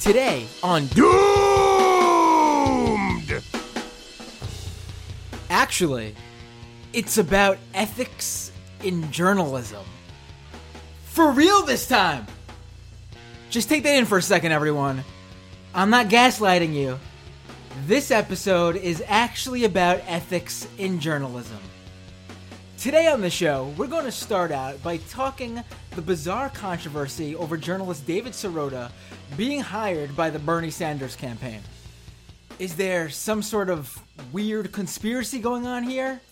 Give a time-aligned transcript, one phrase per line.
[0.00, 1.10] Today on Doomed!
[5.50, 6.14] Actually,
[6.94, 8.50] it's about ethics
[8.82, 9.84] in journalism.
[11.04, 12.26] For real this time!
[13.50, 15.04] Just take that in for a second, everyone.
[15.74, 16.98] I'm not gaslighting you.
[17.86, 21.58] This episode is actually about ethics in journalism.
[22.80, 25.62] Today on the show, we're going to start out by talking
[25.94, 28.90] the bizarre controversy over journalist David Sirota
[29.36, 31.60] being hired by the Bernie Sanders campaign.
[32.58, 34.02] Is there some sort of
[34.32, 36.22] weird conspiracy going on here?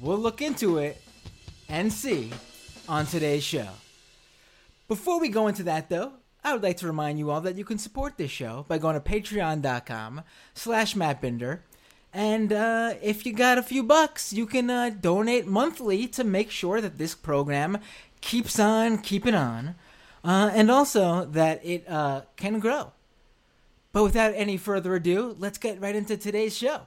[0.00, 1.02] We'll look into it
[1.68, 2.30] and see
[2.88, 3.70] on today's show.
[4.86, 6.12] Before we go into that though,
[6.44, 8.94] I would like to remind you all that you can support this show by going
[8.94, 10.22] to patreon.com
[10.54, 11.62] slash mattbinder
[12.14, 16.50] and uh, if you got a few bucks, you can uh, donate monthly to make
[16.50, 17.78] sure that this program
[18.20, 19.74] keeps on keeping on,
[20.22, 22.92] uh, and also that it uh, can grow.
[23.92, 26.86] But without any further ado, let's get right into today's show.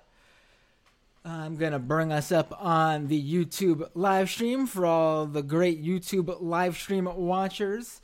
[1.25, 5.83] I'm going to bring us up on the YouTube live stream for all the great
[5.83, 8.00] YouTube live stream watchers.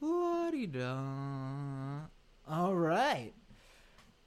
[0.00, 0.98] La-di-da.
[2.48, 3.32] All right.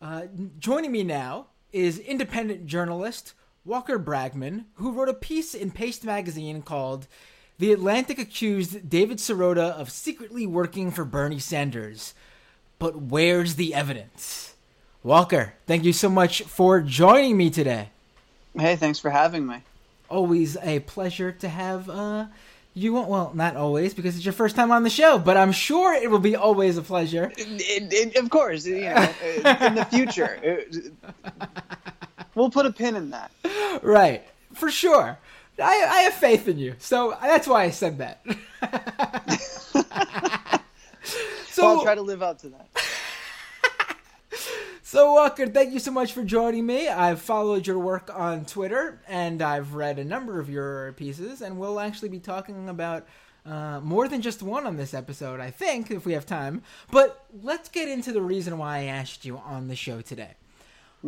[0.01, 0.27] Uh,
[0.59, 3.33] joining me now is independent journalist
[3.65, 7.05] Walker Bragman, who wrote a piece in Paste magazine called
[7.59, 12.13] The Atlantic accused David Sirota of secretly working for Bernie Sanders.
[12.79, 14.55] But where's the evidence?
[15.03, 17.89] Walker, thank you so much for joining me today.
[18.57, 19.57] Hey, thanks for having me.
[20.07, 22.27] Always a pleasure to have uh,
[22.75, 22.93] you.
[22.93, 23.09] Won't.
[23.09, 26.11] Well, not always because it's your first time on the show, but I'm sure it
[26.11, 27.31] will be always a pleasure.
[27.37, 28.95] It, it, of course, you know,
[29.45, 30.63] uh, in the future,
[31.23, 31.45] uh,
[32.35, 33.31] we'll put a pin in that.
[33.81, 35.17] Right, for sure.
[35.57, 38.21] I, I have faith in you, so that's why I said that.
[41.47, 42.67] so well, I'll try to live up to that.
[44.87, 46.87] So, Walker, thank you so much for joining me.
[46.87, 51.57] I've followed your work on Twitter and I've read a number of your pieces, and
[51.57, 53.07] we'll actually be talking about
[53.47, 56.61] uh, more than just one on this episode, I think, if we have time.
[56.91, 60.35] But let's get into the reason why I asked you on the show today.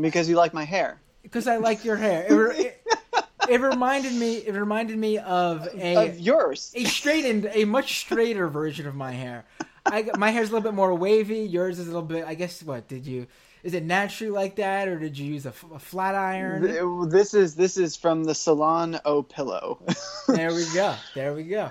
[0.01, 1.00] Because you like my hair.
[1.22, 2.25] Because I like your hair.
[2.51, 4.38] It, it, it, reminded me.
[4.38, 9.12] It reminded me of a of yours, a straightened, a much straighter version of my
[9.12, 9.46] hair.
[9.85, 11.41] I, my hair's a little bit more wavy.
[11.41, 12.25] Yours is a little bit.
[12.25, 12.63] I guess.
[12.63, 13.28] What did you?
[13.67, 17.09] Is it naturally like that, or did you use a, a flat iron?
[17.09, 19.79] This is this is from the Salon O Pillow.
[20.29, 20.95] there we go.
[21.13, 21.69] There we go.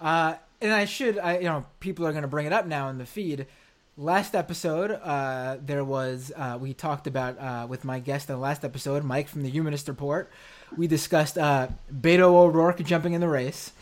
[0.00, 2.88] Uh, and I should, I you know, people are going to bring it up now
[2.88, 3.46] in the feed.
[3.98, 8.40] Last episode, uh, there was uh, we talked about uh, with my guest in the
[8.40, 10.30] last episode, Mike from the Humanist Report.
[10.74, 13.72] We discussed uh, Beto O'Rourke jumping in the race,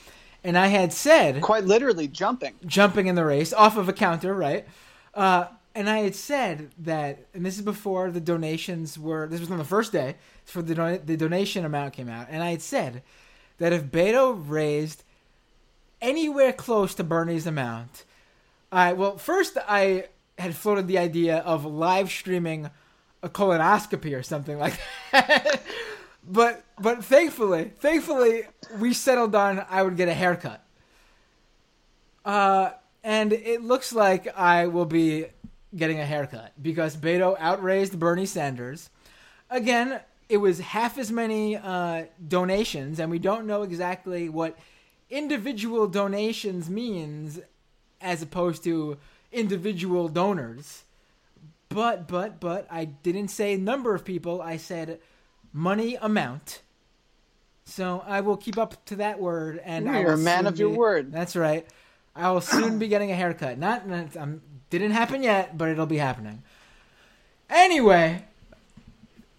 [0.43, 4.35] and I had said quite literally jumping, jumping in the race off of a counter,
[4.35, 4.67] right?
[5.15, 9.27] Uh, and I had said that, and this is before the donations were.
[9.27, 12.43] This was on the first day for the don- the donation amount came out, and
[12.43, 13.03] I had said
[13.59, 15.03] that if Beto raised
[16.01, 18.05] anywhere close to Bernie's amount,
[18.71, 20.07] I well first I
[20.39, 22.71] had floated the idea of live streaming
[23.23, 24.79] a colonoscopy or something like
[25.11, 25.63] that.
[26.29, 28.43] but but thankfully, thankfully
[28.79, 30.61] we settled on I would get a haircut.
[32.25, 32.71] Uh,
[33.03, 35.27] and it looks like I will be
[35.77, 38.91] getting a haircut because Beto outraised Bernie Sanders.
[39.51, 44.59] Again, it was half as many uh, donations, and we don't know exactly what
[45.11, 47.41] individual donations means
[48.01, 48.99] as opposed to
[49.33, 50.85] individual donors.
[51.69, 55.01] But, but, but, I didn't say number of people, I said
[55.53, 56.63] money amount.
[57.65, 60.71] So I will keep up to that word, and you're a man of be, your
[60.71, 61.11] word.
[61.11, 61.67] That's right.
[62.15, 63.59] I will soon be getting a haircut.
[63.59, 64.43] Not, not I'm
[64.79, 66.43] didn't happen yet, but it'll be happening.
[67.51, 68.23] Anyway,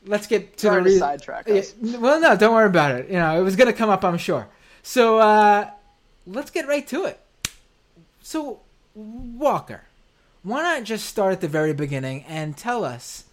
[0.06, 1.74] let's get to Sorry the re- sidetrack us.
[1.82, 3.08] well, no, don't worry about it.
[3.10, 4.48] You know, it was going to come up, I'm sure.
[4.84, 5.70] So uh,
[6.28, 7.20] let's get right to it.
[8.22, 8.60] So,
[8.94, 9.82] Walker,
[10.44, 13.26] why not just start at the very beginning and tell us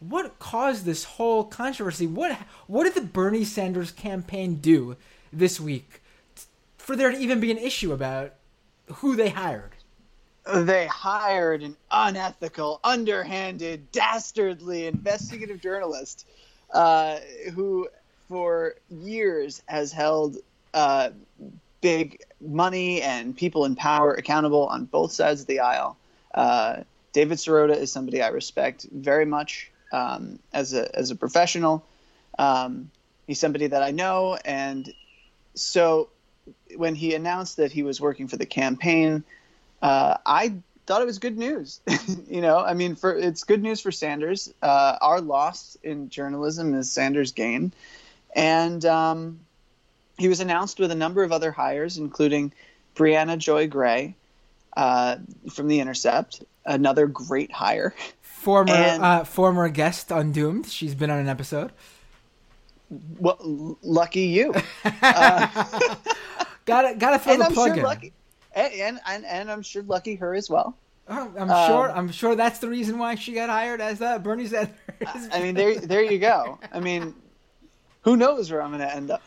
[0.00, 2.06] what caused this whole controversy?
[2.06, 4.96] What what did the Bernie Sanders campaign do
[5.32, 6.00] this week
[6.76, 8.34] for there to even be an issue about
[8.96, 9.75] who they hired?
[10.54, 16.26] They hired an unethical, underhanded, dastardly investigative journalist
[16.72, 17.18] uh,
[17.54, 17.88] who,
[18.28, 20.36] for years, has held
[20.74, 21.10] uh,
[21.80, 25.96] big money and people in power accountable on both sides of the aisle.
[26.34, 26.82] Uh,
[27.12, 31.84] David Sirota is somebody I respect very much um, as a as a professional.
[32.38, 32.90] Um,
[33.26, 34.92] he's somebody that I know, and
[35.54, 36.10] so
[36.76, 39.24] when he announced that he was working for the campaign
[39.86, 40.54] uh, I
[40.86, 41.80] thought it was good news.
[42.28, 44.52] you know, I mean, for it's good news for Sanders.
[44.60, 47.72] Uh, our loss in journalism is Sanders' gain,
[48.34, 49.38] and um,
[50.18, 52.52] he was announced with a number of other hires, including
[52.96, 54.16] Briahna Joy Gray
[54.76, 55.18] uh,
[55.52, 57.94] from The Intercept, another great hire.
[58.22, 60.66] Former and, uh, former guest on Doomed.
[60.66, 61.70] She's been on an episode.
[63.20, 64.52] Well, lucky you.
[64.84, 65.66] uh,
[66.64, 67.82] gotta gotta throw the plug sure in.
[67.82, 68.12] Lucky,
[68.56, 70.76] and, and and I'm sure lucky her as well.
[71.08, 71.90] Oh, I'm um, sure.
[71.90, 74.74] I'm sure that's the reason why she got hired as uh, Bernie Sanders.
[75.32, 76.58] I mean, there, there you go.
[76.72, 77.14] I mean,
[78.02, 79.22] who knows where I'm going to end up?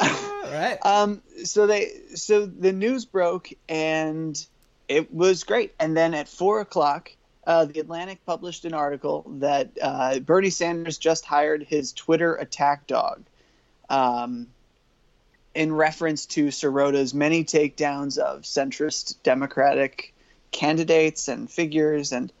[0.00, 0.78] right.
[0.84, 1.22] Um.
[1.44, 4.40] So they, so the news broke, and
[4.88, 5.74] it was great.
[5.80, 7.10] And then at four o'clock,
[7.46, 12.86] uh, the Atlantic published an article that uh, Bernie Sanders just hired his Twitter attack
[12.86, 13.24] dog,
[13.88, 14.48] um,
[15.56, 20.14] in reference to Sirota's many takedowns of centrist Democratic
[20.52, 22.32] candidates and figures and.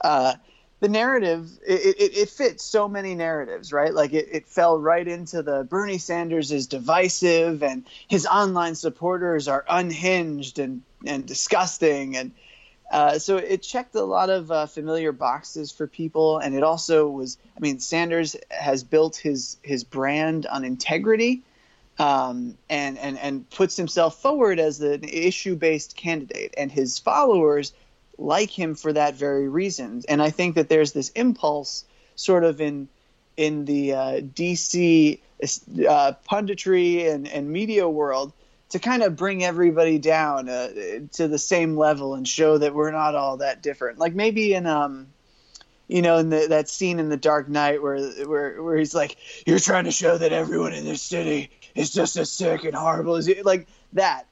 [0.00, 0.34] Uh,
[0.80, 5.08] the narrative it, it, it, fits so many narratives right like it, it fell right
[5.08, 12.18] into the bernie sanders is divisive and his online supporters are unhinged and, and disgusting
[12.18, 12.32] and
[12.92, 17.08] uh, so it checked a lot of uh, familiar boxes for people and it also
[17.08, 21.42] was i mean sanders has built his his brand on integrity
[21.98, 27.72] um, and, and and puts himself forward as an issue based candidate and his followers
[28.18, 30.02] like him for that very reason.
[30.08, 31.84] And I think that there's this impulse,
[32.16, 32.88] sort of in
[33.36, 35.18] in the uh, DC
[35.88, 38.32] uh, punditry and, and media world,
[38.70, 40.68] to kind of bring everybody down uh,
[41.12, 43.98] to the same level and show that we're not all that different.
[43.98, 45.08] Like maybe in um,
[45.88, 49.16] you know, in the, that scene in The Dark Knight where where where he's like,
[49.46, 53.16] "You're trying to show that everyone in this city is just as sick and horrible
[53.16, 54.26] as you," like that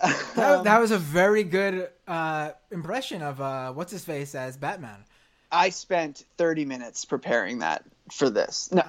[0.00, 5.04] that, that, was a very good uh, impression of uh, what's his face as Batman.
[5.50, 8.70] I spent 30 minutes preparing that for this.
[8.72, 8.82] No.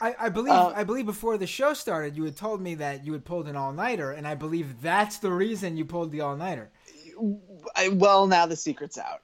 [0.00, 3.04] I, I, believe uh, I believe before the show started, you had told me that
[3.04, 6.22] you had pulled an all nighter, and I believe that's the reason you pulled the
[6.22, 6.70] all nighter.
[7.92, 9.22] Well, now the secret's out.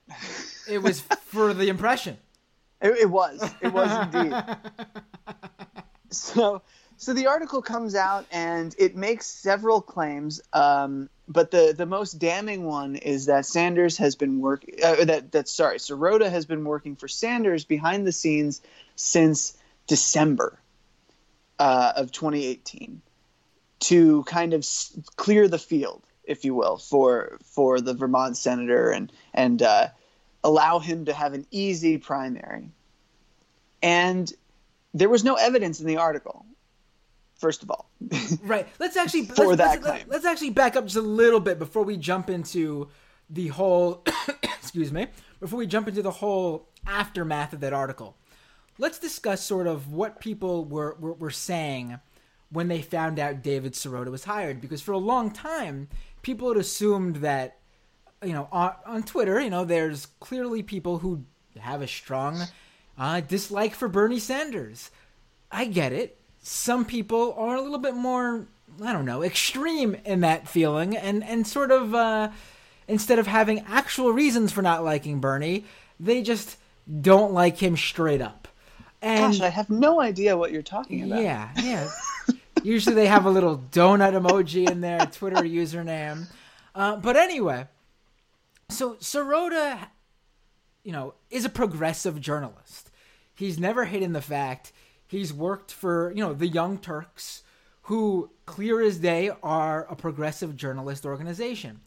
[0.69, 2.16] it was for the impression.
[2.81, 3.43] It, it was.
[3.61, 4.34] It was indeed.
[6.11, 6.62] so
[6.99, 12.15] so the article comes out and it makes several claims, um, but the, the most
[12.15, 14.75] damning one is that Sanders has been working.
[14.83, 18.61] Uh, that that sorry, Sirota has been working for Sanders behind the scenes
[18.97, 19.56] since
[19.87, 20.59] December
[21.61, 23.00] uh, of 2018
[23.81, 28.91] to kind of s- clear the field, if you will, for for the Vermont senator
[28.91, 29.87] and and uh,
[30.43, 32.71] allow him to have an easy primary.
[33.85, 34.33] And
[34.95, 36.45] there was no evidence in the article
[37.38, 37.88] first of all.
[38.43, 38.69] right.
[38.79, 40.05] Let's actually for let's, that let's, claim.
[40.08, 42.88] Let's actually back up just a little bit before we jump into
[43.31, 44.05] the whole.
[44.43, 45.06] excuse me.
[45.40, 48.17] Before we jump into the whole aftermath of that article,
[48.76, 51.99] let's discuss sort of what people were were, were saying
[52.50, 54.61] when they found out David Sirota was hired.
[54.61, 55.88] Because for a long time,
[56.23, 57.58] people had assumed that
[58.23, 61.25] you know on, on Twitter, you know, there's clearly people who
[61.58, 62.43] have a strong
[62.99, 64.90] uh, dislike for Bernie Sanders.
[65.50, 66.18] I get it
[66.49, 68.47] some people are a little bit more
[68.83, 72.31] I don't know, extreme in that feeling and and sort of uh,
[72.87, 75.65] instead of having actual reasons for not liking Bernie,
[75.99, 76.57] they just
[77.00, 78.49] don't like him straight up.
[79.02, 81.23] And Gosh, I have no idea what you're talking about.
[81.23, 81.88] Yeah, yeah.
[82.62, 86.26] Usually they have a little donut emoji in their Twitter username.
[86.75, 87.67] Uh, but anyway,
[88.69, 89.78] so Sirota,
[90.83, 92.90] you know, is a progressive journalist.
[93.35, 94.73] He's never hidden the fact
[95.09, 97.43] He's worked for, you know, the Young Turks,
[97.83, 101.81] who, clear as day, are a progressive journalist organization.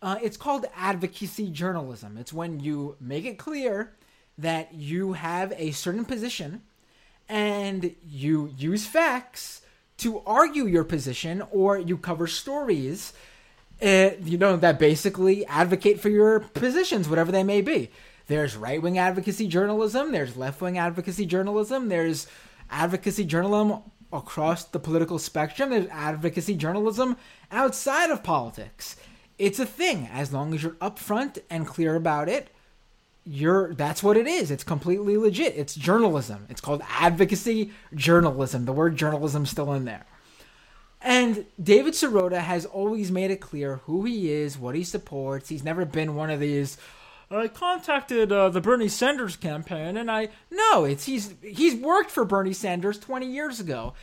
[0.00, 2.16] Uh, it's called advocacy journalism.
[2.16, 3.92] It's when you make it clear
[4.38, 6.62] that you have a certain position
[7.28, 9.62] and you use facts
[9.98, 13.12] to argue your position or you cover stories
[13.82, 17.90] uh, you know that basically advocate for your positions whatever they may be
[18.26, 22.26] there's right-wing advocacy journalism there's left-wing advocacy journalism there's
[22.72, 25.70] advocacy journalism across the political spectrum.
[25.70, 27.16] There's advocacy journalism
[27.50, 28.96] outside of politics.
[29.38, 30.08] It's a thing.
[30.12, 32.48] As long as you're upfront and clear about it,
[33.24, 34.50] you're that's what it is.
[34.50, 35.56] It's completely legit.
[35.56, 36.46] It's journalism.
[36.48, 38.64] It's called advocacy journalism.
[38.64, 40.04] The word journalism still in there.
[41.00, 45.48] And David Sirota has always made it clear who he is, what he supports.
[45.48, 46.78] He's never been one of these
[47.32, 52.24] I contacted uh, the Bernie Sanders campaign, and I no, it's he's he's worked for
[52.24, 53.94] Bernie Sanders 20 years ago.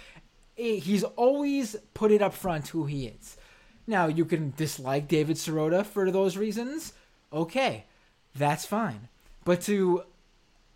[0.55, 3.37] He's always put it up front who he is.
[3.87, 6.93] Now you can dislike David Sirota for those reasons,
[7.31, 7.85] okay,
[8.35, 9.07] that's fine.
[9.45, 10.03] But to,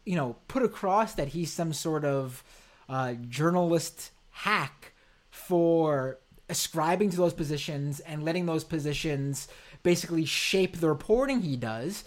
[0.06, 2.44] you know, put across that he's some sort of
[2.90, 4.94] uh, journalist hack
[5.30, 6.20] for
[6.50, 9.48] ascribing to those positions and letting those positions
[9.84, 12.04] basically shape the reporting he does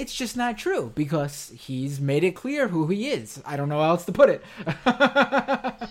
[0.00, 3.40] it's just not true because he's made it clear who he is.
[3.44, 4.42] I don't know how else to put it.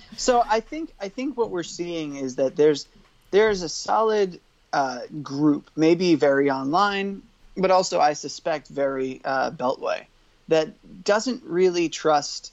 [0.18, 2.88] so I think I think what we're seeing is that there's
[3.30, 4.40] there's a solid
[4.74, 7.22] uh, group, maybe very online,
[7.56, 10.06] but also I suspect very uh, Beltway,
[10.48, 10.70] that
[11.04, 12.52] doesn't really trust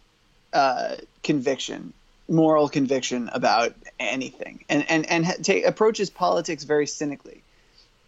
[0.53, 1.95] uh, conviction,
[2.29, 7.43] moral conviction about anything, and and and ta- approaches politics very cynically,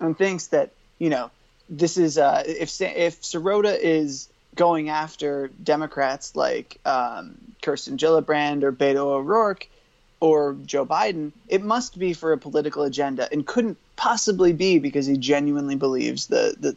[0.01, 1.31] and thinks that you know
[1.69, 8.73] this is uh, if if Sirota is going after Democrats like um, Kirsten Gillibrand or
[8.73, 9.69] Beto O'Rourke
[10.21, 15.07] or Joe Biden, it must be for a political agenda, and couldn't possibly be because
[15.07, 16.77] he genuinely believes the the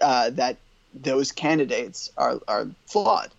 [0.00, 0.56] uh, that
[0.94, 3.30] those candidates are are flawed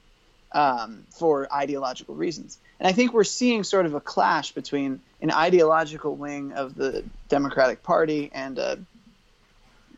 [0.51, 2.57] um, for ideological reasons.
[2.79, 7.05] And I think we're seeing sort of a clash between an ideological wing of the
[7.29, 8.79] Democratic Party and a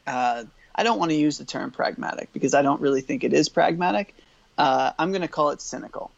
[0.06, 0.44] uh,
[0.78, 3.50] I don't want to use the term pragmatic because I don't really think it is
[3.50, 4.14] pragmatic.
[4.58, 6.12] Uh, I'm going to call it cynical,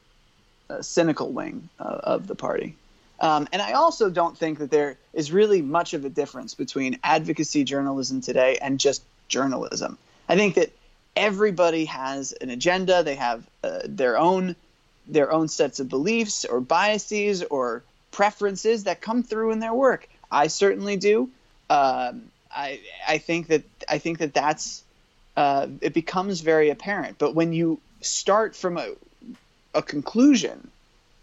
[0.69, 2.75] a cynical wing uh, of the party.
[3.21, 6.99] Um, and I also don't think that there is really much of a difference between
[7.03, 9.97] advocacy journalism today and just journalism.
[10.27, 10.71] I think that
[11.15, 13.03] everybody has an agenda.
[13.03, 14.55] They have uh, their own
[15.07, 20.07] their own sets of beliefs or biases or preferences that come through in their work.
[20.31, 21.31] I certainly do.
[21.69, 24.83] Um, I I think that I think that that's
[25.37, 27.17] uh, it becomes very apparent.
[27.17, 28.89] But when you start from a
[29.73, 30.69] a conclusion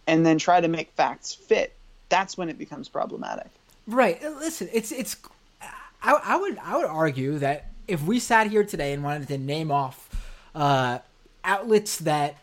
[0.06, 1.74] and then try to make facts fit,
[2.08, 3.48] that's when it becomes problematic.
[3.86, 4.22] Right.
[4.22, 5.16] Listen, it's it's.
[6.02, 9.38] I, I would I would argue that if we sat here today and wanted to
[9.38, 10.08] name off
[10.54, 10.98] uh,
[11.44, 12.36] outlets that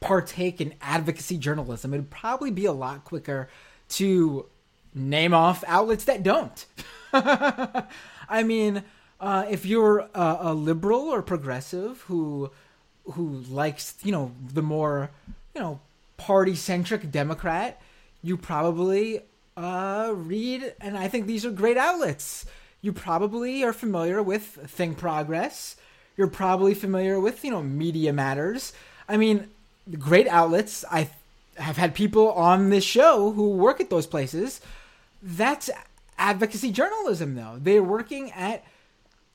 [0.00, 3.48] partake in advocacy journalism, it would probably be a lot quicker
[3.88, 4.46] to
[4.94, 6.66] name off outlets that don't.
[8.28, 8.82] I mean,
[9.20, 12.50] uh, if you're a, a, liberal or progressive who
[13.12, 15.10] who likes you know the more
[15.54, 15.80] you know
[16.16, 17.80] party centric Democrat,
[18.22, 19.20] you probably
[19.56, 22.46] uh, read, and I think these are great outlets.
[22.80, 25.76] You probably are familiar with Think Progress.
[26.16, 28.72] You're probably familiar with you know Media Matters.
[29.08, 29.48] I mean,
[29.98, 30.84] great outlets.
[30.90, 31.08] I
[31.56, 34.60] have had people on this show who work at those places.
[35.22, 35.70] That's
[36.18, 37.58] advocacy journalism, though.
[37.60, 38.64] They're working at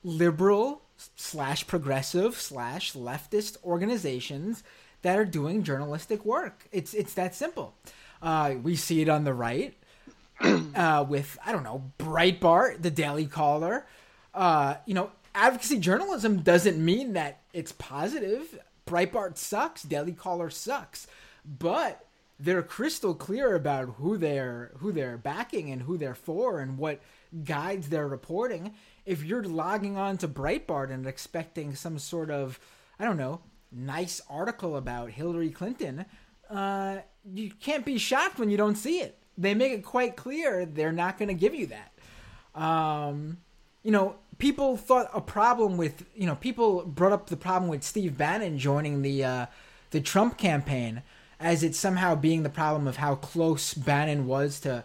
[0.02, 0.82] liberal
[1.16, 4.62] slash progressive slash leftist organizations
[5.02, 6.68] that are doing journalistic work.
[6.72, 7.74] It's it's that simple.
[8.22, 9.74] Uh, we see it on the right
[10.40, 13.86] uh, with I don't know Breitbart, the Daily Caller.
[14.34, 18.58] Uh, you know, advocacy journalism doesn't mean that it's positive.
[18.86, 19.82] Breitbart sucks.
[19.82, 21.06] Daily Caller sucks.
[21.44, 22.04] But
[22.40, 27.00] they're crystal clear about who they're who they're backing and who they're for and what
[27.44, 28.74] guides their reporting.
[29.04, 32.58] If you're logging on to Breitbart and expecting some sort of
[32.98, 33.40] I don't know
[33.72, 36.06] nice article about Hillary Clinton,
[36.48, 36.98] uh,
[37.32, 39.16] you can't be shocked when you don't see it.
[39.38, 42.60] They make it quite clear they're not going to give you that.
[42.60, 43.38] Um,
[43.82, 47.84] you know, people thought a problem with you know people brought up the problem with
[47.84, 49.46] Steve Bannon joining the uh,
[49.90, 51.02] the Trump campaign
[51.40, 54.84] as it somehow being the problem of how close Bannon was to,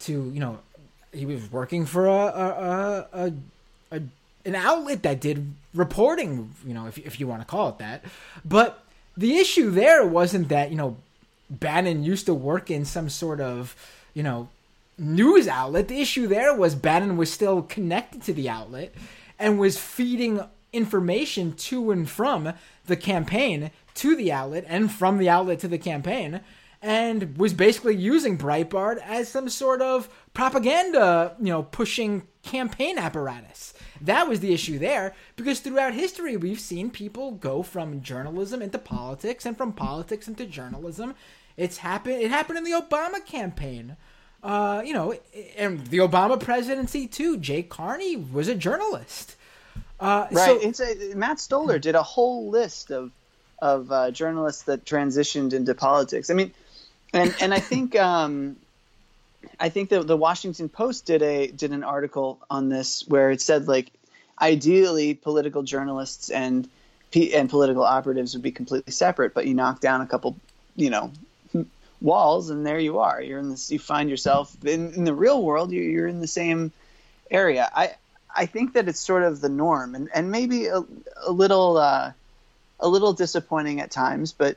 [0.00, 0.58] to you know,
[1.12, 3.32] he was working for a a, a,
[3.92, 4.02] a
[4.44, 8.04] an outlet that did reporting, you know, if if you want to call it that.
[8.44, 8.84] But
[9.16, 10.96] the issue there wasn't that you know
[11.50, 13.76] Bannon used to work in some sort of
[14.14, 14.48] you know
[14.98, 15.88] news outlet.
[15.88, 18.94] The issue there was Bannon was still connected to the outlet
[19.38, 20.40] and was feeding
[20.72, 22.52] information to and from
[22.86, 26.40] the campaign to the outlet and from the outlet to the campaign
[26.82, 33.72] and was basically using Breitbart as some sort of propaganda, you know, pushing campaign apparatus.
[34.00, 38.78] That was the issue there because throughout history we've seen people go from journalism into
[38.78, 41.14] politics and from politics into journalism.
[41.56, 43.96] It's happened it happened in the Obama campaign.
[44.42, 45.14] Uh, you know,
[45.56, 47.36] and the Obama presidency too.
[47.36, 49.36] Jay Carney was a journalist.
[50.00, 50.46] Uh, right.
[50.46, 53.12] So, it's a, Matt Stoller did a whole list of
[53.62, 56.28] of uh, journalists that transitioned into politics.
[56.28, 56.52] I mean,
[57.14, 58.56] and and I think um,
[59.58, 63.40] I think that the Washington Post did a did an article on this where it
[63.40, 63.90] said like
[64.40, 66.68] ideally political journalists and
[67.14, 70.36] and political operatives would be completely separate, but you knock down a couple,
[70.76, 71.12] you know,
[72.00, 73.22] walls and there you are.
[73.22, 73.70] You're in this.
[73.70, 75.70] You find yourself in, in the real world.
[75.70, 76.72] You're, you're in the same
[77.30, 77.70] area.
[77.72, 77.94] I
[78.34, 80.82] I think that it's sort of the norm, and and maybe a,
[81.26, 82.12] a little uh,
[82.82, 84.56] a little disappointing at times, but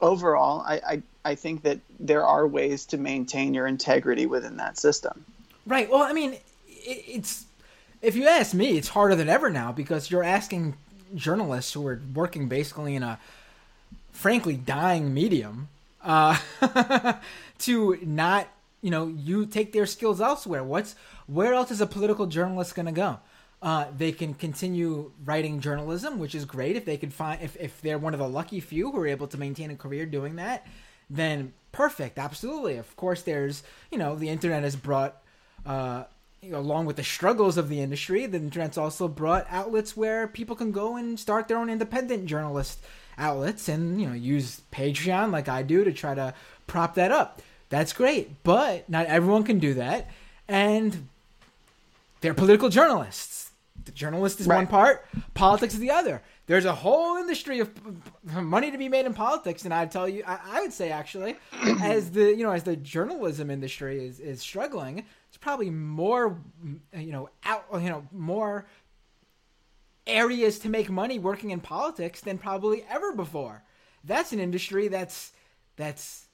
[0.00, 4.78] overall, I, I I think that there are ways to maintain your integrity within that
[4.78, 5.24] system.
[5.66, 5.90] Right.
[5.90, 7.46] Well, I mean, it, it's
[8.02, 10.74] if you ask me, it's harder than ever now because you're asking
[11.14, 13.18] journalists who are working basically in a
[14.12, 15.68] frankly dying medium
[16.02, 16.38] uh,
[17.58, 18.48] to not
[18.82, 20.94] you know you take their skills elsewhere what's
[21.26, 23.18] where else is a political journalist going to go
[23.66, 26.76] uh, they can continue writing journalism which is great.
[26.76, 29.26] If they can find if, if they're one of the lucky few who are able
[29.28, 30.66] to maintain a career doing that
[31.10, 32.18] then perfect.
[32.18, 32.76] Absolutely.
[32.78, 35.20] Of course there's you know the internet has brought
[35.66, 36.04] uh,
[36.40, 40.28] you know, along with the struggles of the industry the internet's also brought outlets where
[40.28, 42.78] people can go and start their own independent journalist
[43.18, 46.32] outlets and you know use patreon like i do to try to
[46.66, 47.42] prop that up.
[47.68, 50.08] That's great, but not everyone can do that,
[50.46, 51.08] and
[52.20, 53.35] they're political journalists.
[53.86, 54.56] The journalist is right.
[54.56, 56.20] one part, politics is the other.
[56.46, 57.70] There's a whole industry of
[58.24, 61.36] money to be made in politics, and I tell you, I, I would say actually,
[61.80, 66.36] as the you know as the journalism industry is is struggling, it's probably more
[66.92, 68.66] you know out you know more
[70.06, 73.62] areas to make money working in politics than probably ever before.
[74.04, 75.32] That's an industry that's
[75.76, 76.26] that's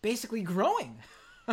[0.00, 1.00] basically growing.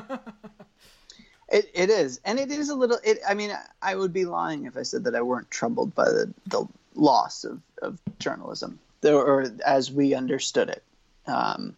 [1.52, 2.98] it, it is, and it is a little.
[3.04, 6.06] It, I mean, I would be lying if I said that I weren't troubled by
[6.06, 6.66] the the
[6.96, 10.84] loss of, of journalism, or as we understood it.
[11.28, 11.76] Um,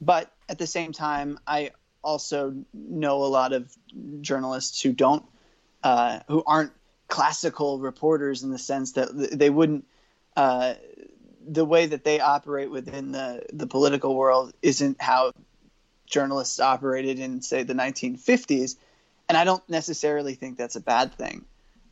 [0.00, 1.70] but at the same time, I
[2.02, 3.74] also know a lot of
[4.20, 5.24] journalists who don't,
[5.82, 6.72] uh, who aren't
[7.08, 9.86] classical reporters in the sense that they wouldn't.
[10.36, 10.74] Uh,
[11.48, 15.32] the way that they operate within the the political world isn't how
[16.06, 18.76] journalists operated in, say, the 1950s.
[19.28, 21.44] And I don't necessarily think that's a bad thing.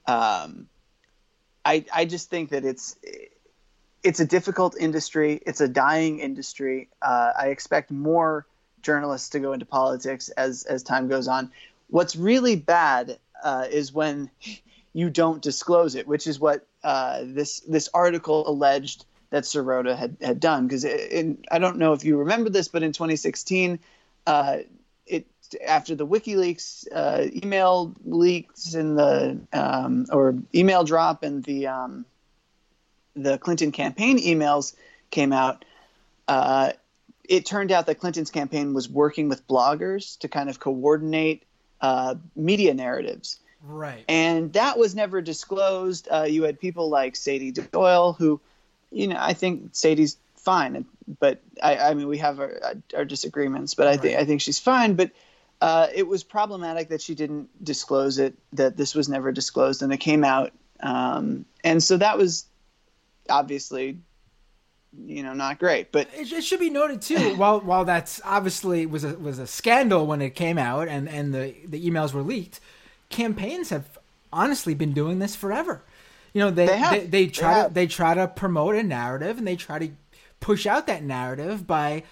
[0.06, 0.68] Um,
[1.64, 2.96] I, I just think that it's
[4.02, 5.40] it's a difficult industry.
[5.46, 6.88] It's a dying industry.
[7.00, 8.46] Uh, I expect more
[8.82, 11.50] journalists to go into politics as as time goes on.
[11.88, 14.30] What's really bad uh, is when
[14.92, 20.16] you don't disclose it, which is what uh, this this article alleged that Sirota had
[20.20, 20.66] had done.
[20.66, 23.80] Because I don't know if you remember this, but in 2016,
[24.26, 24.70] uh, it
[25.66, 32.04] after the WikiLeaks uh, email leaks and the um, or email drop and the um,
[33.14, 34.74] the Clinton campaign emails
[35.10, 35.64] came out.
[36.26, 36.72] Uh,
[37.28, 41.42] it turned out that Clinton's campaign was working with bloggers to kind of coordinate
[41.80, 43.38] uh, media narratives.
[43.66, 44.04] Right.
[44.08, 46.08] And that was never disclosed.
[46.10, 48.40] Uh, you had people like Sady Doyle, who,
[48.90, 50.84] you know, I think Sady's fine.
[51.18, 52.60] But I, I mean, we have our,
[52.94, 54.94] our disagreements, but I think I think she's fine.
[54.94, 55.10] But
[55.64, 59.90] uh, it was problematic that she didn't disclose it, that this was never disclosed, and
[59.94, 60.52] it came out.
[60.80, 62.44] Um, and so that was
[63.30, 63.96] obviously,
[65.06, 65.90] you know, not great.
[65.90, 67.34] But it, it should be noted too.
[67.36, 71.32] while while that's obviously was a was a scandal when it came out, and and
[71.32, 72.60] the the emails were leaked,
[73.08, 73.98] campaigns have
[74.30, 75.82] honestly been doing this forever.
[76.34, 79.38] You know, they they, they, they try they to they try to promote a narrative,
[79.38, 79.88] and they try to
[80.40, 82.02] push out that narrative by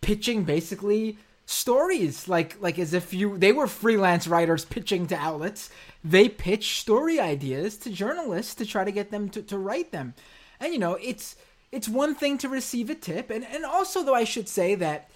[0.00, 1.18] pitching basically
[1.50, 5.70] stories like like as if you they were freelance writers pitching to outlets.
[6.04, 10.14] They pitch story ideas to journalists to try to get them to, to write them.
[10.60, 11.36] And you know it's
[11.72, 13.30] it's one thing to receive a tip.
[13.30, 15.10] And and also though i should say that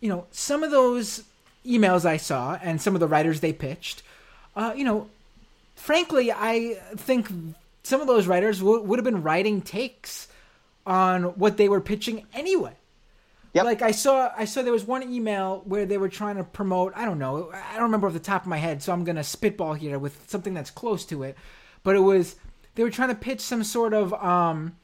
[0.00, 1.24] you know some of those
[1.64, 4.02] emails i saw and some of the writers they pitched
[4.54, 5.08] uh, you know
[5.74, 7.28] frankly i think
[7.82, 10.28] some of those writers w- would have been writing takes
[10.86, 12.74] on what they were pitching anyway.
[13.56, 13.64] Yep.
[13.64, 16.92] Like I saw, I saw there was one email where they were trying to promote.
[16.94, 17.50] I don't know.
[17.52, 20.28] I don't remember off the top of my head, so I'm gonna spitball here with
[20.28, 21.38] something that's close to it.
[21.82, 22.36] But it was
[22.74, 24.76] they were trying to pitch some sort of, um,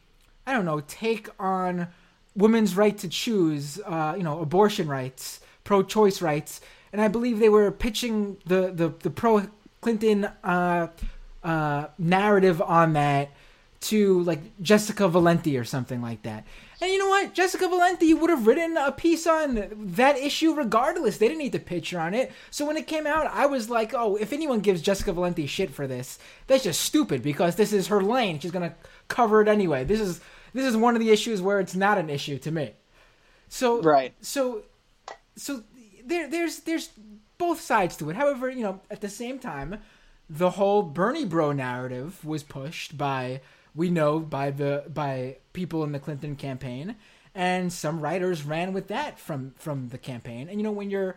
[0.46, 1.88] I don't know, take on
[2.34, 6.62] women's right to choose, uh, you know, abortion rights, pro-choice rights,
[6.94, 9.46] and I believe they were pitching the the, the pro
[9.82, 10.86] Clinton uh,
[11.44, 13.32] uh, narrative on that
[13.82, 16.46] to like Jessica Valenti or something like that.
[16.82, 17.32] And you know what?
[17.32, 21.16] Jessica Valenti would have written a piece on that issue regardless.
[21.16, 22.32] They didn't need to picture on it.
[22.50, 25.70] So when it came out, I was like, oh, if anyone gives Jessica Valenti shit
[25.70, 26.18] for this,
[26.48, 28.40] that's just stupid because this is her lane.
[28.40, 28.74] She's gonna
[29.06, 29.84] cover it anyway.
[29.84, 30.20] This is
[30.54, 32.72] this is one of the issues where it's not an issue to me.
[33.48, 34.12] So right.
[34.20, 34.64] So
[35.36, 35.62] so
[36.04, 36.90] there there's there's
[37.38, 38.16] both sides to it.
[38.16, 39.78] However, you know, at the same time,
[40.28, 43.40] the whole Bernie Bro narrative was pushed by
[43.74, 46.96] we know by the by people in the Clinton campaign,
[47.34, 50.48] and some writers ran with that from from the campaign.
[50.48, 51.16] And you know when you're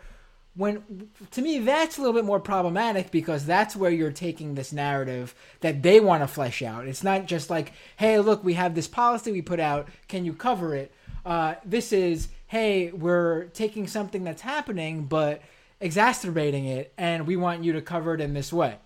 [0.55, 4.71] when to me that's a little bit more problematic because that's where you're taking this
[4.71, 6.87] narrative that they want to flesh out.
[6.87, 9.89] It's not just like, hey, look, we have this policy we put out.
[10.07, 10.93] Can you cover it?
[11.25, 15.41] Uh, this is, hey, we're taking something that's happening but
[15.81, 18.77] exacerbating it, and we want you to cover it in this way.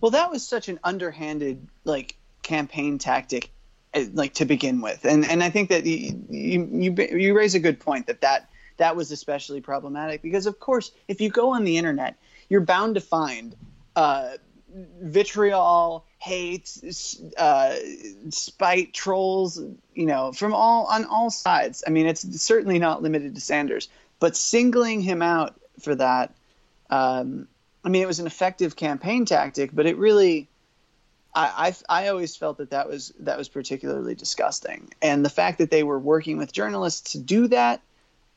[0.00, 3.50] Well, that was such an underhanded like campaign tactic,
[3.94, 7.60] uh, like to begin with, and and I think that you you you raise a
[7.60, 8.50] good point that that
[8.80, 12.16] that was especially problematic because, of course, if you go on the internet,
[12.48, 13.54] you're bound to find
[13.94, 14.32] uh,
[15.02, 16.78] vitriol, hate,
[17.36, 17.74] uh,
[18.30, 19.62] spite, trolls,
[19.94, 21.84] you know, from all on all sides.
[21.86, 26.34] I mean, it's certainly not limited to Sanders, but singling him out for that,
[26.88, 27.48] um,
[27.84, 30.48] I mean, it was an effective campaign tactic, but it really.
[31.34, 35.58] I, I, I always felt that that was that was particularly disgusting, and the fact
[35.58, 37.80] that they were working with journalists to do that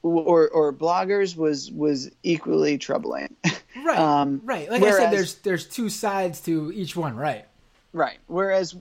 [0.03, 3.35] or or bloggers was was equally troubling.
[3.83, 3.97] Right.
[3.97, 4.69] um, right.
[4.69, 7.15] Like whereas, I said, there's there's two sides to each one.
[7.15, 7.45] Right.
[7.93, 8.17] Right.
[8.27, 8.75] Whereas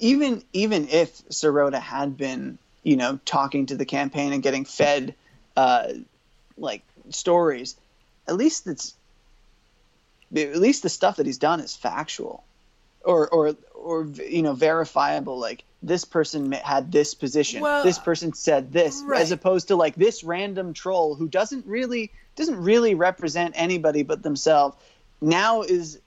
[0.00, 5.14] even even if Sirota had been you know talking to the campaign and getting fed
[5.56, 5.92] uh,
[6.58, 7.76] like stories,
[8.26, 8.94] at least it's
[10.34, 12.42] at least the stuff that he's done is factual,
[13.04, 15.38] or or or you know verifiable.
[15.38, 19.20] Like this person had this position well, this person said this right.
[19.20, 24.22] as opposed to like this random troll who doesn't really doesn't really represent anybody but
[24.22, 24.76] themselves
[25.20, 26.00] now is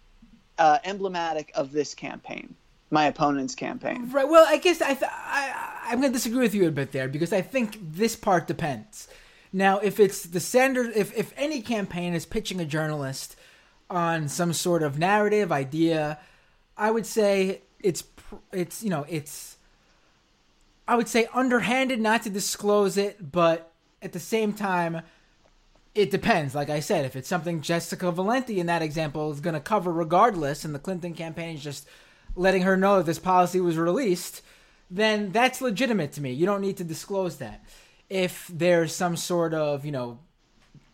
[0.57, 2.55] uh, emblematic of this campaign
[2.89, 6.55] my opponent's campaign right well i guess i, th- I i'm going to disagree with
[6.55, 9.07] you a bit there because i think this part depends
[9.53, 13.36] now if it's the sanders if if any campaign is pitching a journalist
[13.89, 16.17] on some sort of narrative idea
[16.77, 18.03] i would say it's
[18.51, 19.57] it's you know it's
[20.87, 25.01] I would say underhanded not to disclose it, but at the same time,
[25.93, 26.55] it depends.
[26.55, 29.91] Like I said, if it's something Jessica Valenti in that example is going to cover
[29.91, 31.87] regardless, and the Clinton campaign is just
[32.35, 34.41] letting her know that this policy was released,
[34.89, 36.31] then that's legitimate to me.
[36.31, 37.65] You don't need to disclose that.
[38.09, 40.19] If there's some sort of, you know,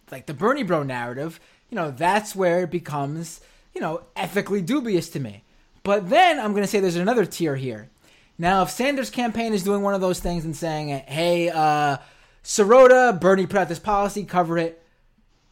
[0.10, 3.42] like the Bernie Bro narrative, you know, that's where it becomes,
[3.76, 5.44] you know, ethically dubious to me.
[5.84, 7.90] But then I'm going to say there's another tier here.
[8.38, 11.98] Now, if Sanders' campaign is doing one of those things and saying, "Hey, uh,
[12.44, 14.82] Sirota, Bernie put out this policy, cover it,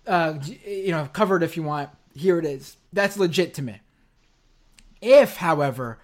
[0.08, 1.90] uh, you know, cover it if you want.
[2.16, 3.82] Here it is." That's legit to me.
[5.02, 6.00] If, however,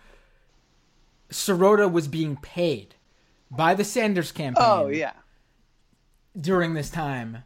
[1.30, 2.96] Sirota was being paid
[3.50, 5.14] by the Sanders campaign, oh yeah,
[6.40, 7.44] during this time,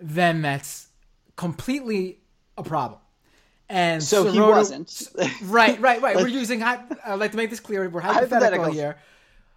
[0.00, 0.88] then that's
[1.36, 2.18] completely
[2.56, 3.00] a problem.
[3.68, 5.08] And so he wasn't.
[5.44, 6.16] right, right, right.
[6.16, 6.62] we're using.
[6.62, 7.88] I'd like to make this clear.
[7.88, 8.96] We're hypothetical here.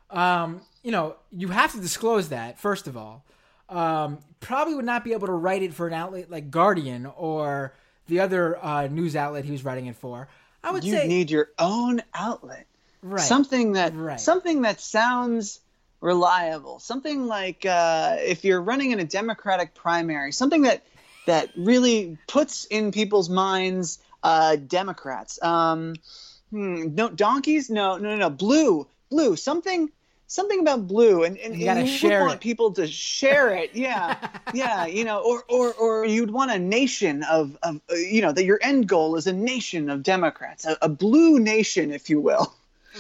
[0.09, 3.23] Um, you know, you have to disclose that first of all.
[3.67, 7.73] Um, probably would not be able to write it for an outlet like Guardian or
[8.07, 10.27] the other uh, news outlet he was writing it for.
[10.63, 12.67] I would you say you need your own outlet,
[13.01, 13.21] right?
[13.21, 14.19] Something that right.
[14.19, 15.59] something that sounds
[16.01, 16.79] reliable.
[16.79, 20.83] Something like uh, if you're running in a Democratic primary, something that
[21.25, 25.41] that really puts in people's minds uh, Democrats.
[25.41, 25.95] Um,
[26.49, 27.69] hmm, no donkeys.
[27.69, 28.29] No, no, no, no.
[28.29, 29.35] Blue, blue.
[29.35, 29.91] Something,
[30.27, 32.39] something about blue, and, and you, and you want it.
[32.41, 33.71] people to share it.
[33.75, 34.17] Yeah,
[34.53, 34.85] yeah.
[34.85, 38.45] You know, or or or you'd want a nation of of uh, you know that
[38.45, 42.53] your end goal is a nation of Democrats, a, a blue nation, if you will.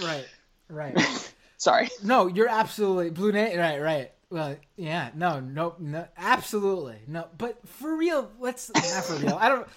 [0.03, 0.25] Right.
[0.69, 1.33] Right.
[1.57, 1.89] Sorry.
[2.03, 3.59] No, you're absolutely blue nation.
[3.59, 3.81] Right.
[3.81, 4.11] Right.
[4.29, 7.27] Well, yeah, no, no, no, absolutely no.
[7.37, 9.37] But for real, let's not for real.
[9.39, 9.67] I don't.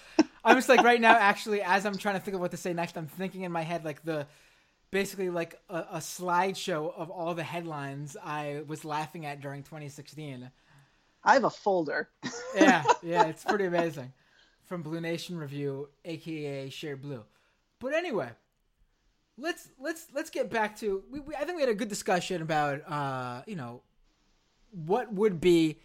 [0.43, 2.73] I'm just like right now, actually, as I'm trying to think of what to say
[2.73, 4.25] next, I'm thinking in my head like the
[4.91, 10.49] basically like a, a slideshow of all the headlines I was laughing at during 2016.
[11.23, 12.09] I have a folder.
[12.55, 14.13] yeah, yeah, it's pretty amazing.
[14.65, 17.23] From Blue Nation Review, aka Share Blue.
[17.79, 18.29] But anyway,
[19.37, 21.03] let's let's let's get back to.
[21.11, 23.81] We, we, I think we had a good discussion about uh, you know
[24.71, 25.79] what would be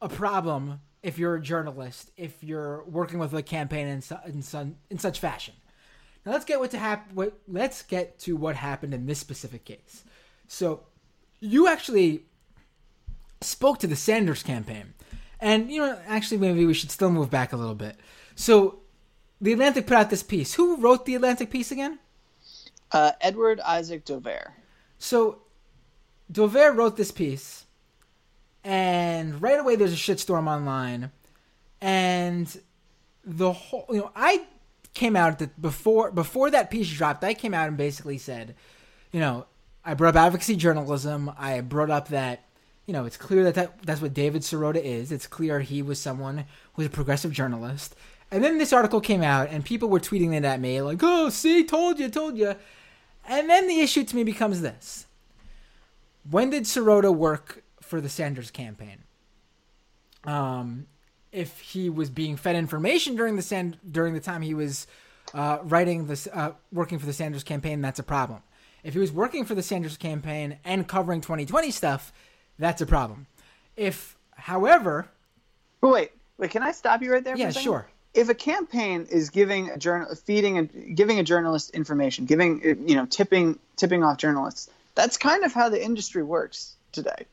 [0.00, 4.42] a problem if you're a journalist, if you're working with a campaign in, su- in,
[4.42, 5.54] su- in such fashion.
[6.24, 9.64] Now let's get what to hap- what let's get to what happened in this specific
[9.64, 10.04] case.
[10.48, 10.84] So
[11.40, 12.24] you actually
[13.42, 14.94] spoke to the Sanders campaign.
[15.40, 17.98] And you know, actually maybe we should still move back a little bit.
[18.34, 18.80] So
[19.40, 20.54] the Atlantic put out this piece.
[20.54, 21.98] Who wrote the Atlantic piece again?
[22.90, 24.52] Uh, Edward Isaac Dovere.
[24.98, 25.42] So
[26.32, 27.63] Dovere wrote this piece
[28.64, 31.12] and right away there's a shitstorm online,
[31.80, 32.60] and
[33.24, 34.46] the whole you know I
[34.94, 38.54] came out that before before that piece dropped, I came out and basically said,
[39.12, 39.46] you know,
[39.84, 41.30] I brought up advocacy journalism.
[41.38, 42.44] I brought up that
[42.86, 45.10] you know, it's clear that, that that's what David Sirota is.
[45.10, 46.44] It's clear he was someone who
[46.76, 47.94] was a progressive journalist.
[48.30, 51.28] And then this article came out, and people were tweeting it at me like, "Oh,
[51.28, 52.54] see, told you, told you."
[53.26, 55.06] And then the issue to me becomes this:
[56.28, 58.98] When did Sirota work for the Sanders campaign?
[60.24, 60.86] Um,
[61.32, 64.86] if he was being fed information during the Sand during the time he was
[65.34, 68.40] uh, writing this, uh, working for the Sanders campaign, that's a problem.
[68.84, 72.12] If he was working for the Sanders campaign and covering 2020 stuff,
[72.58, 73.26] that's a problem.
[73.76, 75.08] If, however,
[75.80, 77.36] but wait, wait, can I stop you right there?
[77.36, 77.88] yeah, sure.
[78.12, 82.94] If a campaign is giving a journal, feeding and giving a journalist information, giving you
[82.94, 87.26] know, tipping tipping off journalists, that's kind of how the industry works today.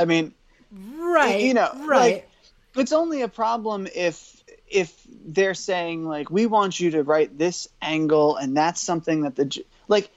[0.00, 0.34] I mean,
[0.72, 2.14] Right, you know, right.
[2.14, 2.30] like,
[2.76, 7.68] it's only a problem if if they're saying like we want you to write this
[7.82, 10.08] angle and that's something that the like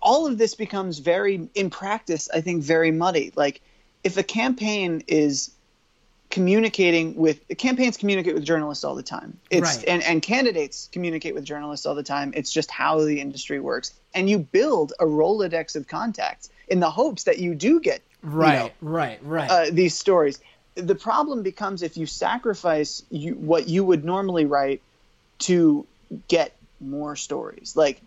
[0.00, 3.60] all of this becomes very in practice i think very muddy like
[4.02, 5.50] if a campaign is
[6.30, 9.84] communicating with campaigns communicate with journalists all the time it's Right.
[9.86, 13.92] and, and candidates communicate with journalists all the time it's just how the industry works
[14.14, 18.30] and you build a rolodex of contacts in the hopes that you do get you
[18.30, 19.50] know, right, right, right.
[19.50, 20.40] uh, these stories.
[20.74, 24.82] The problem becomes if you sacrifice you, what you would normally write
[25.40, 25.86] to
[26.28, 27.74] get more stories.
[27.76, 28.00] Like,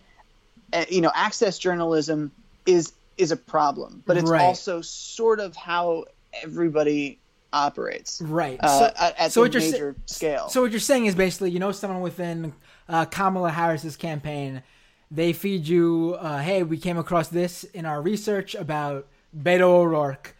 [0.74, 2.32] uh, you know, access journalism
[2.66, 4.42] is is a problem, but it's Right.
[4.42, 6.06] also sort of how
[6.44, 7.18] everybody
[7.54, 8.60] operates right.
[8.62, 10.50] uh, so, at, at so the you're sa- major scale.
[10.50, 12.54] So what you're saying is basically, you know, someone within
[12.90, 14.62] uh, Kamala Harris's campaign,
[15.10, 20.36] they feed you, uh, hey, we came across this in our research about Beto O'Rourke.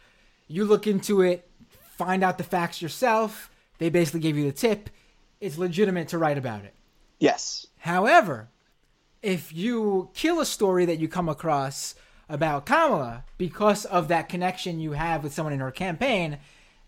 [0.48, 1.50] You look into it,
[1.98, 3.50] find out the facts yourself.
[3.80, 4.90] They basically gave you the tip.
[5.40, 6.74] It's legitimate to write about it.
[7.20, 8.50] yes, However,
[9.22, 11.96] if you kill a story that you come across
[12.28, 16.40] about Kamala because of that connection you have with someone in her campaign,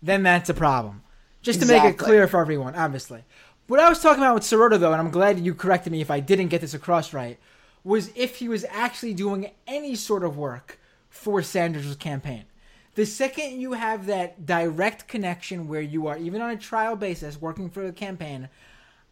[0.02, 1.02] then that's a problem.
[1.42, 3.24] Just to make it clear for everyone, obviously.
[3.66, 6.10] What I was talking about with Sirota, though, and I'm glad you corrected me if
[6.10, 7.38] I didn't get this across right,
[7.84, 10.78] was if he was actually doing any sort of work
[11.10, 12.44] for Sanders' campaign.
[12.94, 17.40] The second you have that direct connection where you are, even on a trial basis,
[17.40, 18.48] working for the campaign,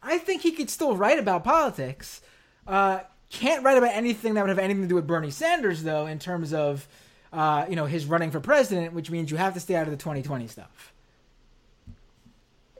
[0.03, 2.23] I think he could still write about politics.
[2.67, 6.07] Uh, can't write about anything that would have anything to do with Bernie Sanders, though,
[6.07, 6.89] in terms of
[7.33, 9.91] uh, you know his running for president, which means you have to stay out of
[9.91, 10.93] the 2020 stuff.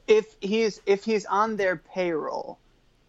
[0.09, 2.59] if he's if he's on their payroll,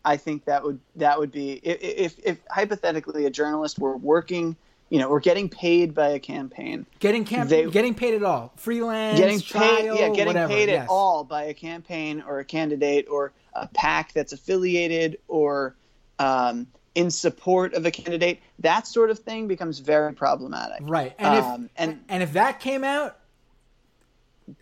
[0.06, 4.56] I think that would that would be if if, if hypothetically a journalist were working,
[4.90, 8.54] you know, we're getting paid by a campaign, Getting camp- They- getting paid at all,
[8.58, 10.84] freelance, getting trial, paid, yeah, getting whatever, paid yes.
[10.84, 15.76] at all by a campaign or a candidate or a PAC that's affiliated or
[16.18, 18.40] um, in support of a candidate.
[18.60, 20.80] That sort of thing becomes very problematic.
[20.82, 23.18] Right, and if Um, and and if that came out,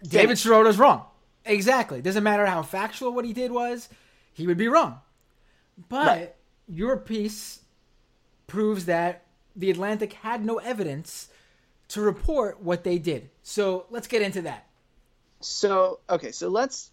[0.03, 1.05] David Sirota's wrong.
[1.45, 2.01] Exactly.
[2.01, 3.87] Doesn't matter how factual what he did was,
[4.33, 4.99] he would be wrong.
[5.89, 6.35] But Right.
[6.67, 7.61] your piece
[8.47, 9.23] proves that
[9.57, 11.27] the Atlantic had no evidence
[11.89, 13.29] to report what they did.
[13.43, 14.67] So let's get into that.
[15.41, 16.91] So okay, so let's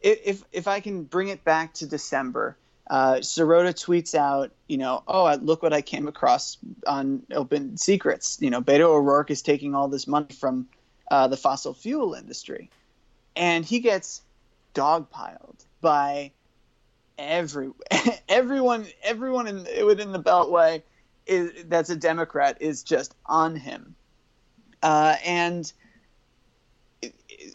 [0.00, 2.56] if if I can bring it back to December.
[2.90, 8.36] Uh, Sirota tweets out, you know, oh, look what I came across on Open Secrets.
[8.42, 10.68] You know, Beto O'Rourke is taking all this money from
[11.10, 12.68] uh, the fossil fuel industry,
[13.36, 14.20] and he gets
[14.74, 16.32] dogpiled by
[17.16, 17.70] every
[18.28, 20.82] everyone everyone in within the Beltway
[21.26, 23.94] is that's a Democrat is just on him,
[24.82, 25.72] uh, and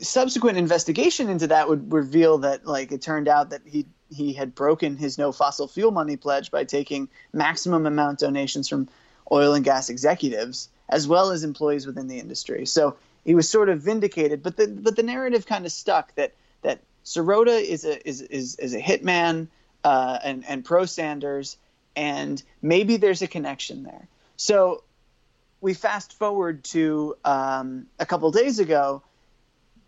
[0.02, 4.56] subsequent investigation into that would reveal that like it turned out that he he had
[4.56, 8.88] broken his no fossil fuel money pledge by taking maximum amount donations from
[9.32, 12.66] oil and gas executives as well as employees within the industry.
[12.66, 16.34] So he was sort of vindicated, but the but the narrative kind of stuck that
[16.62, 19.48] that Sirota is a is is, is a hitman
[19.84, 21.58] uh, and and pro Sanders,
[21.96, 24.08] and maybe there's a connection there.
[24.38, 24.84] So
[25.62, 29.04] we fast forward to um, a couple days ago,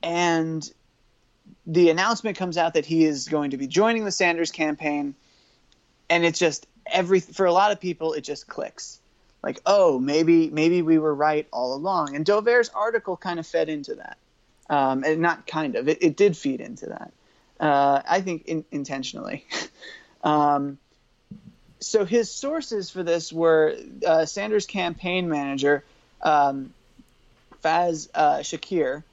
[0.03, 0.69] and
[1.65, 5.15] the announcement comes out that he is going to be joining the Sanders campaign,
[6.09, 8.99] and it's just every for a lot of people it just clicks,
[9.43, 13.69] like oh maybe maybe we were right all along, and Dovere's article kind of fed
[13.69, 14.17] into that,
[14.69, 17.13] um, and not kind of it, it did feed into that,
[17.59, 19.45] uh, I think in, intentionally.
[20.23, 20.77] um,
[21.81, 25.83] so his sources for this were uh, Sanders' campaign manager,
[26.21, 26.73] um,
[27.63, 29.03] Faz uh, Shakir,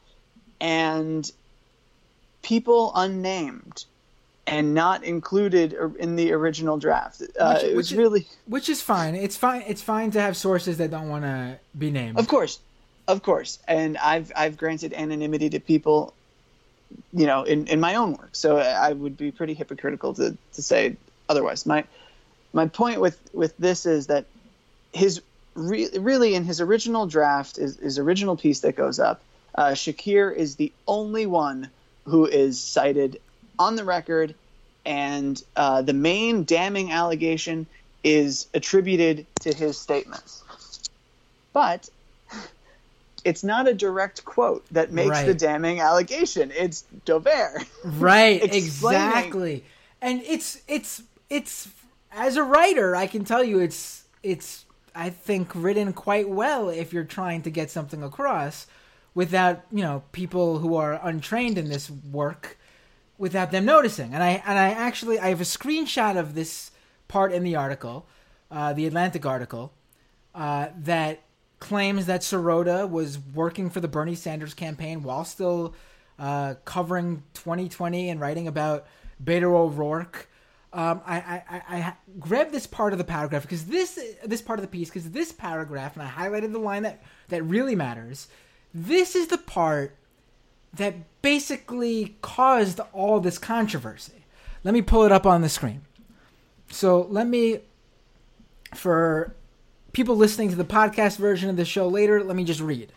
[0.60, 1.30] and
[2.42, 3.84] people unnamed
[4.46, 7.22] and not included in the original draft.
[7.38, 9.14] Uh, Which- it was is- really, Which is fine.
[9.14, 9.62] It's fine.
[9.66, 12.18] It's fine to have sources that don't want to be named.
[12.18, 12.58] of course,
[13.06, 16.14] Of course, and I've I've granted anonymity to people,
[17.12, 18.30] you know, in, in my own work.
[18.32, 20.96] So I would be pretty hypocritical to, to say
[21.28, 21.64] otherwise.
[21.66, 21.84] My
[22.52, 24.24] my point with with this is that
[24.92, 25.20] his
[25.54, 29.20] re- really in his original draft, his, his original piece that goes up,
[29.54, 31.68] uh, Shakir is the only one
[32.04, 33.20] who is cited
[33.58, 34.34] on the record,
[34.86, 37.66] and uh, the main damning allegation
[38.04, 40.42] is attributed to his statements.
[41.52, 41.88] But
[43.24, 45.26] it's not a direct quote that makes Right.
[45.26, 46.52] the damning allegation.
[46.56, 47.66] It's Dovere.
[47.84, 49.64] Right, exactly.
[50.00, 51.68] And it's it's it's
[52.12, 56.92] as a writer, I can tell you it's it's I think written quite well if
[56.92, 58.66] you're trying to get something across
[59.14, 62.58] without, you know, people who are untrained in this work
[63.16, 64.14] without them noticing.
[64.14, 66.70] And I and I actually I have a screenshot of this
[67.08, 68.06] part in the article,
[68.50, 69.72] uh, the Atlantic article,
[70.34, 71.22] uh, that
[71.58, 75.74] claims that Sirota was working for the Bernie Sanders campaign while still
[76.18, 78.86] uh, covering 2020 and writing about
[79.22, 80.27] Beto O'Rourke.
[80.70, 84.58] Um, I, I, I, I grabbed this part of the paragraph because this this part
[84.58, 88.28] of the piece because this paragraph and I highlighted the line that that really matters.
[88.74, 89.96] This is the part
[90.74, 94.24] that basically caused all this controversy.
[94.64, 95.82] Let me pull it up on the screen.
[96.70, 97.60] So let me,
[98.74, 99.34] for
[99.92, 102.92] people listening to the podcast version of the show later, let me just read.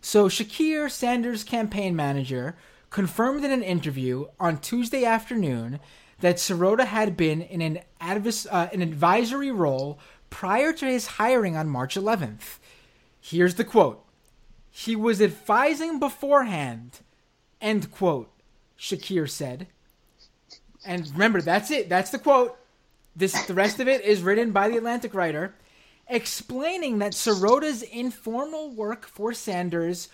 [0.00, 2.56] So Shakir Sanders' campaign manager
[2.90, 5.80] confirmed in an interview on Tuesday afternoon
[6.22, 9.98] that Sirota had been in an, advis- uh, an advisory role
[10.30, 12.58] prior to his hiring on March 11th.
[13.20, 14.04] Here's the quote.
[14.70, 17.00] He was advising beforehand,
[17.60, 18.30] end quote,
[18.78, 19.66] Shakir said.
[20.86, 21.88] And remember, that's it.
[21.88, 22.56] That's the quote.
[23.14, 25.54] This the rest of it is written by the Atlantic writer,
[26.08, 30.08] explaining that Sirota's informal work for Sanders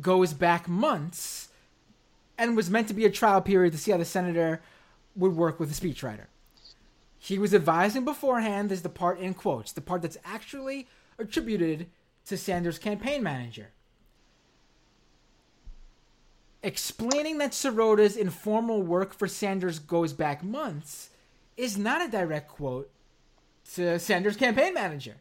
[0.00, 1.48] goes back months,
[2.36, 4.60] and was meant to be a trial period to see how the senator
[5.20, 6.26] would work with a speechwriter.
[7.18, 11.86] He was advising beforehand is the part in quotes, the part that's actually attributed
[12.26, 13.68] to Sanders' campaign manager.
[16.62, 21.10] Explaining that Sirota's informal work for Sanders goes back months
[21.56, 22.90] is not a direct quote
[23.74, 25.16] to Sanders' campaign manager.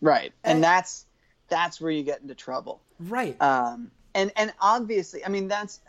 [0.00, 1.06] Right, and And- that's
[1.48, 2.80] that's where you get into trouble.
[2.98, 3.40] Right.
[3.40, 5.80] Um, and and obviously, I mean that's.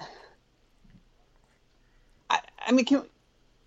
[2.67, 3.03] I, mean, can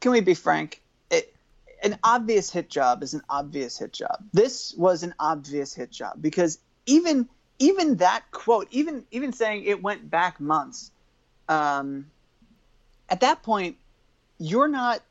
[0.01, 0.81] can we be frank?
[1.11, 1.35] It,
[1.83, 4.23] an obvious hit job is an obvious hit job.
[4.33, 9.83] This was an obvious hit job because even even that quote, even even saying it
[9.83, 10.91] went back months,
[11.49, 12.07] um,
[13.09, 13.77] at that point,
[14.39, 15.03] you're not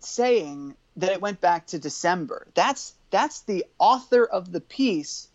[0.00, 2.46] saying that it went back to December.
[2.54, 5.28] That's that's the author of the piece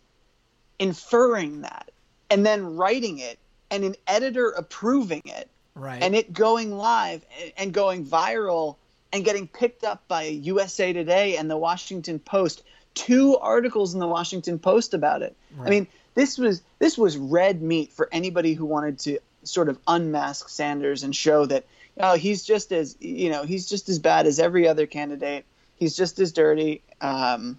[0.78, 1.90] inferring that
[2.30, 3.38] and then writing it
[3.70, 6.02] and an editor approving it right.
[6.02, 7.24] and it going live
[7.56, 8.76] and- going viral
[9.12, 12.62] and getting picked up by USA Today and the Washington Post.
[12.94, 15.34] Two articles in the Washington Post about it.
[15.60, 19.78] I mean, this was this was red meat for anybody who wanted to sort of
[19.86, 21.64] unmask Sanders and show that
[21.98, 25.44] oh he's just as you know he's just as bad as every other candidate.
[25.76, 26.82] He's just as dirty.
[27.00, 27.58] Um,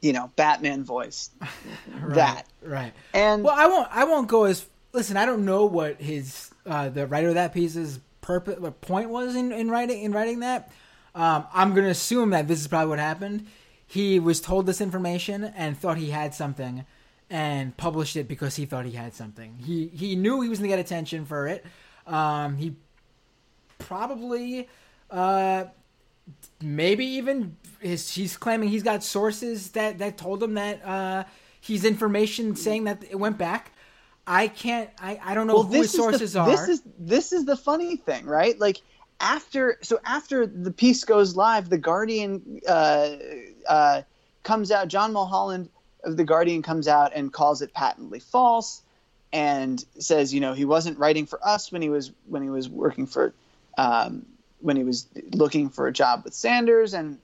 [0.00, 1.30] you know, Batman voice.
[1.40, 2.46] right, that.
[2.62, 2.92] Right.
[3.12, 3.88] And Well, I won't.
[3.90, 4.64] I won't go as.
[4.98, 9.36] Listen, I don't know what his uh, the writer of that piece's purpose, point was
[9.36, 10.72] in, in writing in writing that.
[11.14, 13.46] Um, I'm gonna assume that this is probably what happened.
[13.86, 16.84] He was told this information and thought he had something,
[17.30, 19.58] and published it because he thought he had something.
[19.64, 21.64] He he knew he was gonna get attention for it.
[22.04, 22.74] Um, he
[23.78, 24.68] probably
[25.12, 25.66] uh,
[26.60, 31.22] maybe even his, he's claiming he's got sources that that told him that uh,
[31.60, 33.74] he's information saying that it went back.
[34.28, 34.90] I can't.
[35.00, 36.48] I, I don't know who his is the- sources are.
[36.48, 38.58] This is this is the funny thing, right?
[38.60, 38.82] Like
[39.20, 43.16] after so after the piece goes live, the Guardian uh,
[43.66, 44.02] uh,
[44.42, 44.88] comes out.
[44.88, 45.70] John Mulholland
[46.04, 48.82] of the Guardian comes out and calls it patently false,
[49.32, 52.68] and says, you know, he wasn't writing for us when he was when he was
[52.68, 53.32] working for
[53.78, 54.26] um,
[54.60, 57.18] when he was looking for a job with Sanders and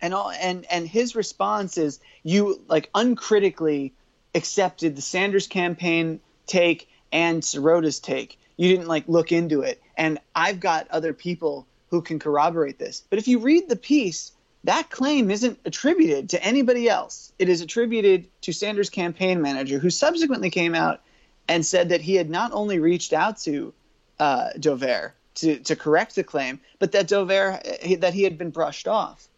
[0.00, 3.92] and all and and his response is you like uncritically
[4.36, 8.38] accepted the Sanders campaign take and Sirota's take.
[8.56, 9.82] You didn't like look into it.
[9.96, 13.02] And I've got other people who can corroborate this.
[13.10, 14.32] But if you read the piece,
[14.64, 17.32] that claim isn't attributed to anybody else.
[17.38, 21.00] It is attributed to Sanders' campaign manager, who subsequently came out
[21.48, 23.72] and said that he had not only reached out to
[24.18, 28.88] uh, Dovere to, to correct the claim, but that Dovere that he had been brushed
[28.88, 29.28] off.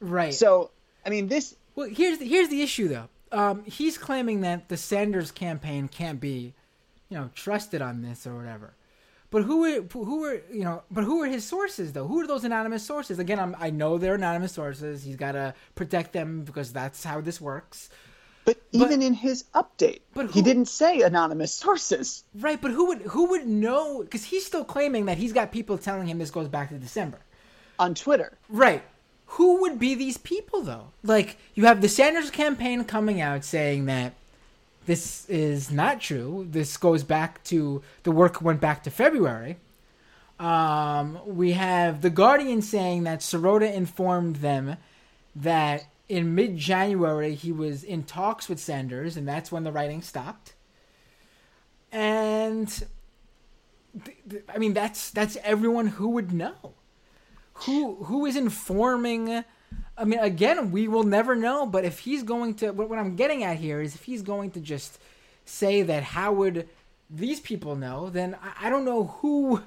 [0.00, 0.32] right.
[0.32, 0.70] So,
[1.04, 3.08] I mean, this Well, here's the, here's the issue though.
[3.32, 6.54] Um, he's claiming that the Sanders campaign can't be,
[7.08, 8.74] you know, trusted on this or whatever.
[9.30, 10.82] But who are who are you know?
[10.90, 12.06] But who are his sources though?
[12.06, 13.18] Who are those anonymous sources?
[13.18, 15.02] Again, I'm, I know they're anonymous sources.
[15.04, 17.90] He's got to protect them because that's how this works.
[18.46, 22.24] But even in his update, but he didn't say anonymous sources.
[22.34, 24.00] Right, but who would who would know?
[24.00, 27.20] Because he's still claiming that he's got people telling him this goes back to December.
[27.78, 28.38] on Twitter.
[28.48, 28.82] Right.
[29.32, 30.88] Who would be these people though?
[31.02, 34.14] Like you have the Sanders campaign coming out saying that
[34.86, 36.46] this is not true.
[36.50, 39.58] This goes back to the work went back to February.
[40.40, 44.76] Um, we have the Guardian saying that Sirota informed them
[45.36, 50.54] that in mid-January he was in talks with Sanders, and that's when the writing stopped.
[51.92, 56.72] And th- th- I mean, that's that's everyone who would know
[57.64, 59.44] who who is informing
[59.96, 63.16] i mean again we will never know but if he's going to what, what i'm
[63.16, 64.98] getting at here is if he's going to just
[65.44, 66.68] say that how would
[67.10, 69.62] these people know then I, I don't know who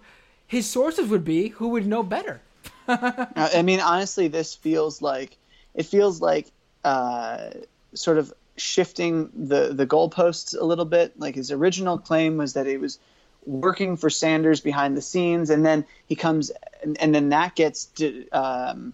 [0.47, 2.41] his sources would be who would know better
[2.87, 5.37] I mean, honestly, this feels like
[5.73, 6.51] it feels like
[6.83, 7.51] uh,
[7.93, 11.19] sort of shifting the the goalposts a little bit.
[11.19, 12.99] Like his original claim was that he was
[13.45, 16.51] working for Sanders behind the scenes, and then he comes,
[16.83, 18.93] and, and then that gets di- um,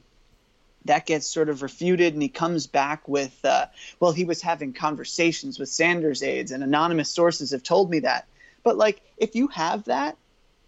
[0.85, 3.65] that gets sort of refuted, and he comes back with, uh,
[3.99, 8.25] well, he was having conversations with Sanders aides, and anonymous sources have told me that.
[8.63, 10.17] But like, if you have that,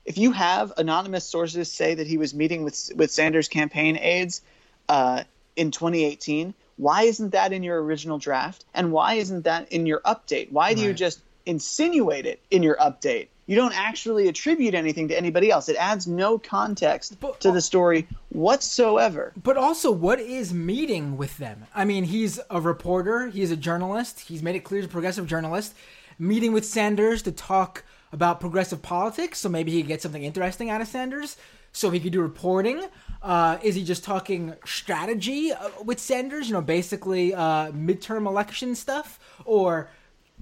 [0.06, 4.42] if you have anonymous sources say that he was meeting with with Sanders campaign aides
[4.88, 5.24] uh,
[5.56, 8.66] in 2018, why isn't that in your original draft?
[8.74, 10.52] And why isn't that in your update?
[10.52, 13.28] Why do you just insinuate it in your update?
[13.50, 15.70] You don't actually attribute anything to anybody else.
[15.70, 19.34] It adds no context But- to the story whatsoever.
[19.41, 24.20] but also what is meeting with them i mean he's a reporter he's a journalist
[24.22, 25.74] he's made it clear he's a progressive journalist
[26.20, 30.70] meeting with sanders to talk about progressive politics so maybe he could get something interesting
[30.70, 31.38] out of sanders
[31.72, 32.84] so he could do reporting
[33.22, 38.74] uh, is he just talking strategy uh, with sanders you know basically uh, midterm election
[38.76, 39.89] stuff or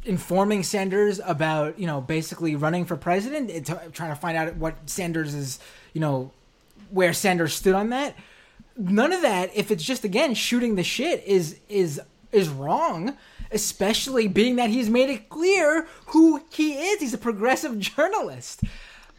[0.05, 3.49] informing Sanders about you know basically running for president,
[3.93, 5.59] trying to find out what Sanders is
[5.93, 6.31] you know
[6.89, 8.15] where Sanders stood on that.
[8.77, 11.99] None of that, if it's just again shooting the shit, is is
[12.31, 13.17] is wrong.
[13.49, 16.99] Especially being that he's made it clear who he is.
[16.99, 18.61] He's a progressive journalist.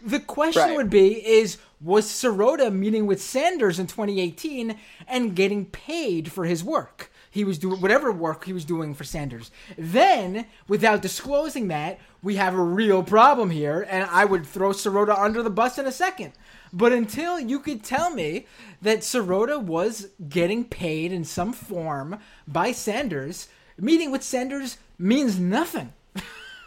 [0.05, 0.77] The question Right.
[0.77, 6.63] would be: Is was Sirota meeting with Sanders in 2018 and getting paid for his
[6.63, 7.11] work?
[7.31, 9.51] He was doing whatever work he was doing for Sanders.
[9.77, 15.19] Then, without disclosing that, we have a real problem here, and I would throw Sirota
[15.19, 16.33] under the bus in a second.
[16.73, 18.47] But until you could tell me
[18.83, 23.49] that Sirota was getting paid in some form by Sanders,
[23.79, 25.93] meeting with Sanders means nothing.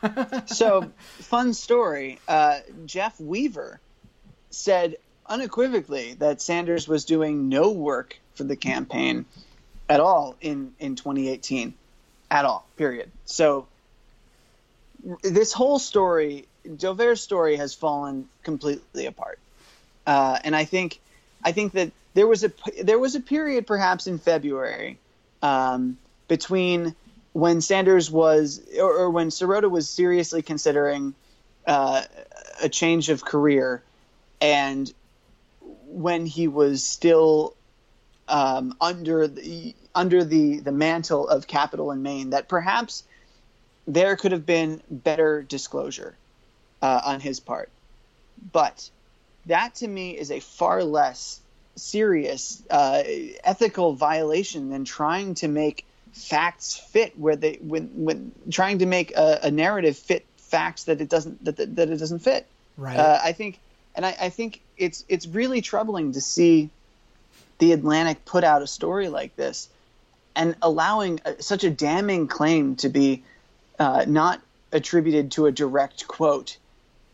[0.46, 3.80] so fun story uh, jeff weaver
[4.50, 4.96] said
[5.28, 9.26] unequivocally that sanders was doing no work for the campaign
[9.92, 11.74] at all in, in 2018
[12.30, 13.12] at all period.
[13.26, 13.68] So
[15.22, 19.40] this whole story Dovere's story has fallen completely apart.
[20.08, 21.00] Uh, and i think
[21.44, 24.98] i think that there was a there was a period perhaps in february
[25.44, 26.96] um, between
[27.34, 31.14] when Sanders was, or, or when Sirota was seriously considering
[31.66, 32.04] uh,
[32.62, 33.82] a change of career,
[34.42, 34.92] and
[35.88, 37.56] when he was still
[38.28, 43.04] um, under the under the the mantle of Capital & Main, that perhaps
[43.88, 46.16] there could have been better disclosure
[46.82, 47.70] uh, on his part,
[48.52, 48.90] but
[49.46, 51.42] that to me is a far less
[51.76, 53.04] serious uh,
[53.44, 59.16] ethical violation than trying to make facts fit where they when when trying to make
[59.16, 62.46] a, a narrative fit facts that it doesn't that, that, that it doesn't fit
[62.78, 62.98] Right.
[62.98, 63.60] uh, I think
[63.96, 66.70] and I, I think it's it's really troubling to see
[67.60, 69.70] the Atlantic put out a story like this
[70.36, 73.24] and allowing a, such a damning claim to be
[73.80, 76.58] uh, not attributed to a direct quote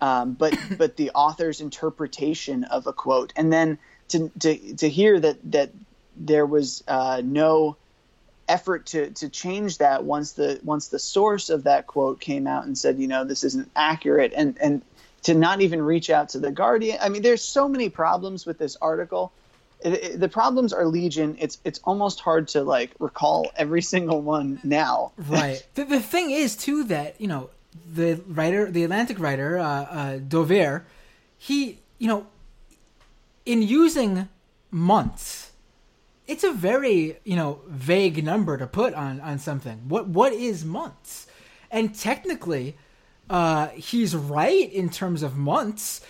[0.02, 3.34] um, but but the author's interpretation of a quote.
[3.36, 3.78] And then
[4.10, 5.72] to to, to hear that that
[6.16, 7.78] there was uh, no
[8.48, 12.66] effort to to change that once the once the source of that quote came out
[12.66, 14.82] and said you know this isn't accurate and and
[15.24, 16.98] to not even reach out to the guardian.
[17.02, 19.32] I mean there's so many problems with this article
[19.82, 24.22] it, it- the problems are legion it's it's almost hard to like recall every single
[24.22, 25.66] one now right.
[25.76, 27.50] The, the thing is too that you know
[27.94, 30.84] the writer, the Atlantic writer, uh, uh, Dovere,
[31.38, 32.26] he you know,
[33.46, 34.28] in using
[34.72, 35.52] months
[36.28, 39.78] it's a very you know vague number to put on on something.
[39.88, 41.28] What what is months?
[41.72, 42.76] And technically,
[43.30, 46.02] uh, he's right in terms of months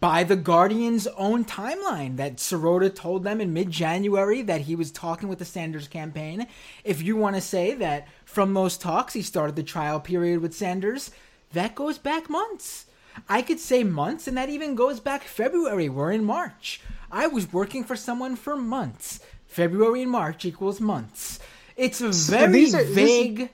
[0.00, 4.90] by the Guardian's own timeline that Sirota told them in mid January that he was
[4.90, 6.46] talking with the Sanders campaign.
[6.84, 10.54] If you want to say that from those talks he started the trial period with
[10.54, 11.10] Sanders,
[11.52, 12.86] that goes back months.
[13.28, 15.88] I could say months, and that even goes back February.
[15.88, 16.80] We're in March.
[17.10, 19.20] I was working for someone for months.
[19.46, 21.38] February and March equals months.
[21.76, 23.50] It's a very so are, vague.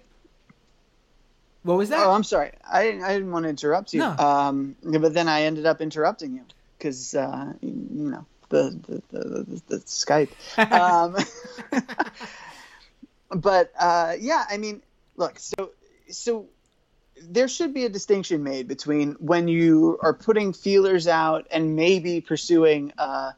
[1.69, 2.07] What was that?
[2.07, 2.53] Oh, I'm sorry.
[2.66, 3.03] I didn't.
[3.03, 4.01] I didn't want to interrupt you.
[4.01, 4.16] No.
[4.16, 6.45] Um, but then I ended up interrupting you
[6.79, 10.31] because uh, you know the the, the, the, the Skype.
[10.73, 11.14] um,
[13.39, 14.81] but uh, yeah, I mean,
[15.16, 15.39] look.
[15.39, 15.73] So
[16.09, 16.47] so
[17.21, 22.23] there should be a distinction made between when you are putting feelers out and maybe
[22.23, 23.33] pursuing uh,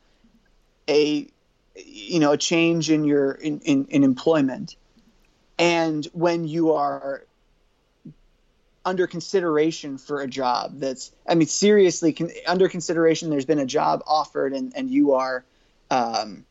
[0.87, 1.27] a
[1.75, 4.77] you know a change in your in, in, in employment
[5.59, 7.25] and when you are
[8.85, 13.67] under consideration for a job that's i mean seriously con- under consideration there's been a
[13.67, 15.45] job offered and and you are
[15.91, 16.45] um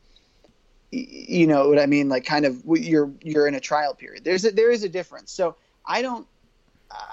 [0.92, 2.08] you know what i mean?
[2.08, 4.24] Like kind of you're you're in a trial period.
[4.24, 5.30] There's a, there is a difference.
[5.32, 5.56] So
[5.86, 6.26] i don't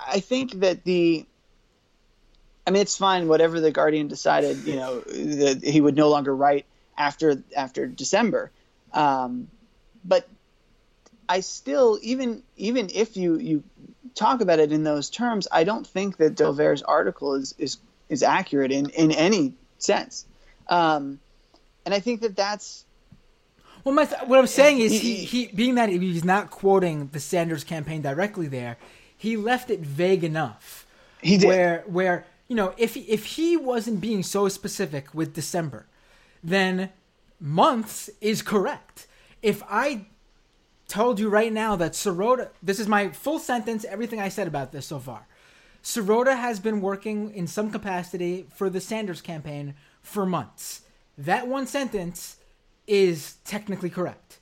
[0.07, 1.25] i think that the
[2.65, 6.35] i mean it's fine whatever the guardian decided you know that he would no longer
[6.35, 6.65] write
[6.97, 8.51] after after December.
[8.93, 9.47] Um,
[10.03, 10.27] but
[11.29, 13.63] I still even even if you you
[14.17, 17.77] talk about it in those terms, I don't think that Dovere's article is is
[18.09, 20.25] is accurate in in any sense.
[20.67, 21.19] Um,
[21.85, 22.85] and I think that that's
[23.87, 27.63] well, my, what I'm saying is, he, he, being that he's not quoting the Sanders
[27.63, 28.75] campaign directly there,
[29.15, 30.85] he left it vague enough.
[31.21, 31.47] He did.
[31.47, 35.85] Where, where you know, if if he wasn't being so specific with December,
[36.43, 36.89] then
[37.39, 39.07] months is correct.
[39.41, 40.07] If I
[40.87, 44.71] told you right now that Sirota, this is my full sentence, everything I said about
[44.71, 45.27] this so far.
[45.83, 50.81] Sirota has been working in some capacity for the Sanders campaign for months.
[51.17, 52.37] That one sentence
[52.87, 54.39] is technically correct.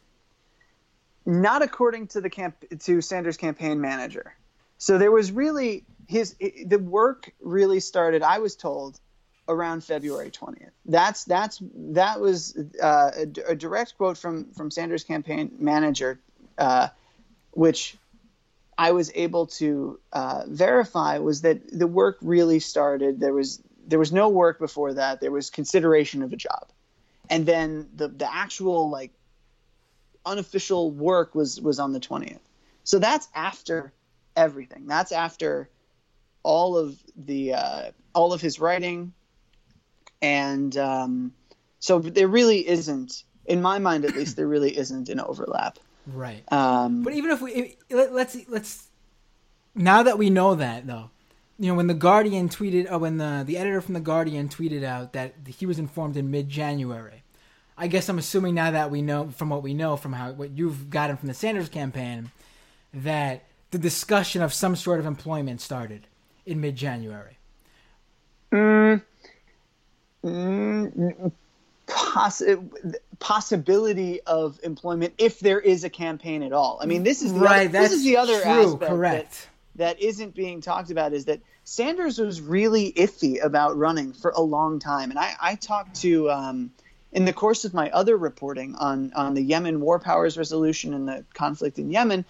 [1.26, 4.36] Not according to the camp to Sanders campaign manager.
[4.78, 6.36] So there was really his
[6.66, 8.22] the work really started.
[8.22, 9.00] I was told
[9.48, 10.72] around February 20th.
[10.86, 16.20] That's that's that was uh, a, a, direct quote from from Sanders' campaign manager,
[16.58, 16.90] uh,
[17.52, 17.98] which
[18.78, 23.20] I was able to uh, verify was that the work really started.
[23.20, 25.22] There was there was no work before that.
[25.22, 26.70] There was consideration of a job,
[27.30, 29.12] and then the the actual like
[30.26, 32.40] unofficial work was was on the 20th.
[32.84, 33.94] So that's after
[34.36, 34.88] everything.
[34.88, 35.70] That's after
[36.44, 39.14] all of the uh, all of his writing,
[40.22, 41.34] and um,
[41.80, 45.78] so there really isn't, in my mind at least, there really isn't an overlap.
[46.08, 46.44] Right.
[46.52, 48.88] Um, but even if we let's let's
[49.74, 51.10] now that we know that though,
[51.58, 54.84] you know when the Guardian tweeted, oh, when the the editor from the Guardian tweeted
[54.84, 57.24] out that he was informed in mid January.
[57.78, 60.52] I guess I'm assuming now that we know from what we know from how what
[60.52, 62.32] you've gotten from the Sanders campaign
[62.94, 66.08] that the discussion of some sort of employment started
[66.46, 67.38] in mid January.
[68.54, 69.02] Mm,
[70.26, 71.32] Mm,
[71.88, 76.80] possi- possibility of employment if there is a campaign at all.
[76.82, 77.70] I mean, this is the right.
[77.70, 79.50] Other, this is the other true, aspect correct.
[79.76, 84.32] That, that isn't being talked about is that Sanders was really iffy about running for
[84.32, 86.32] a long time, and I, I talked to.
[86.32, 86.72] Um,
[87.12, 91.08] in the course of my other reporting on, on the Yemen war powers resolution and
[91.08, 92.26] the conflict in Yemen,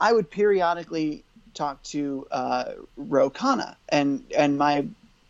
[0.00, 1.22] I would periodically
[1.54, 4.86] talk to uh, Ro Khanna, and and my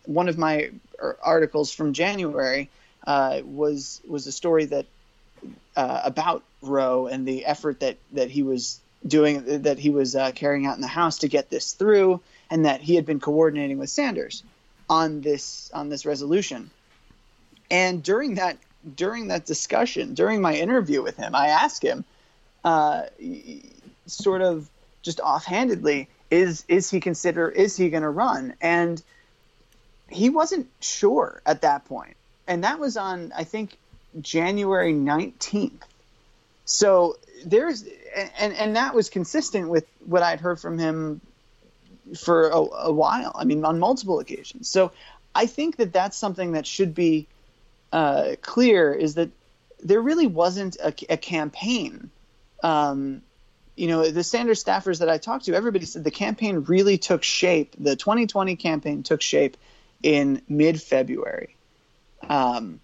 [0.07, 0.71] one of my
[1.23, 2.71] articles from January
[3.07, 4.87] uh, was was a story that
[5.77, 10.33] uh, about Ro and the effort that that he was doing that he was uh,
[10.33, 13.79] carrying out in the House to get this through, and that he had been coordinating
[13.79, 14.43] with Sanders
[14.89, 16.71] on this on this resolution.
[17.71, 18.59] And during that
[18.97, 22.05] during that discussion, during my interview with him, I asked him,
[22.65, 23.05] uh,
[24.07, 24.69] sort of
[25.03, 28.55] just offhandedly, is is he consider is he going to run?
[28.61, 29.03] And
[30.09, 33.77] he wasn't sure at that point, and that was on I think
[34.21, 35.85] January nineteenth.
[36.65, 37.85] So there's
[38.39, 41.21] and and that was consistent with what I'd heard from him
[42.19, 43.33] for a, a, while.
[43.35, 44.69] I mean, on multiple occasions.
[44.69, 44.93] So
[45.35, 47.27] I think that that's something that should be
[47.93, 49.31] uh, clear is that
[49.83, 52.11] there really wasn't a, a campaign.
[52.63, 53.23] Um,
[53.77, 57.23] you know, the Sanders staffers that I talked to, everybody said the campaign really took
[57.23, 57.75] shape.
[57.79, 59.57] The 2020 campaign took shape
[60.03, 61.54] in mid February.
[62.29, 62.81] Um,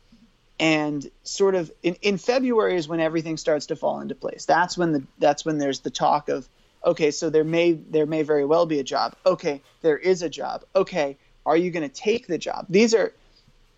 [0.59, 4.45] and sort of in, in February is when everything starts to fall into place.
[4.45, 6.49] That's when the that's when there's the talk of
[6.85, 9.17] okay, so there may there may very well be a job.
[9.25, 10.65] Okay, there is a job.
[10.77, 11.17] Okay,
[11.47, 12.67] are you going to take the job?
[12.69, 13.13] These are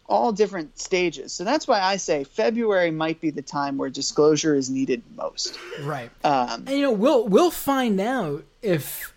[0.06, 1.32] all different stages.
[1.32, 5.58] So that's why I say February might be the time where disclosure is needed most.
[5.80, 6.10] Right.
[6.24, 9.14] Um, And you know, we'll we'll find out if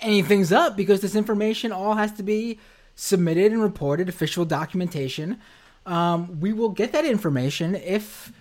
[0.00, 2.58] anything's up because this information all has to be
[2.94, 5.40] submitted and reported, official documentation.
[5.84, 8.32] Um, we will get that information if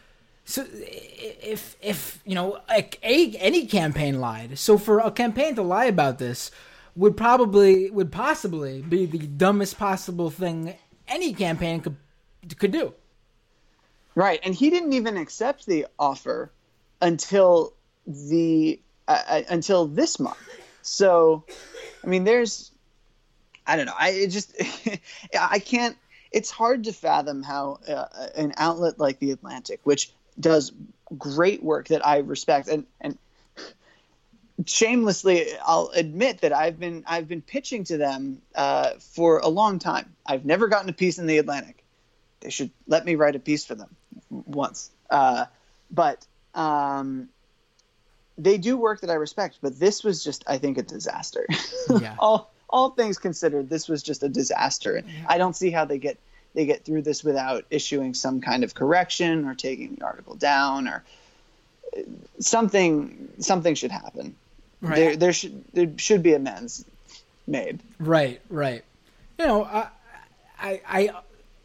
[0.46, 4.58] so if if you know a, any campaign lied.
[4.60, 6.52] So for a campaign to lie about this
[6.96, 10.76] would probably would possibly be the dumbest possible thing
[11.08, 11.96] any campaign could
[12.58, 12.94] could do.
[14.14, 16.52] Right, and he didn't even accept the offer
[17.02, 17.74] until
[18.06, 20.38] the uh, uh, until this month.
[20.82, 21.44] So,
[22.04, 22.72] I mean, there's,
[23.68, 23.96] I don't know.
[23.98, 24.56] I just,
[25.40, 25.98] I can't.
[26.32, 28.06] It's hard to fathom how uh,
[28.36, 30.72] an outlet like the Atlantic, which does
[31.18, 33.18] great work that I respect, and and
[34.66, 39.80] shamelessly, I'll admit that I've been I've been pitching to them uh, for a long
[39.80, 40.16] time.
[40.26, 41.84] I've never gotten a piece in the Atlantic.
[42.42, 43.96] They should let me write a piece for them
[44.30, 44.90] once.
[45.10, 45.46] Uh,
[45.92, 46.26] but
[46.56, 47.30] um,
[48.38, 49.60] they do work that I respect.
[49.62, 51.48] But this was just, I think, a disaster.
[52.00, 52.16] Yeah.
[52.20, 54.96] all all things considered, this was just a disaster.
[54.96, 56.18] And I don't see how they get
[56.54, 60.88] they get through this without issuing some kind of correction or taking the article down
[60.88, 61.04] or
[61.96, 62.02] uh,
[62.40, 63.30] something.
[63.40, 64.36] Something should happen.
[64.82, 64.96] Right.
[64.96, 66.86] There, there should there should be amends
[67.48, 67.80] made.
[68.00, 68.84] Right, right.
[69.38, 69.88] You know, I,
[70.60, 71.12] I, I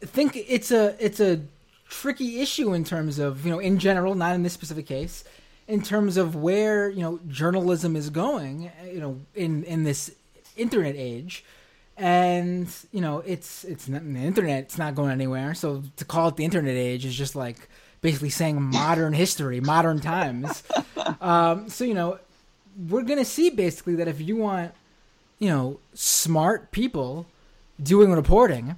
[0.01, 1.41] think it's a it's a
[1.89, 5.23] tricky issue in terms of you know in general, not in this specific case,
[5.67, 8.71] in terms of where you know journalism is going.
[8.85, 10.11] You know, in in this
[10.57, 11.43] internet age,
[11.95, 14.63] and you know it's it's not, the internet.
[14.63, 15.53] It's not going anywhere.
[15.53, 17.69] So to call it the internet age is just like
[18.01, 20.63] basically saying modern history, modern times.
[21.21, 22.19] Um, so you know,
[22.89, 24.73] we're gonna see basically that if you want
[25.39, 27.27] you know, smart people
[27.81, 28.75] doing reporting,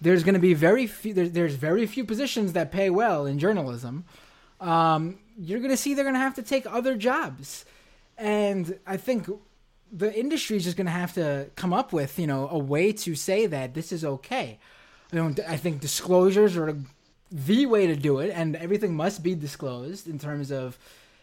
[0.00, 1.14] there's going to be very few.
[1.14, 4.04] There's, there's very few positions that pay well in journalism.
[4.60, 7.64] Um, you're going to see they're going to have to take other jobs,
[8.18, 9.28] and I think
[9.94, 12.92] the industry is just going to have to come up with you know a way
[12.92, 14.58] to say that this is okay.
[15.12, 16.76] You know, I think disclosures are
[17.30, 20.76] the way to do it, and everything must be disclosed in terms of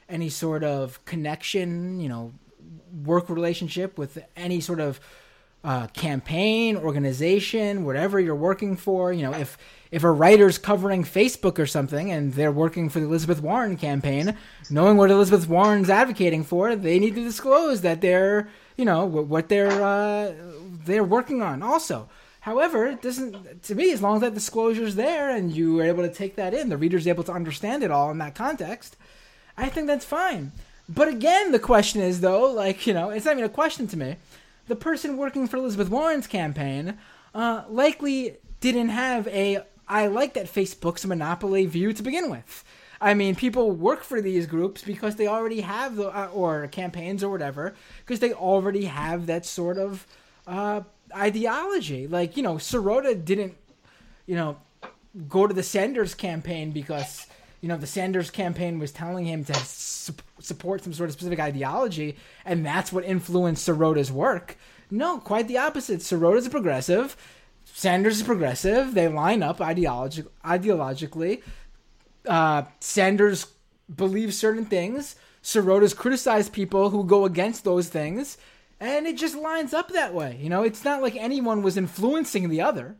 [0.07, 1.99] any sort of connection.
[1.99, 2.34] You know,
[3.03, 4.99] work relationship with any sort of
[5.63, 9.11] uh, campaign, organization, whatever you're working for.
[9.13, 9.57] You know, if
[9.91, 14.38] if a writer's covering Facebook or something and they're working for the Elizabeth Warren campaign,
[14.69, 18.49] knowing what Elizabeth Warren's advocating for, they need to disclose that they're
[18.82, 20.34] you know what they're uh,
[20.86, 21.61] they're working on.
[21.61, 22.09] Also,
[22.39, 25.84] however, it doesn't to me as long as that disclosure is there and you are
[25.84, 28.97] able to take that in, the reader's able to understand it all in that context.
[29.55, 30.51] I think that's fine.
[30.89, 33.97] But again, the question is though, like you know, it's not even a question to
[33.97, 34.15] me.
[34.67, 36.97] The person working for Elizabeth Warren's campaign
[37.36, 42.63] uh, likely didn't have a I like that Facebook's monopoly" view to begin with.
[43.02, 47.24] I mean, people work for these groups because they already have the uh, or campaigns
[47.24, 47.74] or whatever
[48.06, 50.06] because they already have that sort of
[50.45, 50.82] uh,
[51.16, 52.08] ideology.
[52.08, 53.56] Like you know, Sirota didn't,
[54.28, 54.58] you know,
[55.28, 57.26] go to the Sanders campaign because
[57.60, 61.39] you know the Sanders campaign was telling him to su- support some sort of specific
[61.39, 64.58] ideology, and that's what influenced Sirota's work.
[64.91, 66.02] No, quite the opposite.
[66.02, 67.18] Sirota's a progressive.
[67.66, 68.93] Sanders is progressive.
[68.93, 71.41] They line up ideologi- ideologically.
[72.28, 73.47] Uh, Sanders
[73.93, 75.15] believes certain things.
[75.43, 78.38] Sirota's criticized people who go against those things,
[78.80, 80.38] and it just lines up that way.
[80.39, 82.95] You know, it's not like anyone was influencing the other.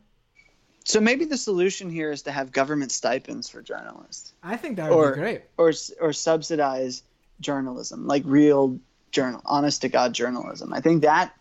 [0.84, 4.90] So maybe the solution here is to have government stipends for journalists, I think that
[4.90, 5.42] would or be great.
[5.56, 7.04] or or subsidize
[7.40, 8.80] journalism, like real
[9.12, 10.72] journal, honest to god journalism.
[10.72, 11.32] I think that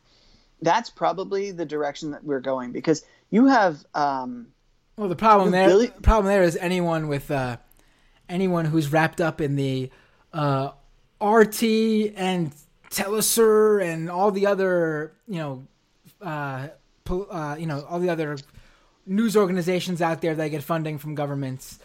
[0.61, 4.47] that's probably the direction that we're going because you have um,
[4.95, 7.57] Well, the problem there, problem there is anyone with uh,
[8.31, 9.91] anyone who's wrapped up in the
[10.33, 10.71] uh,
[11.21, 11.63] RT
[12.15, 12.53] and
[12.89, 15.63] Telesur and all the other, you know,
[16.21, 16.69] uh,
[17.09, 18.37] uh, you know, all the other
[19.05, 21.79] news organizations out there that get funding from governments.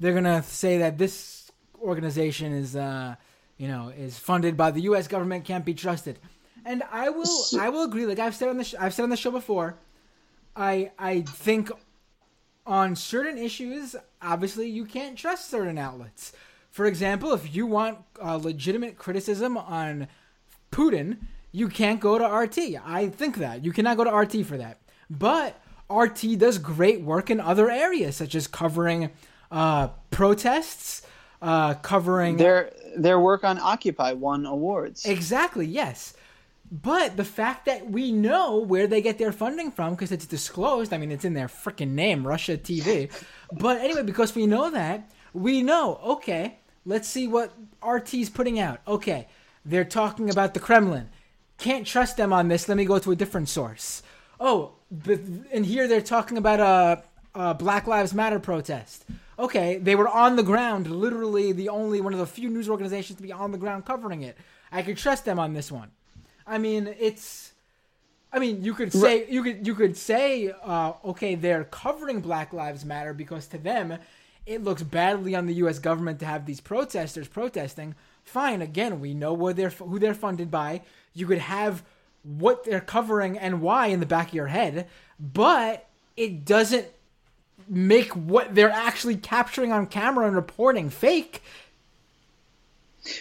[0.00, 1.50] They're gonna say that this
[1.80, 3.14] organization is, uh,
[3.56, 5.08] you know, is funded by the U.S.
[5.08, 6.18] government, can't be trusted.
[6.64, 8.06] And I will, I will agree.
[8.06, 9.76] Like I've said on the, sh- I've said on the show before.
[10.54, 11.70] I, I think
[12.66, 16.32] on certain issues, obviously, you can't trust certain outlets.
[16.70, 20.08] For example, if you want uh, legitimate criticism on
[20.70, 21.18] Putin,
[21.50, 22.80] you can't go to RT.
[22.84, 23.64] I think that.
[23.64, 24.78] You cannot go to RT for that.
[25.10, 25.60] But
[25.90, 29.10] RT does great work in other areas, such as covering
[29.50, 31.02] uh, protests,
[31.42, 35.04] uh, covering Their their work on Occupy won awards.
[35.04, 36.14] Exactly, yes.
[36.72, 40.94] But the fact that we know where they get their funding from because it's disclosed,
[40.94, 43.10] I mean, it's in their freaking name, Russia TV.
[43.52, 46.56] but anyway, because we know that, we know, okay,
[46.86, 47.52] let's see what
[47.86, 48.80] RT's putting out.
[48.88, 49.28] Okay,
[49.66, 51.10] they're talking about the Kremlin.
[51.58, 52.66] Can't trust them on this.
[52.70, 54.02] Let me go to a different source.
[54.40, 55.20] Oh, but,
[55.52, 57.02] and here they're talking about a,
[57.38, 59.04] a Black Lives Matter protest.
[59.38, 63.18] Okay, they were on the ground, literally the only one of the few news organizations
[63.18, 64.38] to be on the ground covering it.
[64.70, 65.90] I could trust them on this one.
[66.46, 67.52] I mean, it's.
[68.34, 72.52] I mean, you could say you could you could say, uh, okay, they're covering Black
[72.52, 73.98] Lives Matter because to them,
[74.46, 75.78] it looks badly on the U.S.
[75.78, 77.94] government to have these protesters protesting.
[78.24, 80.82] Fine, again, we know where they're who they're funded by.
[81.12, 81.82] You could have
[82.22, 84.88] what they're covering and why in the back of your head,
[85.18, 86.86] but it doesn't
[87.68, 91.42] make what they're actually capturing on camera and reporting fake.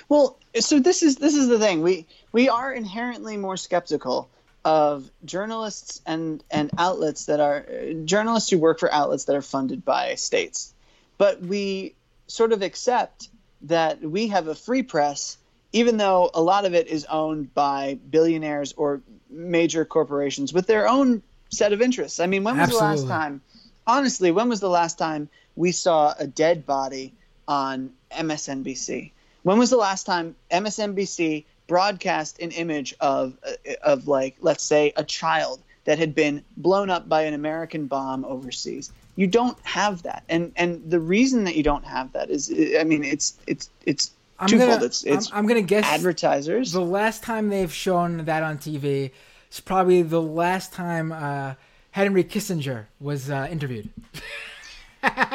[0.10, 1.82] Well, so this is this is the thing.
[1.82, 4.30] We we are inherently more skeptical
[4.64, 7.66] of journalists and and outlets that are
[8.06, 10.74] journalists who work for outlets that are funded by states.
[11.18, 11.96] But we
[12.28, 13.30] sort of accept
[13.64, 15.38] that we have a free press
[15.74, 20.86] even though a lot of it is owned by billionaires or major corporations with their
[20.86, 22.20] own set of interests.
[22.20, 22.88] I mean, when was Absolutely.
[22.88, 23.42] the last time
[23.86, 27.14] honestly, when was the last time we saw a dead body
[27.48, 29.12] on MSNBC?
[29.44, 33.38] When was the last time MSNBC broadcast an image of
[33.84, 38.26] of like let's say a child that had been blown up by an American bomb
[38.26, 38.92] overseas?
[39.16, 42.84] You don't have that, and and the reason that you don't have that is, I
[42.84, 44.70] mean, it's it's it's I'm twofold.
[44.70, 46.72] gonna, it's it's I'm, I'm gonna guess advertisers.
[46.72, 49.12] The last time they've shown that on TV
[49.52, 51.56] is probably the last time uh,
[51.92, 53.90] Henry Kissinger was uh, interviewed.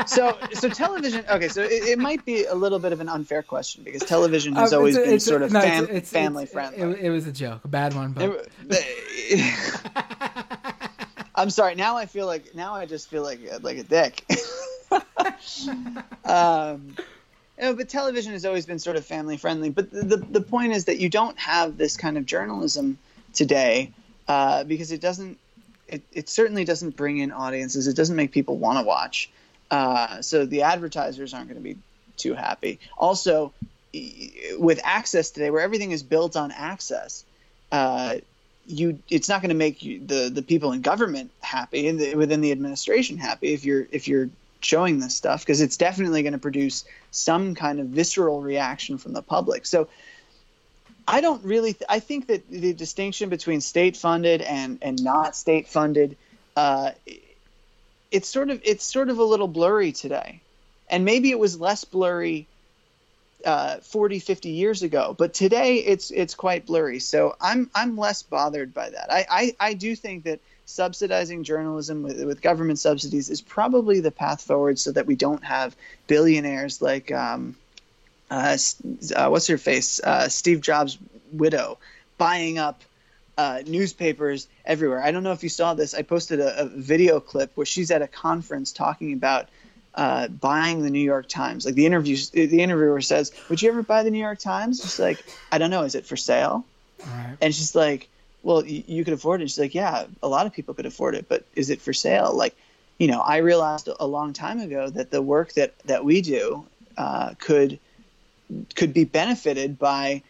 [0.06, 3.42] so so television okay so it, it, might be a little bit of an unfair
[3.42, 5.96] question because television has Uh, always a- been it's a- sort of no, fam- it's-
[5.96, 8.48] it's- family it's- friendly It, it was a joke, a bad one, but
[11.34, 11.74] I'm sorry.
[11.74, 14.24] Now I feel like now I just feel like like a dick.
[16.24, 16.96] um,
[17.60, 19.70] know, but television has always been sort of family friendly.
[19.70, 22.98] But the, the the point is that you don't have this kind of journalism
[23.34, 23.92] today
[24.28, 25.38] uh, because it doesn't.
[25.88, 27.86] It, it certainly doesn't bring in audiences.
[27.86, 29.30] It doesn't make people want to watch.
[29.70, 31.76] Uh, so the advertisers aren't going to be
[32.16, 32.78] too happy.
[32.96, 33.52] Also,
[34.58, 37.24] with access today, where everything is built on access,
[37.72, 38.16] uh,
[38.66, 42.14] you it's not going to make you, the the people in government happy and the,
[42.16, 44.28] within the administration happy if you're if you're
[44.60, 49.12] showing this stuff because it's definitely going to produce some kind of visceral reaction from
[49.12, 49.66] the public.
[49.66, 49.88] So
[51.06, 55.36] I don't really th- I think that the distinction between state funded and and not
[55.36, 56.16] state funded
[56.56, 56.92] uh,
[58.10, 60.40] it's sort of it's sort of a little blurry today.
[60.88, 62.46] And maybe it was less blurry
[63.44, 66.98] uh, 40 50 years ago but today it's it's quite blurry.
[66.98, 69.12] So i'm i'm less bothered by that.
[69.12, 74.10] I i, I do think that subsidizing journalism with, with government subsidies is probably the
[74.10, 75.76] path forward so that we don't have
[76.08, 77.54] billionaires like um,
[78.30, 78.58] uh,
[79.14, 80.00] uh, what's her face?
[80.00, 80.98] Uh, steve jobs
[81.32, 81.78] widow
[82.18, 82.82] buying up
[83.38, 87.20] uh, newspapers everywhere i don't know if you saw this i posted a, a video
[87.20, 89.48] clip where she's at a conference talking about
[89.96, 91.64] uh, buying the New York Times.
[91.64, 94.98] Like the interview, the interviewer says, "Would you ever buy the New York Times?" She's
[94.98, 95.82] like, "I don't know.
[95.84, 96.64] Is it for sale?"
[97.00, 97.36] Right.
[97.40, 98.08] And she's like,
[98.42, 101.14] "Well, you, you could afford it." She's like, "Yeah, a lot of people could afford
[101.14, 102.54] it, but is it for sale?" Like,
[102.98, 106.66] you know, I realized a long time ago that the work that that we do
[106.98, 107.78] uh, could
[108.74, 110.22] could be benefited by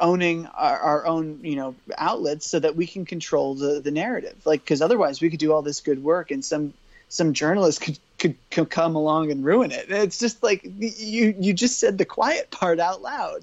[0.00, 4.36] owning our, our own you know outlets so that we can control the the narrative
[4.44, 6.72] like because otherwise we could do all this good work and some
[7.08, 11.52] some journalist could, could could come along and ruin it it's just like you you
[11.52, 13.42] just said the quiet part out loud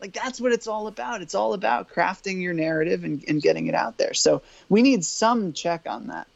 [0.00, 3.66] like that's what it's all about it's all about crafting your narrative and, and getting
[3.66, 6.28] it out there so we need some check on that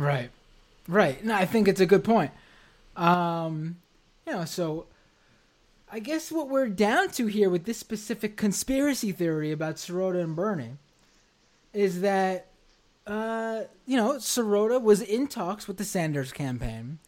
[0.00, 0.30] Right.
[0.88, 1.22] Right.
[1.24, 2.30] No, I think it's a good point.
[2.96, 3.76] Um,
[4.26, 4.86] you know, so
[5.92, 10.36] I guess what we're down to here with this specific conspiracy theory about Sirota and
[10.36, 10.76] Bernie
[11.72, 12.46] is that
[13.06, 17.00] uh, you know, Sirota was in talks with the Sanders campaign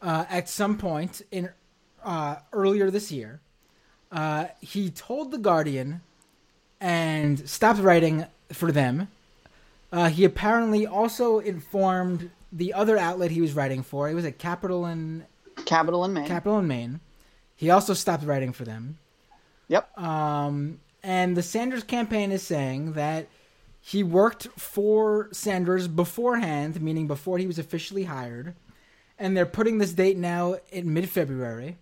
[0.00, 1.50] uh, at some point in
[2.04, 3.40] uh, earlier this year.
[4.12, 6.00] Uh, he told the Guardian
[6.80, 9.08] and stopped writing for them.
[9.92, 14.08] Uh, he apparently also informed the other outlet he was writing for.
[14.08, 15.26] It was at Capital in
[15.66, 17.00] capital & main Capital & Main.
[17.60, 18.96] He also stopped writing for them.
[19.68, 23.26] yep Um, and the Sanders campaign is saying that
[23.82, 28.54] he worked for Sanders beforehand, meaning before he was officially hired,
[29.18, 31.76] and they're putting this date now in mid February.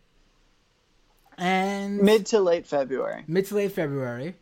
[1.37, 3.23] And Mid to late February.
[3.29, 4.35] mid to late February.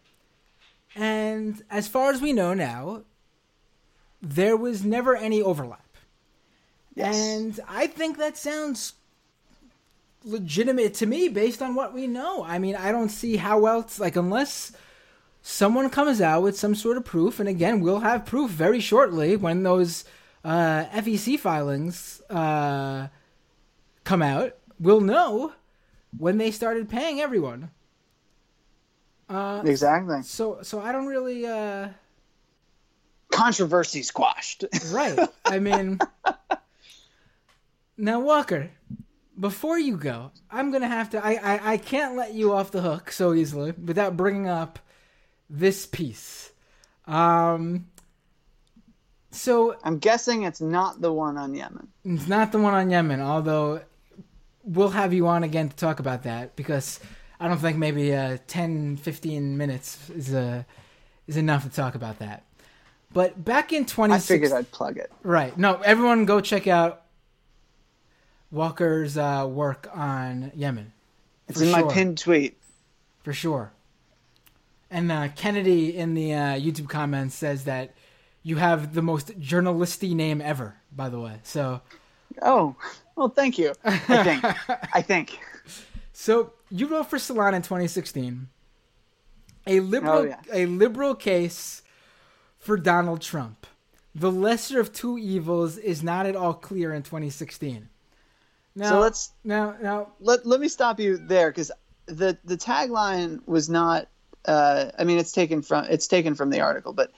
[0.95, 3.03] And as far as we know now,
[4.22, 5.84] there was never any overlap.
[6.95, 7.14] Yes.
[7.14, 8.95] And I think that sounds
[10.26, 12.44] legitimate to me based on what we know.
[12.44, 14.72] I mean, I don't see how else, like, unless
[15.40, 19.36] someone comes out with some sort of proof, and again, we'll have proof very shortly
[19.36, 20.04] when those
[20.44, 23.06] uh, FEC filings uh,
[24.04, 25.52] come out, we'll know
[26.18, 27.70] when they started paying everyone.
[29.28, 30.22] Uh, Exactly.
[30.22, 31.46] so, so I don't really.
[31.46, 31.88] Uh,
[33.30, 34.64] Controversy squashed.
[34.90, 35.18] Right.
[35.44, 35.98] I mean,
[37.96, 38.70] now Walker,
[39.39, 41.24] before you go, I'm gonna have to.
[41.24, 44.78] I, I I can't let you off the hook so easily without bringing up
[45.51, 46.51] this piece.
[47.07, 47.87] Um.
[49.30, 51.89] So I'm guessing it's not the one on Yemen.
[52.05, 53.82] it's not the one on Yemen, although
[54.64, 57.01] we'll have you on again to talk about that because
[57.39, 60.64] I don't think maybe uh, 10, 15 minutes is uh,
[61.26, 62.45] is enough to talk about that.
[63.12, 65.11] But back in I 2016, figured I'd plug it.
[65.22, 65.57] Right.
[65.57, 67.03] No, everyone go check out
[68.51, 70.92] Walker's uh, work on Yemen.
[71.49, 72.57] It's in my pinned tweet.
[73.22, 73.72] For sure.
[74.90, 77.94] And uh, Kennedy in the uh, YouTube comments says that
[78.42, 81.40] you have the most journalisty name ever, by the way.
[81.42, 81.80] So,
[82.42, 82.76] Oh,
[83.16, 83.72] well, thank you.
[83.84, 84.44] I think.
[84.94, 85.38] I think.
[86.12, 88.49] so you wrote for Salon in 2016
[89.66, 90.40] a liberal Oh, yeah.
[90.53, 91.82] a liberal case
[92.59, 93.66] for Donald Trump.
[94.14, 97.88] The lesser of two evils is not at all clear in 2016.
[98.76, 101.72] Now, So let's now now let, let me stop you there because
[102.06, 104.06] the the tagline was not.
[104.44, 107.10] Uh, I mean, it's taken from it's taken from the article, but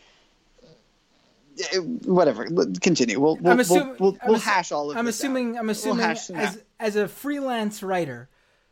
[1.74, 2.46] uh, whatever.
[2.80, 3.18] Continue.
[3.20, 5.56] We'll we'll, I'm assuming, we'll, we'll, we'll hash all of I'm this assuming.
[5.56, 5.60] out.
[5.60, 6.56] I'm assuming as out.
[6.78, 8.28] as a freelance writer,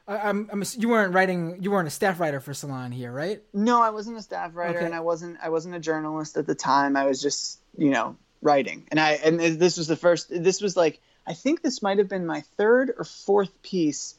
[0.07, 1.59] I'm, I'm you weren't writing.
[1.61, 3.43] You weren't a staff writer for Salon here, right?
[3.53, 4.87] No, I wasn't a staff writer, Okay.
[4.87, 6.97] and I wasn't I wasn't a journalist at the time.
[6.97, 10.29] I was just you know writing, and I and this was the first.
[10.31, 14.15] This was like I think this might have been my third or fourth piece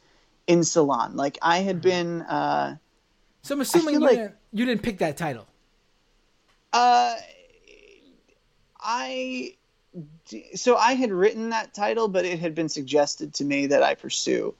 [0.45, 1.15] in Salon.
[1.15, 2.21] Like I had been.
[2.23, 2.77] Uh,
[3.43, 5.47] So I'm assuming you, like- didn't, you didn't pick that title.
[6.73, 7.15] Uh,
[8.79, 9.55] I
[10.53, 13.95] so I had written that title, but it had been suggested to me that I
[13.95, 14.53] pursue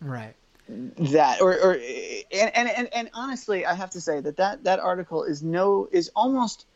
[0.00, 0.34] Right.
[0.68, 4.78] that, or or and and and, and honestly, I have to say that that that
[4.78, 6.66] article is no is almost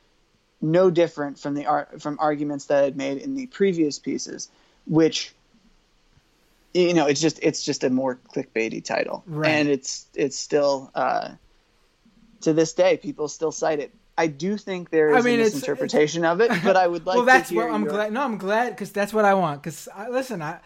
[0.61, 4.49] no different from the art from arguments that I had made in the previous pieces,
[4.89, 5.33] which
[6.75, 9.51] you know it's just it's just a more clickbaity title, Right.
[9.51, 11.31] and it's it's still uh,
[12.43, 13.95] to this day people still cite it.
[14.17, 17.07] I do think there is I mean, a it's- misinterpretation of it, but I would
[17.07, 18.13] like well, that's what I'm your- glad.
[18.13, 19.63] No, I'm glad because that's what I want.
[19.63, 20.59] Because listen, I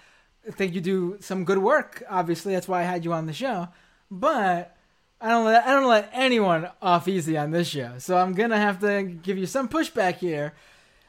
[0.53, 2.03] think you do some good work.
[2.09, 3.69] Obviously, that's why I had you on the show.
[4.11, 4.77] But
[5.21, 7.99] I don't let I don't let anyone off easy on this show.
[7.99, 10.55] So I'm gonna have to give you some pushback here,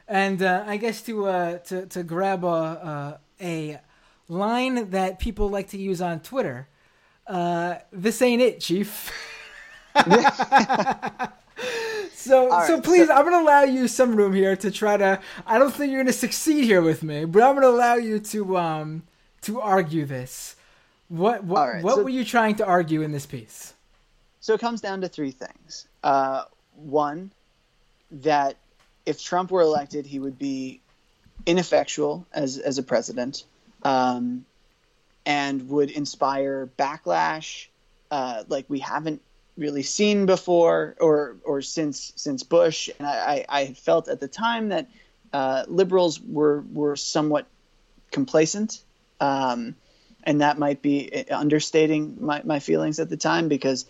[0.08, 3.80] and uh, I guess to uh, to to grab a uh, a
[4.28, 6.68] line that people like to use on Twitter.
[7.26, 9.10] Uh, this ain't it, Chief.
[12.24, 15.20] So, All so please, so- I'm gonna allow you some room here to try to.
[15.46, 18.56] I don't think you're gonna succeed here with me, but I'm gonna allow you to
[18.56, 19.02] um
[19.42, 20.56] to argue this.
[21.08, 23.74] What what right, what so- were you trying to argue in this piece?
[24.40, 25.86] So it comes down to three things.
[26.02, 26.44] Uh,
[26.74, 27.30] one,
[28.10, 28.56] that
[29.06, 30.80] if Trump were elected, he would be
[31.46, 33.44] ineffectual as as a president,
[33.82, 34.44] um,
[35.26, 37.66] and would inspire backlash
[38.10, 39.20] uh, like we haven't
[39.56, 42.90] really seen before or or since since Bush.
[42.98, 44.88] And I, I, I felt at the time that
[45.32, 47.46] uh, liberals were were somewhat
[48.10, 48.82] complacent.
[49.20, 49.74] Um,
[50.24, 53.84] and that might be understating my, my feelings at the time because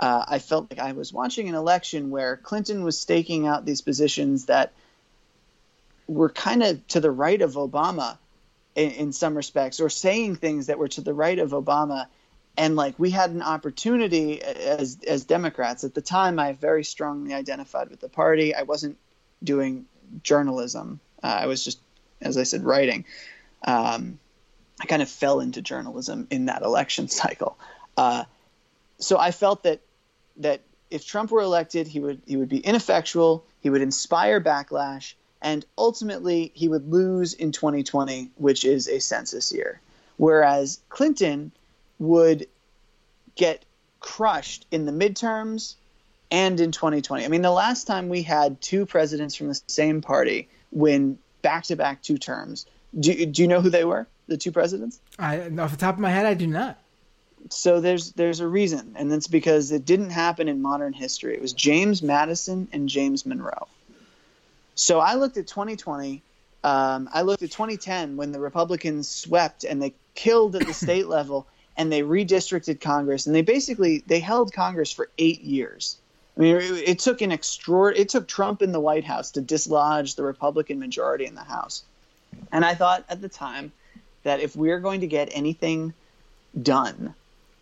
[0.00, 3.80] uh, I felt like I was watching an election where Clinton was staking out these
[3.80, 4.72] positions that
[6.06, 8.16] were kind of to the right of Obama
[8.74, 12.06] in, in some respects, or saying things that were to the right of Obama.
[12.56, 17.34] And like we had an opportunity as as Democrats at the time, I very strongly
[17.34, 18.54] identified with the party.
[18.54, 18.98] I wasn't
[19.42, 19.86] doing
[20.22, 21.00] journalism.
[21.22, 21.80] Uh, I was just,
[22.20, 23.04] as I said, writing.
[23.64, 24.18] Um,
[24.80, 27.58] I kind of fell into journalism in that election cycle.
[27.96, 28.24] Uh,
[28.98, 29.80] so I felt that
[30.38, 33.44] that if Trump were elected, he would he would be ineffectual.
[33.60, 39.52] He would inspire backlash, and ultimately he would lose in 2020, which is a census
[39.52, 39.80] year.
[40.16, 41.52] Whereas Clinton
[41.98, 42.48] would
[43.34, 43.64] get
[44.00, 45.74] crushed in the midterms
[46.30, 47.24] and in 2020.
[47.24, 51.64] I mean, the last time we had two presidents from the same party win back
[51.64, 52.66] to back two terms
[52.98, 54.06] Do, do you know who they were?
[54.26, 55.00] The two presidents?
[55.18, 56.78] I, off the top of my head, I do not.
[57.50, 61.34] So there's there's a reason, and that's because it didn't happen in modern history.
[61.34, 63.68] It was James Madison and James Monroe.
[64.74, 66.22] So I looked at 2020.
[66.64, 71.08] Um, I looked at 2010 when the Republicans swept and they killed at the state
[71.08, 75.96] level and they redistricted Congress and they basically they held Congress for eight years.
[76.36, 77.92] I mean, it, it took an extra.
[77.94, 81.82] It took Trump in the White House to dislodge the Republican majority in the House.
[82.52, 83.72] And I thought at the time
[84.22, 85.94] that if we're going to get anything
[86.62, 87.14] done,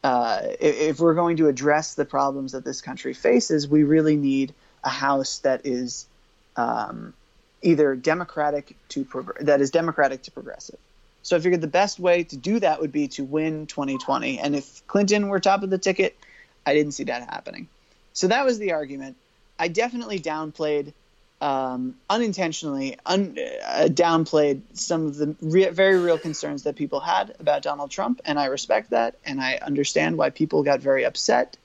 [0.06, 4.54] uh, if we're going to address the problems that this country faces, we really need
[4.84, 6.06] a House that is
[6.54, 7.12] um,
[7.60, 10.78] either democratic to prog- that is democratic to progressive.
[11.22, 14.38] So I figured the best way to do that would be to win 2020.
[14.38, 16.16] And if Clinton were top of the ticket,
[16.64, 17.66] I didn't see that happening.
[18.12, 19.16] So that was the argument.
[19.58, 20.92] I definitely downplayed,
[21.40, 27.34] um, unintentionally, un- uh, downplayed some of the re- very real concerns that people had
[27.38, 31.56] about Donald Trump, and I respect that, and I understand why people got very upset.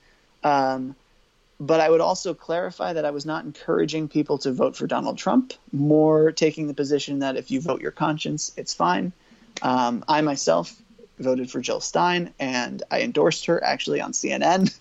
[0.43, 0.95] Um,
[1.59, 5.17] but I would also clarify that I was not encouraging people to vote for Donald
[5.19, 9.13] Trump, more taking the position that if you vote your conscience, it's fine.
[9.61, 10.75] Um, I myself
[11.19, 14.75] voted for Jill Stein, and I endorsed her actually on CNN.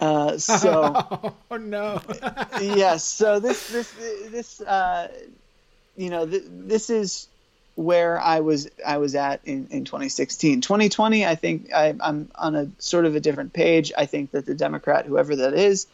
[0.00, 2.00] Uh, so, oh no,
[2.60, 3.04] yes.
[3.04, 3.92] So this this
[4.30, 5.08] this uh,
[5.96, 7.28] you know th- this is
[7.76, 10.60] where I was I was at in, in 2016.
[10.60, 13.92] 2020, I think I, am on a sort of a different page.
[13.96, 15.86] I think that the Democrat, whoever that is,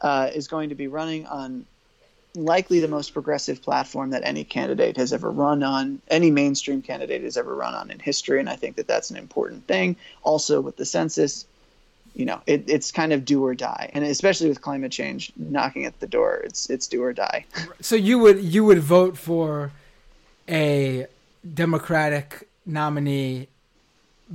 [0.00, 1.66] uh, is going to be running on
[2.34, 7.22] likely the most progressive platform that any candidate has ever run on, any mainstream candidate
[7.22, 8.40] has ever run on in history.
[8.40, 9.96] And I think that that's an important thing.
[10.22, 11.46] Also, with the census,
[12.18, 15.84] you know, it, it's kind of do or die, and especially with climate change knocking
[15.84, 17.46] at the door, it's it's do or die.
[17.80, 19.70] So you would you would vote for
[20.48, 21.06] a
[21.54, 23.46] Democratic nominee,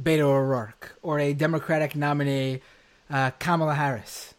[0.01, 2.61] Beto O'Rourke, or a Democratic nominee,
[3.09, 4.33] uh, Kamala Harris.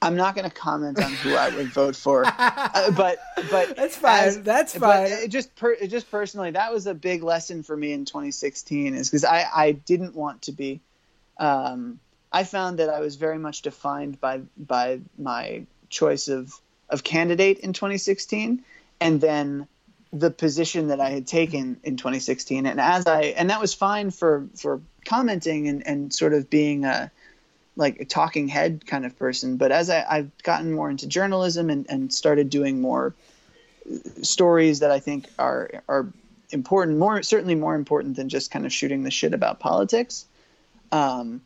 [0.00, 3.18] I'm not going to comment on who I would vote for, uh, but
[3.50, 4.24] but that's fine.
[4.24, 5.28] As, that's fine.
[5.28, 9.24] just per, just personally, that was a big lesson for me in 2016, is because
[9.24, 10.80] I I didn't want to be.
[11.42, 11.98] Um,
[12.30, 17.58] I found that I was very much defined by by my choice of of candidate
[17.58, 18.62] in 2016,
[19.00, 19.66] and then
[20.12, 24.12] the position that I had taken in 2016, and as I and that was fine
[24.12, 27.10] for for commenting and and sort of being a
[27.74, 29.56] like a talking head kind of person.
[29.56, 33.14] But as I, have gotten more into journalism and, and started doing more
[34.22, 36.06] stories that I think are are
[36.50, 40.26] important, more certainly more important than just kind of shooting the shit about politics.
[40.92, 41.40] Um,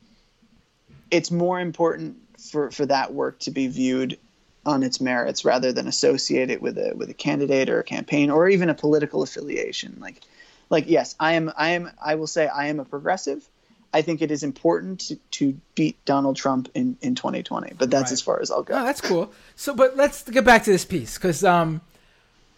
[1.10, 4.18] it's more important for, for that work to be viewed
[4.66, 8.30] on its merits rather than associate it with a with a candidate or a campaign
[8.30, 9.96] or even a political affiliation.
[10.00, 10.20] Like
[10.68, 13.48] like yes, I am I am I will say I am a progressive
[13.96, 17.72] I think it is important to, to beat Donald Trump in, in 2020.
[17.78, 18.12] But that's right.
[18.12, 18.74] as far as I'll go.
[18.74, 19.32] That's cool.
[19.54, 21.80] So, but let's get back to this piece because um,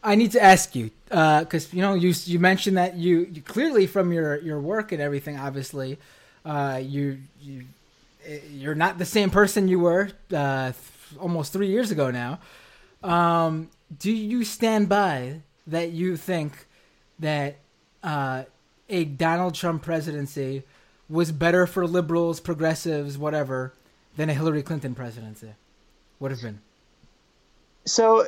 [0.03, 3.41] I need to ask you because uh, you know you you mentioned that you, you,
[3.41, 5.99] clearly from your your work and everything, obviously,
[6.49, 7.65] uh, you you
[8.51, 10.73] you're not the same person you were uh,
[11.21, 12.41] almost three years ago now.
[13.03, 13.69] Um,
[13.99, 15.91] do you stand by that?
[15.91, 16.67] You think
[17.19, 17.57] that
[18.03, 18.45] uh,
[18.89, 20.63] a Donald Trump presidency
[21.09, 23.73] was better for liberals, progressives, whatever,
[24.17, 25.53] than a Hillary Clinton presidency
[26.19, 26.61] would have been?
[27.85, 28.27] So,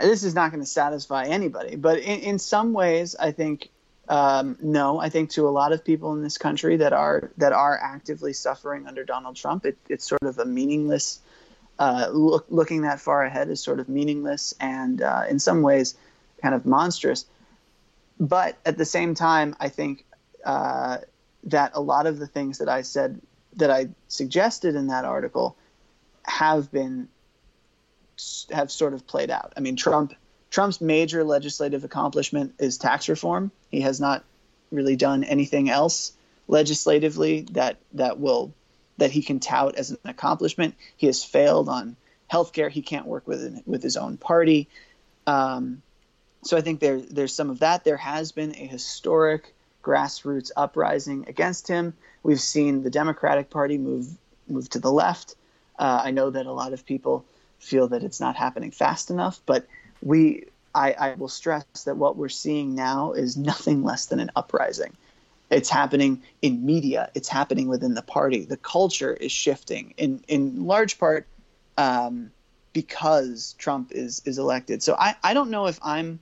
[0.00, 3.68] this is not going to satisfy anybody, but in, in some ways, I think
[4.08, 5.00] um, no.
[5.00, 8.32] I think to a lot of people in this country that are that are actively
[8.32, 11.20] suffering under Donald Trump, it, it's sort of a meaningless.
[11.78, 15.96] Uh, look, looking that far ahead is sort of meaningless and, uh, in some ways,
[16.40, 17.24] kind of monstrous.
[18.20, 20.04] But at the same time, I think
[20.44, 20.98] uh,
[21.44, 23.20] that a lot of the things that I said
[23.56, 25.56] that I suggested in that article
[26.24, 27.08] have been
[28.50, 29.52] have sort of played out.
[29.56, 30.14] I mean, Trump
[30.52, 33.50] Trump's major legislative accomplishment is tax reform.
[33.70, 34.22] He has not
[34.70, 36.12] really done anything else
[36.46, 38.52] legislatively that that will
[38.98, 40.74] that he can tout as an accomplishment.
[40.98, 41.96] He has failed on
[42.30, 42.70] healthcare.
[42.70, 44.68] He can't work with with his own party.
[45.26, 45.80] Um,
[46.42, 47.84] so I think there there's some of that.
[47.84, 51.94] There has been a historic grassroots uprising against him.
[52.22, 54.06] We've seen the Democratic Party move
[54.46, 55.34] move to the left.
[55.78, 57.24] Uh, I know that a lot of people
[57.58, 59.66] feel that it's not happening fast enough, but
[60.02, 60.44] we
[60.74, 64.96] I, I will stress that what we're seeing now is nothing less than an uprising.
[65.50, 67.10] It's happening in media.
[67.14, 68.46] It's happening within the party.
[68.46, 71.26] The culture is shifting in in large part
[71.76, 72.30] um,
[72.72, 74.82] because Trump is is elected.
[74.82, 76.20] So I, I don't know if I'm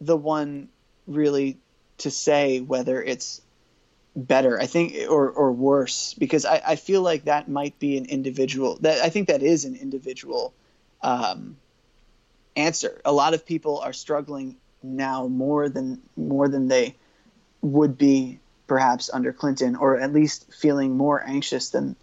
[0.00, 0.68] the one
[1.08, 1.58] really
[1.98, 3.40] to say whether it's
[4.14, 4.60] better.
[4.60, 8.78] I think or or worse because I, I feel like that might be an individual.
[8.82, 10.54] That I think that is an individual
[11.02, 11.56] um,
[12.58, 13.00] answer.
[13.04, 16.94] A lot of people are struggling now more than more than they
[17.62, 21.96] would be perhaps under Clinton, or at least feeling more anxious than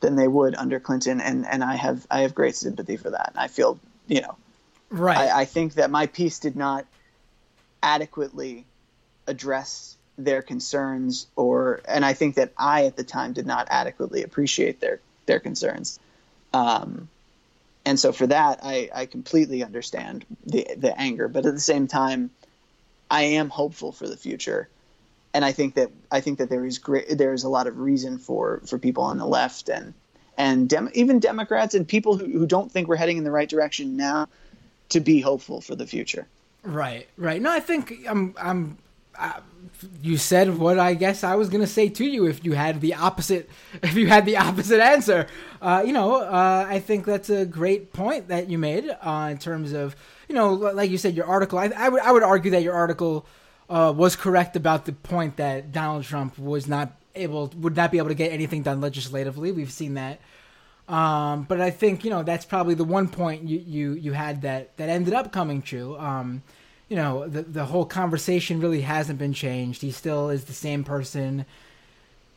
[0.00, 1.20] than they would under Clinton.
[1.20, 3.32] And and I have I have great sympathy for that.
[3.36, 4.36] I feel you know,
[4.90, 5.18] right.
[5.18, 6.86] I, I think that my piece did not
[7.82, 8.64] adequately
[9.26, 14.22] address their concerns, or and I think that I at the time did not adequately
[14.22, 15.98] appreciate their their concerns.
[16.54, 17.08] Um,
[17.86, 21.86] and so for that, I, I completely understand the the anger, but at the same
[21.86, 22.30] time,
[23.10, 24.68] I am hopeful for the future
[25.36, 27.78] and I think that I think that there is great there is a lot of
[27.78, 29.92] reason for for people on the left and
[30.38, 33.48] and dem- even Democrats and people who, who don't think we're heading in the right
[33.48, 34.28] direction now
[34.88, 36.26] to be hopeful for the future.
[36.62, 37.40] Right, right.
[37.40, 38.78] No, I think I'm I'm.
[40.02, 42.94] You said what I guess I was gonna say to you if you had the
[42.94, 43.50] opposite
[43.82, 45.26] if you had the opposite answer.
[45.60, 49.38] Uh, you know, uh, I think that's a great point that you made uh, in
[49.38, 49.96] terms of
[50.28, 51.58] you know, like you said, your article.
[51.58, 53.26] I, I would I would argue that your article
[53.68, 57.98] uh, was correct about the point that Donald Trump was not able would not be
[57.98, 59.52] able to get anything done legislatively.
[59.52, 60.20] We've seen that.
[60.88, 64.42] Um, but I think you know that's probably the one point you, you, you had
[64.42, 65.98] that that ended up coming true.
[65.98, 66.42] Um,
[66.88, 69.82] you know the the whole conversation really hasn't been changed.
[69.82, 71.44] He still is the same person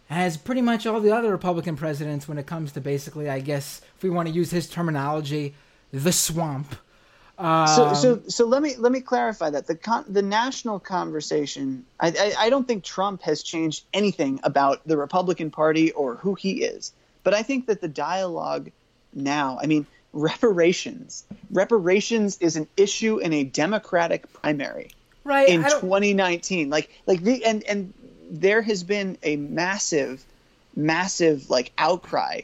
[0.09, 3.81] as pretty much all the other Republican presidents when it comes to basically, I guess,
[3.95, 5.53] if we want to use his terminology,
[5.91, 6.75] the swamp.
[7.37, 11.85] Um, so, so, so let me let me clarify that the con- the national conversation.
[11.99, 16.35] I, I, I don't think Trump has changed anything about the Republican Party or who
[16.35, 16.91] he is,
[17.23, 18.71] but I think that the dialogue
[19.13, 19.57] now.
[19.61, 21.25] I mean, reparations.
[21.51, 24.91] Reparations is an issue in a Democratic primary,
[25.23, 25.49] right?
[25.49, 27.93] In 2019, like like the and and
[28.29, 30.23] there has been a massive,
[30.75, 32.41] massive like outcry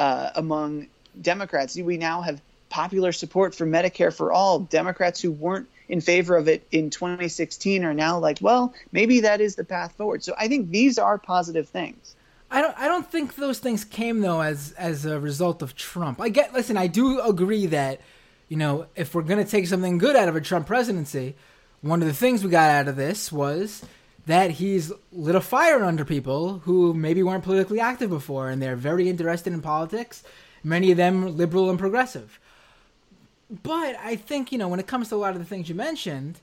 [0.00, 0.88] uh, among
[1.20, 1.76] Democrats.
[1.76, 4.60] We now have popular support for Medicare for all.
[4.60, 9.40] Democrats who weren't in favor of it in 2016 are now like, well, maybe that
[9.40, 10.22] is the path forward.
[10.22, 12.14] So I think these are positive things.
[12.50, 12.78] I don't.
[12.78, 16.20] I don't think those things came though as as a result of Trump.
[16.20, 16.52] I get.
[16.52, 18.00] Listen, I do agree that,
[18.48, 21.36] you know, if we're gonna take something good out of a Trump presidency,
[21.82, 23.84] one of the things we got out of this was
[24.26, 28.76] that he's lit a fire under people who maybe weren't politically active before, and they're
[28.76, 30.22] very interested in politics.
[30.64, 32.38] Many of them liberal and progressive
[33.50, 35.74] but I think you know when it comes to a lot of the things you
[35.74, 36.40] mentioned,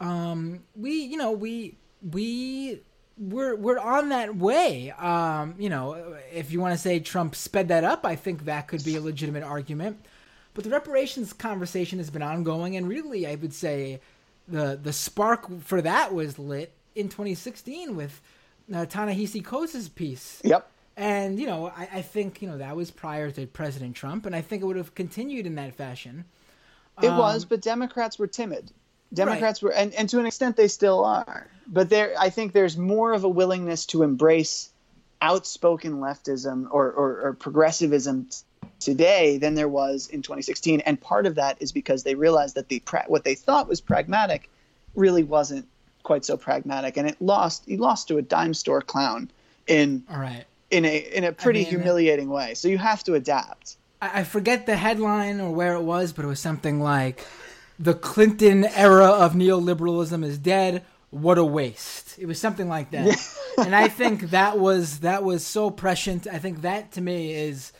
[0.00, 1.76] um, we you know we
[2.10, 2.80] we
[3.22, 4.90] we're we're on that way.
[4.90, 8.68] Um, you know, if you want to say Trump sped that up, I think that
[8.68, 10.04] could be a legitimate argument.
[10.54, 14.00] But the reparations conversation has been ongoing, and really, I would say
[14.48, 18.20] the the spark for that was lit in 2016 with
[18.74, 20.40] uh, Ta-Nehisi piece.
[20.44, 20.68] Yep.
[20.96, 24.34] And you know, I, I think you know that was prior to President Trump, and
[24.34, 26.24] I think it would have continued in that fashion.
[27.02, 28.72] It um, was, but Democrats were timid.
[29.12, 29.68] Democrats right.
[29.68, 31.46] were, and, and to an extent, they still are.
[31.66, 34.70] But there, I think there's more of a willingness to embrace
[35.20, 38.28] outspoken leftism or, or, or progressivism
[38.80, 40.80] today than there was in 2016.
[40.80, 44.50] And part of that is because they realized that the what they thought was pragmatic
[44.94, 45.66] really wasn't
[46.02, 47.64] quite so pragmatic, and it lost.
[47.66, 49.30] He lost to a dime store clown
[49.66, 52.54] in all right in a in a pretty I mean, humiliating way.
[52.54, 53.76] So you have to adapt.
[54.00, 57.24] I forget the headline or where it was, but it was something like
[57.82, 60.84] the Clinton era of neoliberalism is dead.
[61.10, 62.16] What a waste.
[62.16, 63.18] It was something like that.
[63.58, 66.28] and I think that was that was so prescient.
[66.28, 67.72] I think that to me is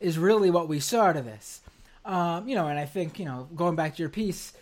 [0.00, 1.60] is really what we saw to this.
[2.04, 4.54] Um, you know, and I think, you know, going back to your piece,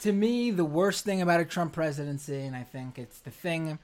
[0.00, 3.78] to me the worst thing about a Trump presidency, and I think it's the thing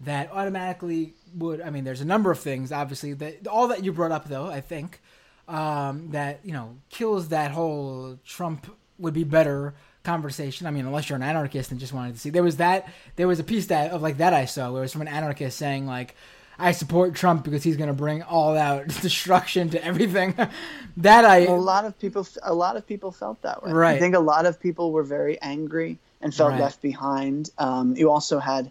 [0.00, 3.92] that automatically would I mean there's a number of things obviously that all that you
[3.92, 5.02] brought up though, I think
[5.46, 8.66] um, that you know kills that whole Trump
[8.98, 10.66] would be better conversation.
[10.66, 12.30] I mean, unless you're an anarchist and just wanted to see.
[12.30, 12.88] There was that.
[13.16, 15.08] There was a piece that of like that I saw where it was from an
[15.08, 16.14] anarchist saying like.
[16.62, 20.34] I support Trump because he's going to bring all out destruction to everything.
[20.98, 23.72] that I a lot of people a lot of people felt that way.
[23.72, 23.96] Right.
[23.96, 26.60] I think a lot of people were very angry and felt right.
[26.60, 27.48] left behind.
[27.56, 28.70] Um, you also had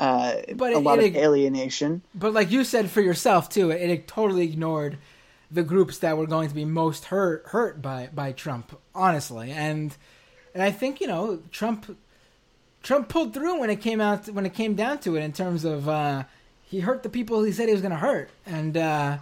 [0.00, 2.00] uh, but a it, lot it, of alienation.
[2.14, 4.96] But like you said for yourself too, it, it totally ignored
[5.50, 9.50] the groups that were going to be most hurt hurt by by Trump, honestly.
[9.50, 9.94] And
[10.54, 11.96] and I think you know Trump
[12.82, 15.64] Trump pulled through when it came out when it came down to it in terms
[15.64, 16.24] of uh,
[16.62, 19.18] he hurt the people he said he was going to hurt, and uh,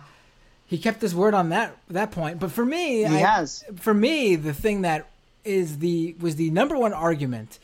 [0.66, 2.38] he kept his word on that that point.
[2.38, 3.64] But for me, he I, has.
[3.76, 5.08] For me, the thing that
[5.44, 7.58] is the was the number one argument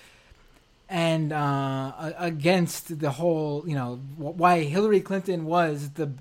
[0.88, 6.12] and uh, against the whole, you know, why Hillary Clinton was the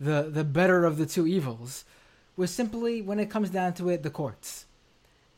[0.00, 1.84] the the better of the two evils
[2.36, 4.64] was simply when it comes down to it, the courts.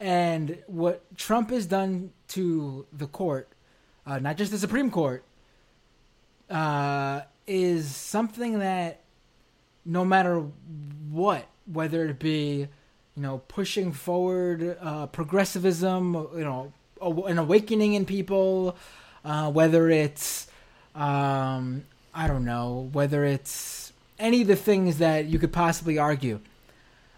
[0.01, 3.52] And what Trump has done to the court,
[4.06, 5.22] uh, not just the Supreme Court,
[6.48, 9.01] uh, is something that
[9.85, 10.43] no matter
[11.10, 12.66] what, whether it be,
[13.14, 16.72] you know, pushing forward uh, progressivism, you know,
[17.02, 18.77] an awakening in people,
[19.24, 20.47] uh, whether it's,
[20.94, 26.40] um, I don't know, whether it's any of the things that you could possibly argue.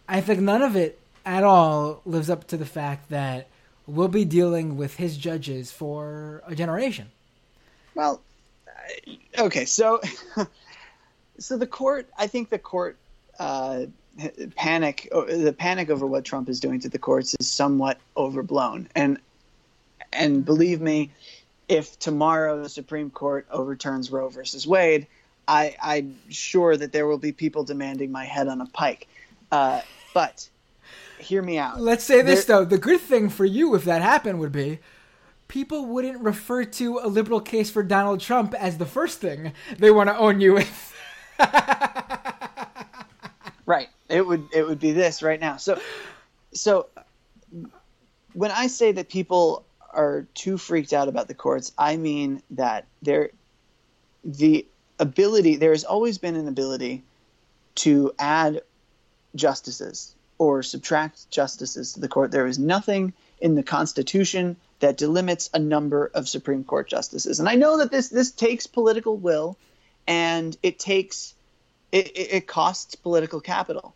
[0.09, 3.49] I think none of it at all lives up to the fact that
[3.87, 7.11] we'll be dealing with his judges for a generation.
[7.95, 8.21] Well,
[9.39, 10.01] okay, so
[11.39, 12.97] so the court, I think the court
[13.39, 13.87] uh,
[14.57, 19.19] panic, the panic over what Trump is doing to the courts is somewhat overblown, and
[20.13, 21.11] and believe me,
[21.69, 25.07] if tomorrow the Supreme Court overturns Roe versus Wade,
[25.49, 29.09] I, I'm sure that there will be people demanding my head on a pike.
[29.51, 29.81] Uh,
[30.15, 30.49] but
[31.23, 31.81] hear me out.
[31.81, 34.81] Let's say this there, though: the good thing for you, if that happened, would be
[35.53, 39.91] people wouldn't refer to a liberal case for Donald Trump as the first thing they
[39.91, 40.97] want to own you with.
[43.67, 43.89] right.
[44.09, 45.59] It would it would be this right now.
[45.59, 45.79] So
[46.55, 46.87] so
[48.33, 52.87] when I say that people are too freaked out about the courts, I mean that
[53.03, 53.29] there
[54.25, 54.67] the
[54.99, 57.03] ability there has always been an ability
[57.75, 58.63] to add
[59.35, 62.33] justices or subtract justices to the court.
[62.33, 67.39] There is nothing in the Constitution that delimits a number of Supreme Court justices.
[67.39, 69.57] And I know that this this takes political will,
[70.09, 71.35] and it takes
[71.93, 73.95] it, it costs political capital.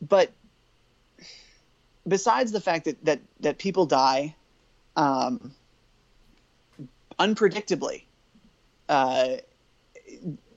[0.00, 0.30] But
[2.06, 4.36] besides the fact that that that people die
[4.94, 5.52] um,
[7.18, 8.04] unpredictably,
[8.88, 9.38] uh,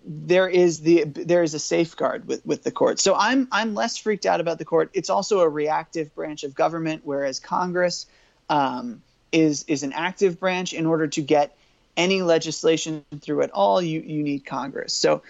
[0.05, 2.99] there is the there is a safeguard with, with the court.
[2.99, 4.89] So I'm I'm less freaked out about the court.
[4.93, 8.05] It's also a reactive branch of government, whereas Congress
[8.49, 9.01] um,
[9.31, 10.73] is is an active branch.
[10.73, 11.55] In order to get
[11.97, 14.93] any legislation through at all, you you need Congress.
[14.93, 15.21] So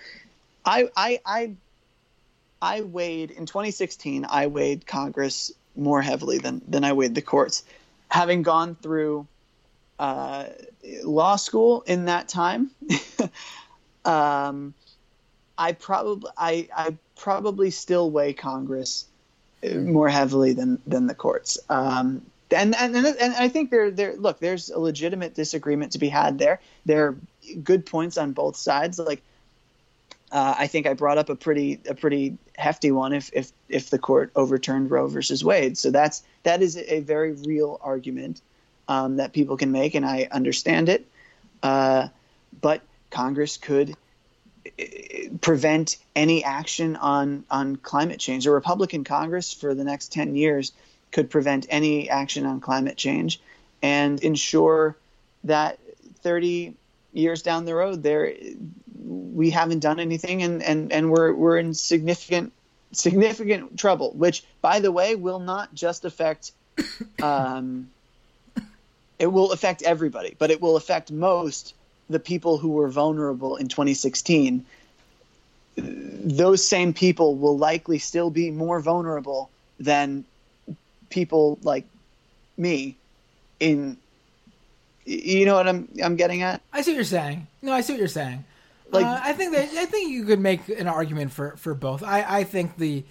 [0.65, 1.55] I I I,
[2.61, 4.25] I weighed in 2016.
[4.29, 7.63] I weighed Congress more heavily than than I weighed the courts,
[8.09, 9.27] having gone through
[9.97, 10.45] uh,
[11.03, 12.71] law school in that time.
[14.09, 14.73] um,
[15.57, 19.05] I probably I, I probably still weigh Congress
[19.63, 21.59] more heavily than than the courts.
[21.69, 26.09] Um, and, and and I think there there look there's a legitimate disagreement to be
[26.09, 26.59] had there.
[26.85, 27.15] There are
[27.63, 28.97] good points on both sides.
[28.97, 29.21] Like
[30.31, 33.89] uh, I think I brought up a pretty a pretty hefty one if if if
[33.91, 35.77] the court overturned Roe versus Wade.
[35.77, 38.41] So that's that is a very real argument
[38.87, 41.05] um, that people can make, and I understand it.
[41.61, 42.07] Uh,
[42.61, 43.95] but Congress could
[44.65, 44.83] uh,
[45.41, 48.47] prevent any action on on climate change.
[48.47, 50.71] A Republican Congress for the next ten years
[51.11, 53.41] could prevent any action on climate change
[53.81, 54.95] and ensure
[55.45, 55.79] that
[56.21, 56.73] 30
[57.13, 58.33] years down the road there
[59.03, 62.53] we haven't done anything and and and we're we're in significant
[62.91, 66.51] significant trouble which by the way will not just affect
[67.21, 67.89] um,
[69.17, 71.73] it will affect everybody but it will affect most
[72.09, 74.65] the people who were vulnerable in 2016
[75.77, 79.49] those same people will likely still be more vulnerable
[79.79, 80.25] than
[81.09, 81.85] people like
[82.57, 82.97] me
[83.59, 83.97] in
[85.05, 86.61] you know what I'm I'm getting at?
[86.71, 87.47] I see what you're saying.
[87.61, 88.45] No, I see what you're saying.
[88.91, 92.03] Like uh, I think that I think you could make an argument for for both.
[92.03, 93.03] I I think the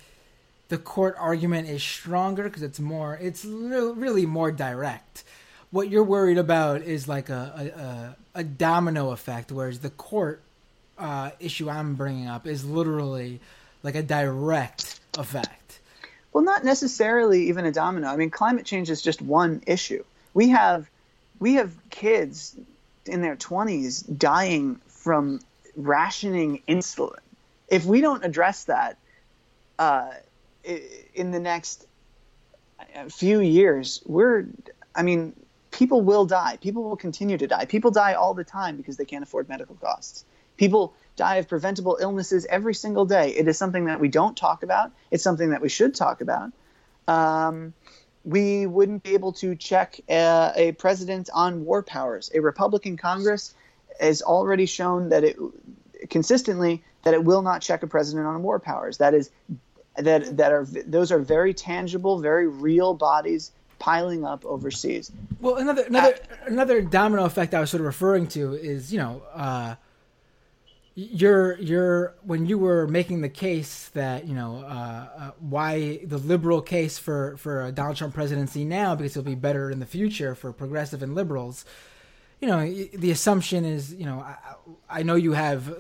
[0.69, 5.25] the court argument is stronger because it's more it's really more direct.
[5.71, 10.43] What you're worried about is like a a, a domino effect, whereas the court
[10.99, 13.41] uh, issue I'm bringing up is literally
[13.83, 15.81] like a direct effect.
[16.33, 18.09] Well, not necessarily even a domino.
[18.09, 20.05] I mean, climate change is just one issue.
[20.35, 20.89] We have
[21.39, 22.57] we have kids
[23.07, 25.41] in their 20s dying from
[25.77, 27.19] rationing insulin.
[27.69, 28.99] If we don't address that
[29.79, 30.11] uh,
[31.15, 31.87] in the next
[32.95, 34.47] uh, few years, we're,
[34.95, 35.35] I mean,
[35.71, 36.59] people will die.
[36.61, 37.65] People will continue to die.
[37.65, 40.25] People die all the time because they can't afford medical costs.
[40.57, 43.31] People die of preventable illnesses every single day.
[43.31, 44.93] It is something that we don't talk about.
[45.11, 46.53] It's something that we should talk about.
[47.07, 47.75] Um,
[48.25, 52.31] we wouldn't be able to check a, a, president on war powers.
[52.35, 53.55] A Republican Congress
[54.01, 55.37] has already shown that it
[56.11, 58.99] consistently that it will not check a president on war powers.
[58.99, 59.31] That is
[59.97, 65.13] that that are those are very tangible, very real bodies piling up overseas.
[65.41, 68.99] Well, another another uh, another domino effect I was sort of referring to is you
[68.99, 69.23] know.
[69.35, 69.77] Uh,
[71.01, 76.19] you're you're when you were making the case that you know uh, uh, why the
[76.19, 79.87] liberal case for for a Donald Trump presidency now because it'll be better in the
[79.87, 81.65] future for progressive and liberals.
[82.41, 84.37] You know the assumption is you know I,
[84.91, 85.73] I know you have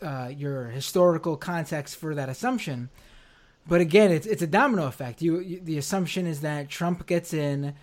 [0.00, 2.90] uh, your historical context for that assumption,
[3.66, 5.22] but again it's it's a domino effect.
[5.22, 7.74] You, you the assumption is that Trump gets in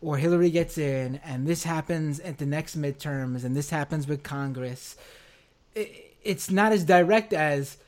[0.00, 4.22] or Hillary gets in, and this happens at the next midterms, and this happens with
[4.22, 4.96] Congress.
[5.74, 7.78] It, it's not as direct as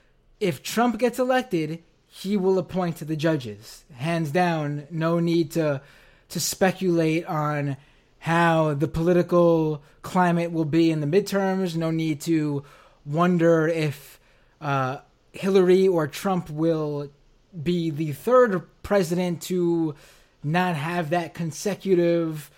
[0.40, 3.84] if Trump gets elected, he will appoint the judges.
[3.94, 5.82] Hands down, no need to
[6.30, 7.76] to speculate on
[8.20, 11.76] how the political climate will be in the midterms.
[11.76, 12.64] No need to
[13.06, 14.18] wonder if
[14.60, 14.98] uh,
[15.32, 17.10] Hillary or Trump will
[17.60, 19.94] be the third president to
[20.42, 22.50] not have that consecutive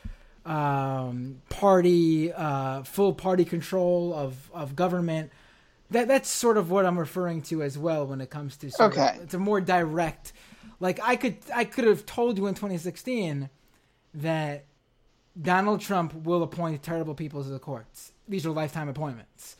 [0.45, 5.31] um, party, uh, full party control of, of government
[5.91, 9.17] that that's sort of what I'm referring to as well when it comes to okay.
[9.17, 10.33] Of, it's a more direct.
[10.79, 13.51] Like I could I could have told you in 2016
[14.15, 14.65] that
[15.41, 18.13] Donald Trump will appoint terrible people to the courts.
[18.29, 19.57] These are lifetime appointments.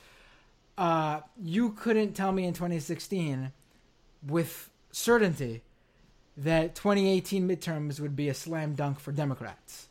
[0.79, 3.53] Uh, you couldn't tell me in 2016
[4.27, 5.63] with certainty
[6.37, 9.89] that 2018 midterms would be a slam dunk for Democrats.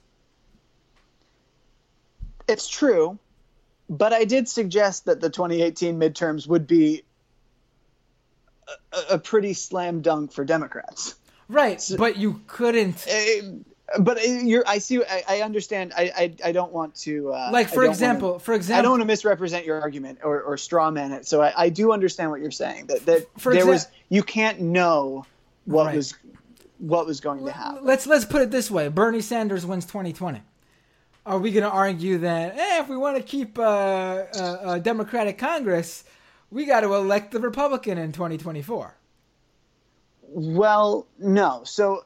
[2.48, 3.20] It's true,
[3.90, 7.04] but I did suggest that the 2018 midterms would be
[8.92, 11.16] a, a pretty slam dunk for Democrats.
[11.48, 13.08] Right, so, but you couldn't.
[13.08, 13.69] Uh,
[14.00, 15.04] but you're, I see.
[15.04, 15.94] I, I understand.
[15.96, 17.34] I, I, I, don't want to.
[17.34, 20.42] Uh, like for example, wanna, for example, I don't want to misrepresent your argument or,
[20.42, 21.26] or straw man it.
[21.26, 22.88] So I, I do understand what you're saying.
[22.88, 25.26] That that for there exa- was you can't know
[25.66, 25.96] what right.
[25.96, 26.16] was
[26.78, 27.84] what was going to happen.
[27.84, 30.42] Let's let's put it this way: Bernie Sanders wins 2020
[31.26, 33.62] are we going to argue that eh, if we want to keep uh,
[34.34, 36.04] a, a Democratic Congress,
[36.50, 38.96] we got to elect the Republican in 2024?
[40.24, 41.62] Well, no.
[41.66, 42.06] So,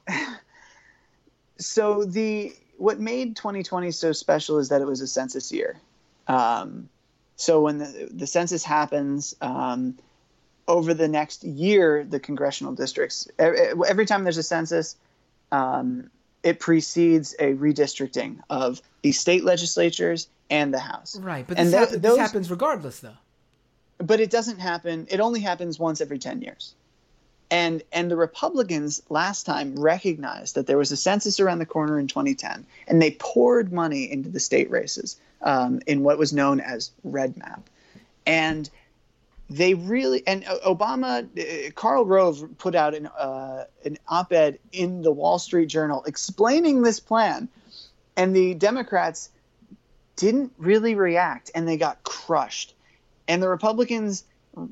[1.57, 5.77] so the what made 2020 so special is that it was a census year.
[6.27, 6.89] Um,
[7.35, 9.97] so when the, the census happens, um,
[10.67, 14.95] over the next year, the congressional districts, every time there's a census,
[15.51, 16.09] um,
[16.41, 21.17] it precedes a redistricting of the state legislatures and the House.
[21.17, 23.17] Right, but this, th- those, this happens regardless, though.
[23.97, 25.07] But it doesn't happen.
[25.09, 26.75] It only happens once every ten years.
[27.53, 31.99] And and the Republicans last time recognized that there was a census around the corner
[31.99, 36.59] in 2010, and they poured money into the state races um, in what was known
[36.59, 37.61] as REDMAP,
[38.25, 38.71] and
[39.51, 45.11] they really and Obama, uh, Karl Rove put out an uh, an op-ed in the
[45.11, 47.47] Wall Street Journal explaining this plan,
[48.17, 49.29] and the Democrats
[50.15, 52.73] didn't really react, and they got crushed,
[53.27, 54.23] and the Republicans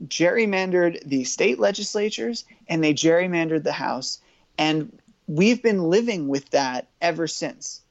[0.08, 4.20] gerrymandered the state legislatures and they gerrymandered the House,
[4.58, 4.98] and
[5.28, 7.82] we've been living with that ever since.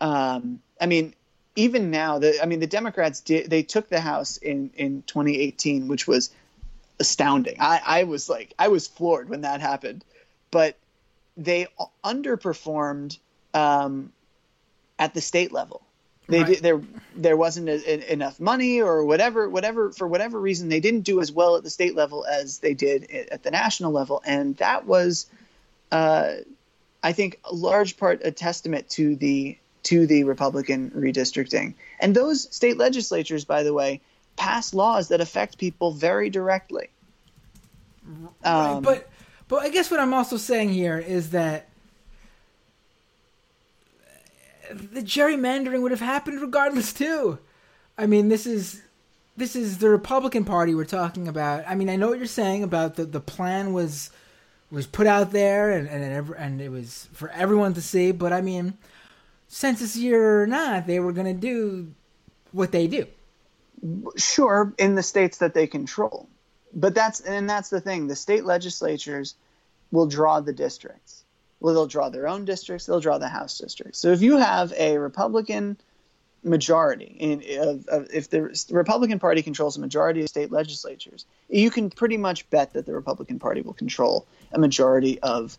[0.00, 1.14] Um, I mean,
[1.56, 5.88] even now, the I mean, the Democrats did they took the House in in 2018,
[5.88, 6.30] which was
[6.98, 7.56] astounding.
[7.58, 10.04] I, I was like, I was floored when that happened,
[10.50, 10.76] but
[11.36, 11.66] they
[12.04, 13.18] underperformed
[13.54, 14.12] um,
[14.98, 15.82] at the state level.
[16.30, 16.46] They right.
[16.46, 16.80] did, there
[17.16, 21.20] there wasn't a, a, enough money or whatever whatever for whatever reason they didn't do
[21.20, 24.86] as well at the state level as they did at the national level, and that
[24.86, 25.26] was,
[25.90, 26.34] uh,
[27.02, 31.74] I think, a large part a testament to the to the Republican redistricting.
[31.98, 34.00] And those state legislatures, by the way,
[34.36, 36.90] pass laws that affect people very directly.
[38.44, 39.10] Um, but
[39.48, 41.69] but I guess what I'm also saying here is that
[44.74, 47.38] the gerrymandering would have happened regardless too.
[47.98, 48.82] I mean, this is
[49.36, 51.64] this is the Republican Party we're talking about.
[51.66, 54.10] I mean, I know what you're saying about the the plan was
[54.70, 58.40] was put out there and and and it was for everyone to see, but I
[58.40, 58.78] mean,
[59.48, 61.92] census year or not, they were going to do
[62.52, 63.06] what they do.
[64.16, 66.28] Sure, in the states that they control.
[66.72, 68.06] But that's and that's the thing.
[68.06, 69.34] The state legislatures
[69.90, 71.19] will draw the districts.
[71.60, 72.86] Well, they'll draw their own districts.
[72.86, 73.98] They'll draw the House districts.
[73.98, 75.76] So if you have a Republican
[76.42, 82.16] majority in if the Republican Party controls a majority of state legislatures, you can pretty
[82.16, 85.58] much bet that the Republican Party will control a majority of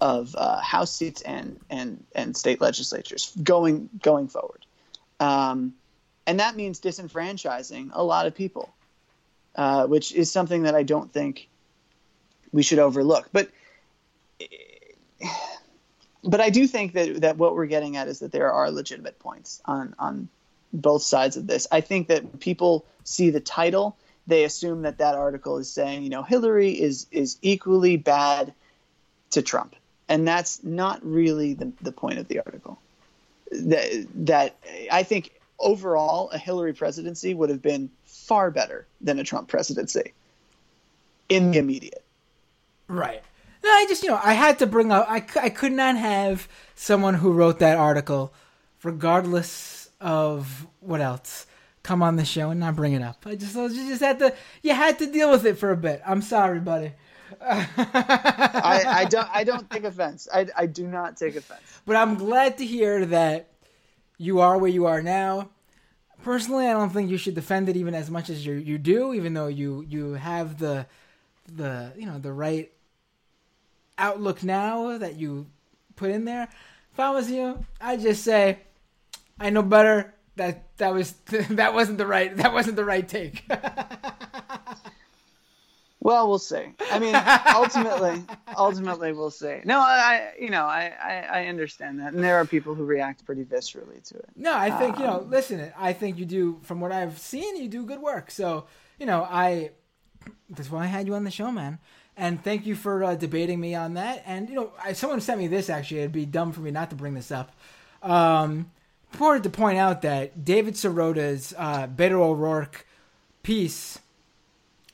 [0.00, 4.66] of uh, House seats and and and state legislatures going going forward,
[5.20, 5.74] um,
[6.26, 8.74] and that means disenfranchising a lot of people,
[9.54, 11.48] uh, which is something that I don't think
[12.52, 13.28] we should overlook.
[13.32, 13.50] But
[16.24, 19.18] but I do think that that what we're getting at is that there are legitimate
[19.18, 20.28] points on on
[20.72, 21.66] both sides of this.
[21.72, 23.96] I think that people see the title,
[24.26, 28.52] they assume that that article is saying, you know, Hillary is is equally bad
[29.30, 29.74] to Trump,
[30.08, 32.78] and that's not really the the point of the article.
[33.50, 34.56] That that
[34.92, 40.12] I think overall a Hillary presidency would have been far better than a Trump presidency
[41.28, 42.04] in the immediate.
[42.88, 43.22] Right.
[43.62, 46.48] No, I just, you know, I had to bring up, I, I could not have
[46.74, 48.32] someone who wrote that article,
[48.82, 51.46] regardless of what else,
[51.82, 53.24] come on the show and not bring it up.
[53.26, 56.02] I just, I just had to, you had to deal with it for a bit.
[56.06, 56.92] I'm sorry, buddy.
[57.42, 60.28] I, I don't, I don't take offense.
[60.32, 61.60] I, I do not take offense.
[61.84, 63.48] But I'm glad to hear that
[64.18, 65.50] you are where you are now.
[66.22, 69.14] Personally, I don't think you should defend it even as much as you you do,
[69.14, 70.86] even though you you have the
[71.46, 72.72] the you know the right
[73.98, 75.46] outlook now that you
[75.96, 76.48] put in there.
[76.92, 78.60] If I was you, I'd just say,
[79.38, 80.14] I know better.
[80.36, 81.12] That that was
[81.50, 83.44] that wasn't the right that wasn't the right take.
[86.00, 86.64] Well, we'll see.
[86.90, 87.14] I mean,
[87.54, 88.24] ultimately,
[88.56, 89.60] ultimately, we'll see.
[89.64, 93.26] No, I, you know, I, I, I, understand that, and there are people who react
[93.26, 94.30] pretty viscerally to it.
[94.36, 95.18] No, I think um, you know.
[95.18, 96.60] Um, listen, I think you do.
[96.62, 98.30] From what I've seen, you do good work.
[98.30, 98.66] So,
[98.98, 99.72] you know, I.
[100.48, 101.78] That's why I had you on the show, man.
[102.18, 104.24] And thank you for uh, debating me on that.
[104.26, 105.70] And you know, I, someone sent me this.
[105.70, 107.52] Actually, it'd be dumb for me not to bring this up.
[108.02, 108.70] Um,
[109.12, 112.86] important to point out that David Sirota's uh, Beto O'Rourke
[113.44, 114.00] piece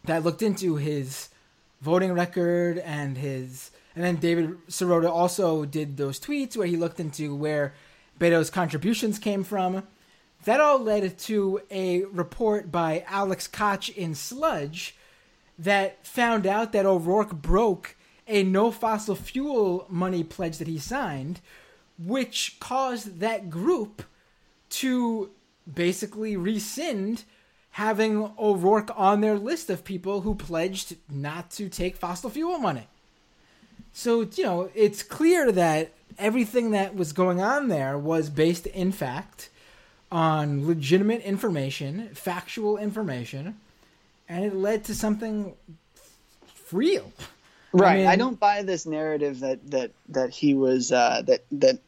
[0.04, 1.30] that looked into his
[1.80, 7.00] voting record and his and then David Sirota also did those tweets where he looked
[7.00, 7.74] into where
[8.20, 9.84] Beto's contributions came from.
[10.44, 14.94] That all led to a report by Alex Kotch in Sludge
[15.58, 21.40] that found out that O'Rourke broke a no fossil fuel money pledge that he signed,
[21.98, 24.02] which caused that group
[24.70, 25.30] to
[25.72, 27.24] basically rescind
[27.72, 32.86] having O'Rourke on their list of people who pledged not to take fossil fuel money.
[33.92, 38.92] So, you know, it's clear that everything that was going on there was based, in
[38.92, 39.50] fact,
[40.10, 43.58] on legitimate information, factual information,
[44.28, 45.54] and it led to something
[46.72, 47.12] real.
[47.72, 47.92] Right.
[47.92, 51.80] I, mean, I don't buy this narrative that that that he was uh, that that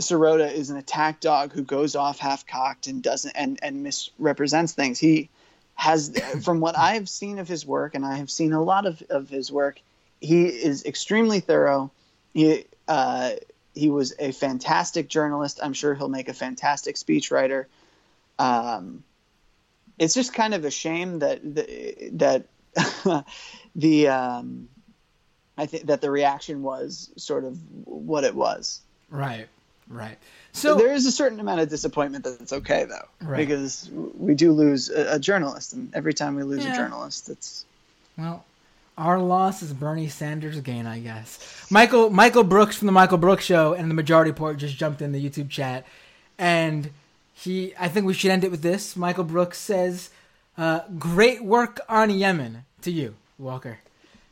[0.00, 4.72] Sirota is an attack dog who goes off half cocked and doesn't and and misrepresents
[4.72, 4.98] things.
[4.98, 5.28] He
[5.74, 9.02] has, from what I've seen of his work, and I have seen a lot of
[9.08, 9.80] of his work,
[10.20, 11.92] he is extremely thorough.
[12.34, 13.32] He uh,
[13.74, 15.60] he was a fantastic journalist.
[15.62, 17.66] I'm sure he'll make a fantastic speechwriter.
[18.38, 19.04] Um,
[19.98, 22.46] it's just kind of a shame that the, that
[23.74, 24.68] the um,
[25.56, 28.80] I think that the reaction was sort of what it was.
[29.10, 29.48] Right.
[29.88, 30.18] Right.
[30.52, 33.36] So there is a certain amount of disappointment that's okay though, right.
[33.36, 36.72] because we do lose a, a, journalist, and every time we lose yeah.
[36.72, 37.64] a journalist, it's
[38.16, 38.44] well,
[38.98, 41.66] our loss is Bernie Sanders' gain, I guess.
[41.70, 45.12] Michael Michael Brooks from the Michael Brooks Show and the Majority Report just jumped in
[45.12, 45.86] the YouTube chat,
[46.38, 46.90] and
[47.38, 47.74] he.
[47.78, 48.96] I think we should end it with this.
[48.96, 50.10] Michael Brooks says,
[50.56, 53.78] uh, "Great work on Yemen to you, Walker."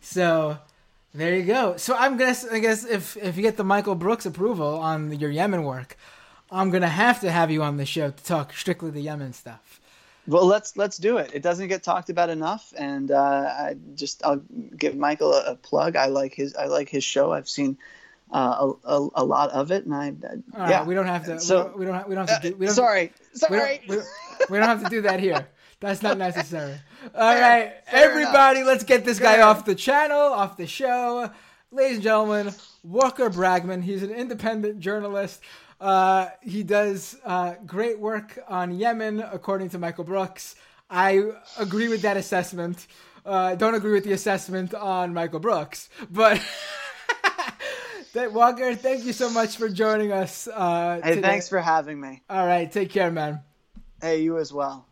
[0.00, 0.58] So
[1.14, 1.76] there you go.
[1.76, 2.36] So I'm gonna.
[2.50, 5.96] I guess if if you get the Michael Brooks approval on your Yemen work,
[6.50, 9.80] I'm gonna have to have you on the show to talk strictly the Yemen stuff.
[10.26, 11.30] Well, let's let's do it.
[11.32, 14.42] It doesn't get talked about enough, and uh, I just I'll
[14.76, 15.94] give Michael a, a, plug.
[15.94, 17.32] I like his I like his show.
[17.32, 17.78] I've seen
[18.32, 20.12] uh, a, a, a, lot of it, and I,
[20.54, 20.84] I yeah.
[20.84, 21.40] we don't have to.
[21.40, 22.50] So we don't we don't have to.
[22.50, 23.82] Do, we don't, sorry, sorry.
[23.88, 24.06] We don't,
[24.50, 25.46] we, don't have to do that here.
[25.78, 26.78] That's not necessary.
[27.14, 28.68] All right, Fair everybody, enough.
[28.68, 31.30] let's get this guy off the channel, off the show.
[31.70, 33.82] Ladies and gentlemen, Walker Bragman.
[33.82, 35.40] He's an independent journalist.
[35.80, 40.56] Uh, he does uh, great work on Yemen, according to Michael Brooks.
[40.90, 42.86] I agree with that assessment.
[43.24, 46.40] Uh, don't agree with the assessment on Michael Brooks, but.
[48.16, 50.48] Walker, thank you so much for joining us.
[50.48, 51.28] Uh, hey, today.
[51.28, 52.22] thanks for having me.
[52.30, 53.40] All right, take care, man.
[54.00, 54.86] Hey, you as well.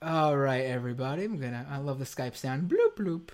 [0.00, 1.24] All right, everybody.
[1.24, 1.66] I'm gonna.
[1.70, 2.70] I love the Skype sound.
[2.70, 3.28] Bloop bloop.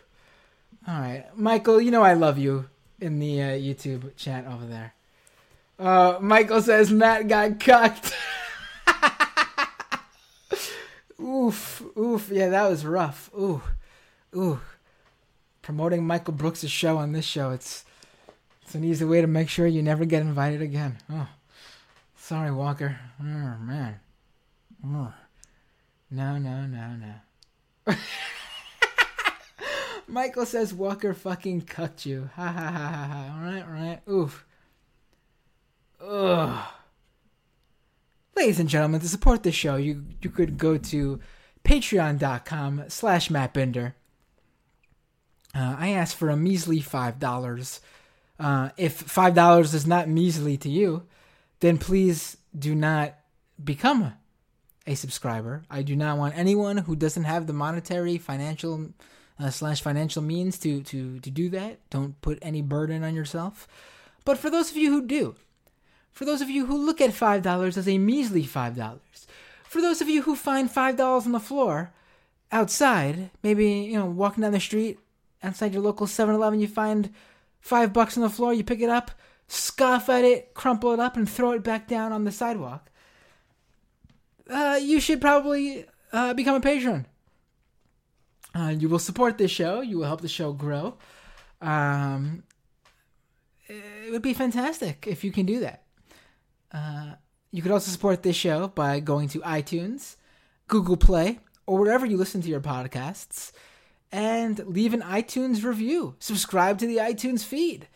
[0.88, 1.80] All right, Michael.
[1.80, 2.68] You know I love you
[3.00, 4.94] in the uh, YouTube chat over there.
[5.78, 8.16] Uh, Michael says Matt got cucked.
[11.22, 12.28] oof, oof.
[12.32, 13.30] Yeah, that was rough.
[13.38, 13.62] Ooh,
[14.34, 14.60] ooh.
[15.62, 17.50] Promoting Michael Brooks' show on this show.
[17.50, 17.84] It's
[18.72, 20.96] it's an easy way to make sure you never get invited again.
[21.10, 21.28] Oh,
[22.16, 22.98] sorry, Walker.
[23.20, 24.00] Oh man.
[24.82, 25.12] Oh.
[26.10, 27.12] No, no, no, no.
[30.08, 32.30] Michael says Walker fucking cucked you.
[32.34, 33.34] Ha ha ha ha ha.
[33.36, 34.00] All right, all right.
[34.08, 34.46] Oof.
[36.00, 36.64] Ugh.
[38.34, 41.20] Ladies and gentlemen, to support this show, you you could go to
[41.62, 43.92] patreon.com slash mattbinder.
[45.54, 47.82] Uh, I asked for a measly five dollars.
[48.38, 51.04] Uh, if five dollars is not measly to you,
[51.60, 53.14] then please do not
[53.62, 54.14] become
[54.86, 55.62] a subscriber.
[55.70, 58.90] I do not want anyone who doesn't have the monetary, financial
[59.38, 61.78] uh, slash financial means to to to do that.
[61.90, 63.68] Don't put any burden on yourself.
[64.24, 65.34] But for those of you who do,
[66.10, 69.26] for those of you who look at five dollars as a measly five dollars,
[69.64, 71.92] for those of you who find five dollars on the floor
[72.50, 74.98] outside, maybe you know walking down the street
[75.42, 77.12] outside your local 7-Eleven, you find
[77.62, 79.12] five bucks on the floor, you pick it up,
[79.46, 82.90] scoff at it, crumple it up, and throw it back down on the sidewalk.
[84.50, 87.06] Uh, you should probably uh, become a patron.
[88.54, 89.80] Uh, you will support this show.
[89.80, 90.98] You will help the show grow.
[91.62, 92.42] Um,
[93.68, 95.84] it would be fantastic if you can do that.
[96.70, 97.14] Uh,
[97.50, 100.16] you could also support this show by going to iTunes,
[100.66, 103.52] Google Play, or wherever you listen to your podcasts
[104.12, 106.14] and leave an iTunes review.
[106.18, 107.88] Subscribe to the iTunes feed.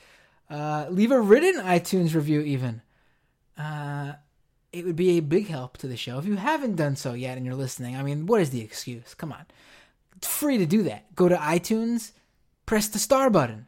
[0.48, 2.80] Uh, leave a written iTunes review, even.
[3.58, 4.14] Uh,
[4.72, 6.18] it would be a big help to the show.
[6.18, 9.14] If you haven't done so yet and you're listening, I mean, what is the excuse?
[9.14, 9.44] Come on.
[10.16, 11.14] It's free to do that.
[11.14, 12.12] Go to iTunes,
[12.64, 13.66] press the star button.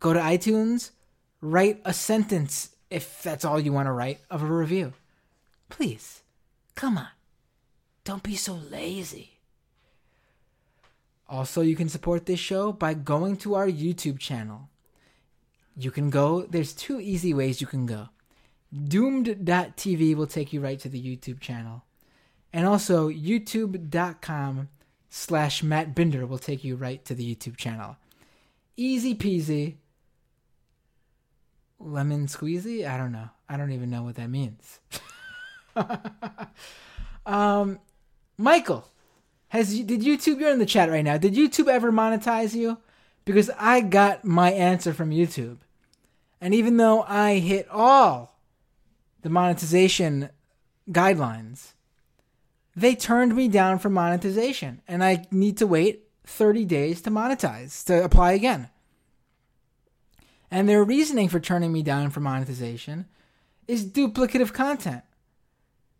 [0.00, 0.90] Go to iTunes,
[1.40, 4.92] write a sentence if that's all you want to write of a review.
[5.68, 6.22] Please,
[6.74, 7.08] come on.
[8.04, 9.31] Don't be so lazy.
[11.32, 14.68] Also, you can support this show by going to our YouTube channel.
[15.74, 18.10] You can go, there's two easy ways you can go.
[18.70, 21.84] Doomed.tv will take you right to the YouTube channel.
[22.52, 24.68] And also, youtube.com
[25.08, 27.96] slash Matt Binder will take you right to the YouTube channel.
[28.76, 29.76] Easy peasy.
[31.80, 32.86] Lemon squeezy?
[32.86, 33.30] I don't know.
[33.48, 34.80] I don't even know what that means.
[37.26, 37.80] um,
[38.36, 38.86] Michael,
[39.52, 40.40] has did YouTube?
[40.40, 41.18] You're in the chat right now.
[41.18, 42.78] Did YouTube ever monetize you?
[43.26, 45.58] Because I got my answer from YouTube,
[46.40, 48.38] and even though I hit all
[49.20, 50.30] the monetization
[50.90, 51.74] guidelines,
[52.74, 57.84] they turned me down for monetization, and I need to wait 30 days to monetize
[57.84, 58.70] to apply again.
[60.50, 63.04] And their reasoning for turning me down for monetization
[63.68, 65.02] is duplicative content.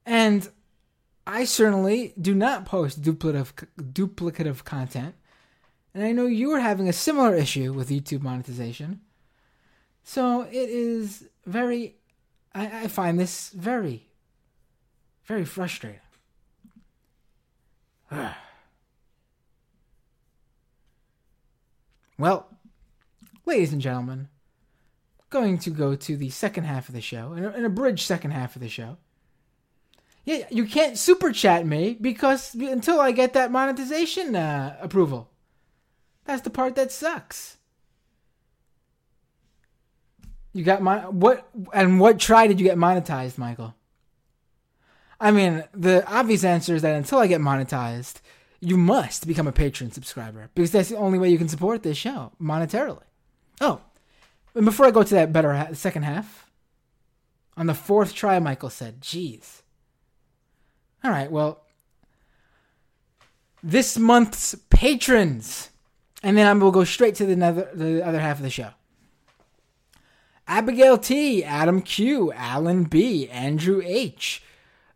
[0.07, 0.49] And
[1.27, 5.15] I certainly do not post duplicative duplicative content,
[5.94, 9.01] and I know you are having a similar issue with YouTube monetization.
[10.05, 11.94] So it is very,
[12.55, 14.09] I, I find this very,
[15.24, 16.01] very frustrating.
[22.19, 22.49] well,
[23.47, 24.28] ladies and gentlemen,
[25.31, 28.62] going to go to the second half of the show, an abridged second half of
[28.62, 28.99] the show.
[30.24, 35.31] Yeah, you can't super chat me because until I get that monetization uh, approval.
[36.24, 37.57] That's the part that sucks.
[40.53, 43.74] You got my what and what try did you get monetized, Michael?
[45.19, 48.20] I mean, the obvious answer is that until I get monetized,
[48.61, 51.97] you must become a patron subscriber because that's the only way you can support this
[51.97, 53.03] show monetarily.
[53.61, 53.81] Oh,
[54.55, 56.51] and before I go to that better ha- second half,
[57.57, 59.62] on the fourth try, Michael said, "Geez."
[61.05, 61.62] All right, well,
[63.62, 65.70] this month's patrons,
[66.23, 68.70] and then I will go straight to the other, the other half of the show.
[70.47, 74.43] Abigail T, Adam Q, Alan B, Andrew H,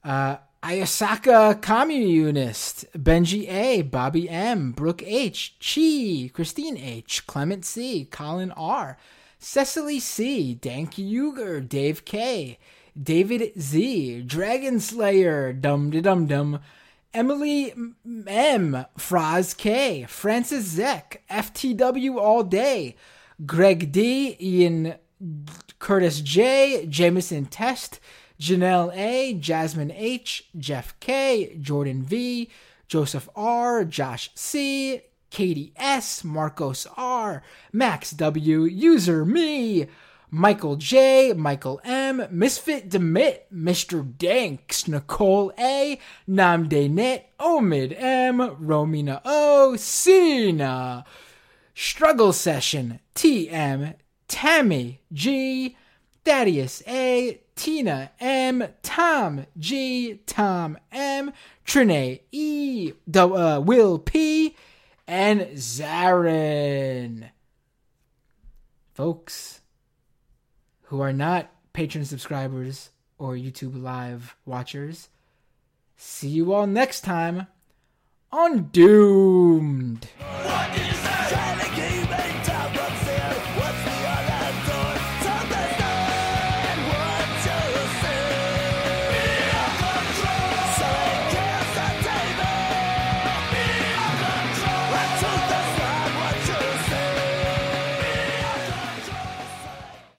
[0.05, 8.51] uh, Ayasaka Communist, Benji A, Bobby M, Brooke H, Chi, Christine H, Clement C, Colin
[8.53, 8.99] R,
[9.39, 12.59] Cecily C, Dank Uger, Dave K,
[13.01, 16.60] David Z, Dragon Slayer, Dum Dum Dum,
[17.12, 17.73] Emily
[18.27, 22.97] M, Fraz K, Francis Zek, FTW All Day,
[23.44, 24.94] Greg D, Ian
[25.78, 28.01] Curtis J, Jameson Test,
[28.40, 32.51] Janelle A, Jasmine H, Jeff K, Jordan V,
[32.89, 37.43] Joseph R, Josh C, Katie S, Marcos R,
[37.73, 39.86] Max W, User Me,
[40.31, 44.16] Michael J, Michael M, Misfit Demit, Mr.
[44.16, 45.98] Danks, Nicole A,
[46.28, 51.05] Namde Net, Omid M, Romina O, Sina,
[51.74, 53.94] Struggle Session, TM,
[54.28, 55.77] Tammy G,
[56.24, 61.32] Thaddeus A, Tina M, Tom G, Tom M,
[61.65, 64.57] Trine E, uh, Will P,
[65.07, 67.31] and Zarin.
[68.93, 69.61] Folks
[70.87, 75.09] who are not patron subscribers or YouTube live watchers.
[75.97, 77.47] See you all next time
[78.33, 80.09] on Doomed.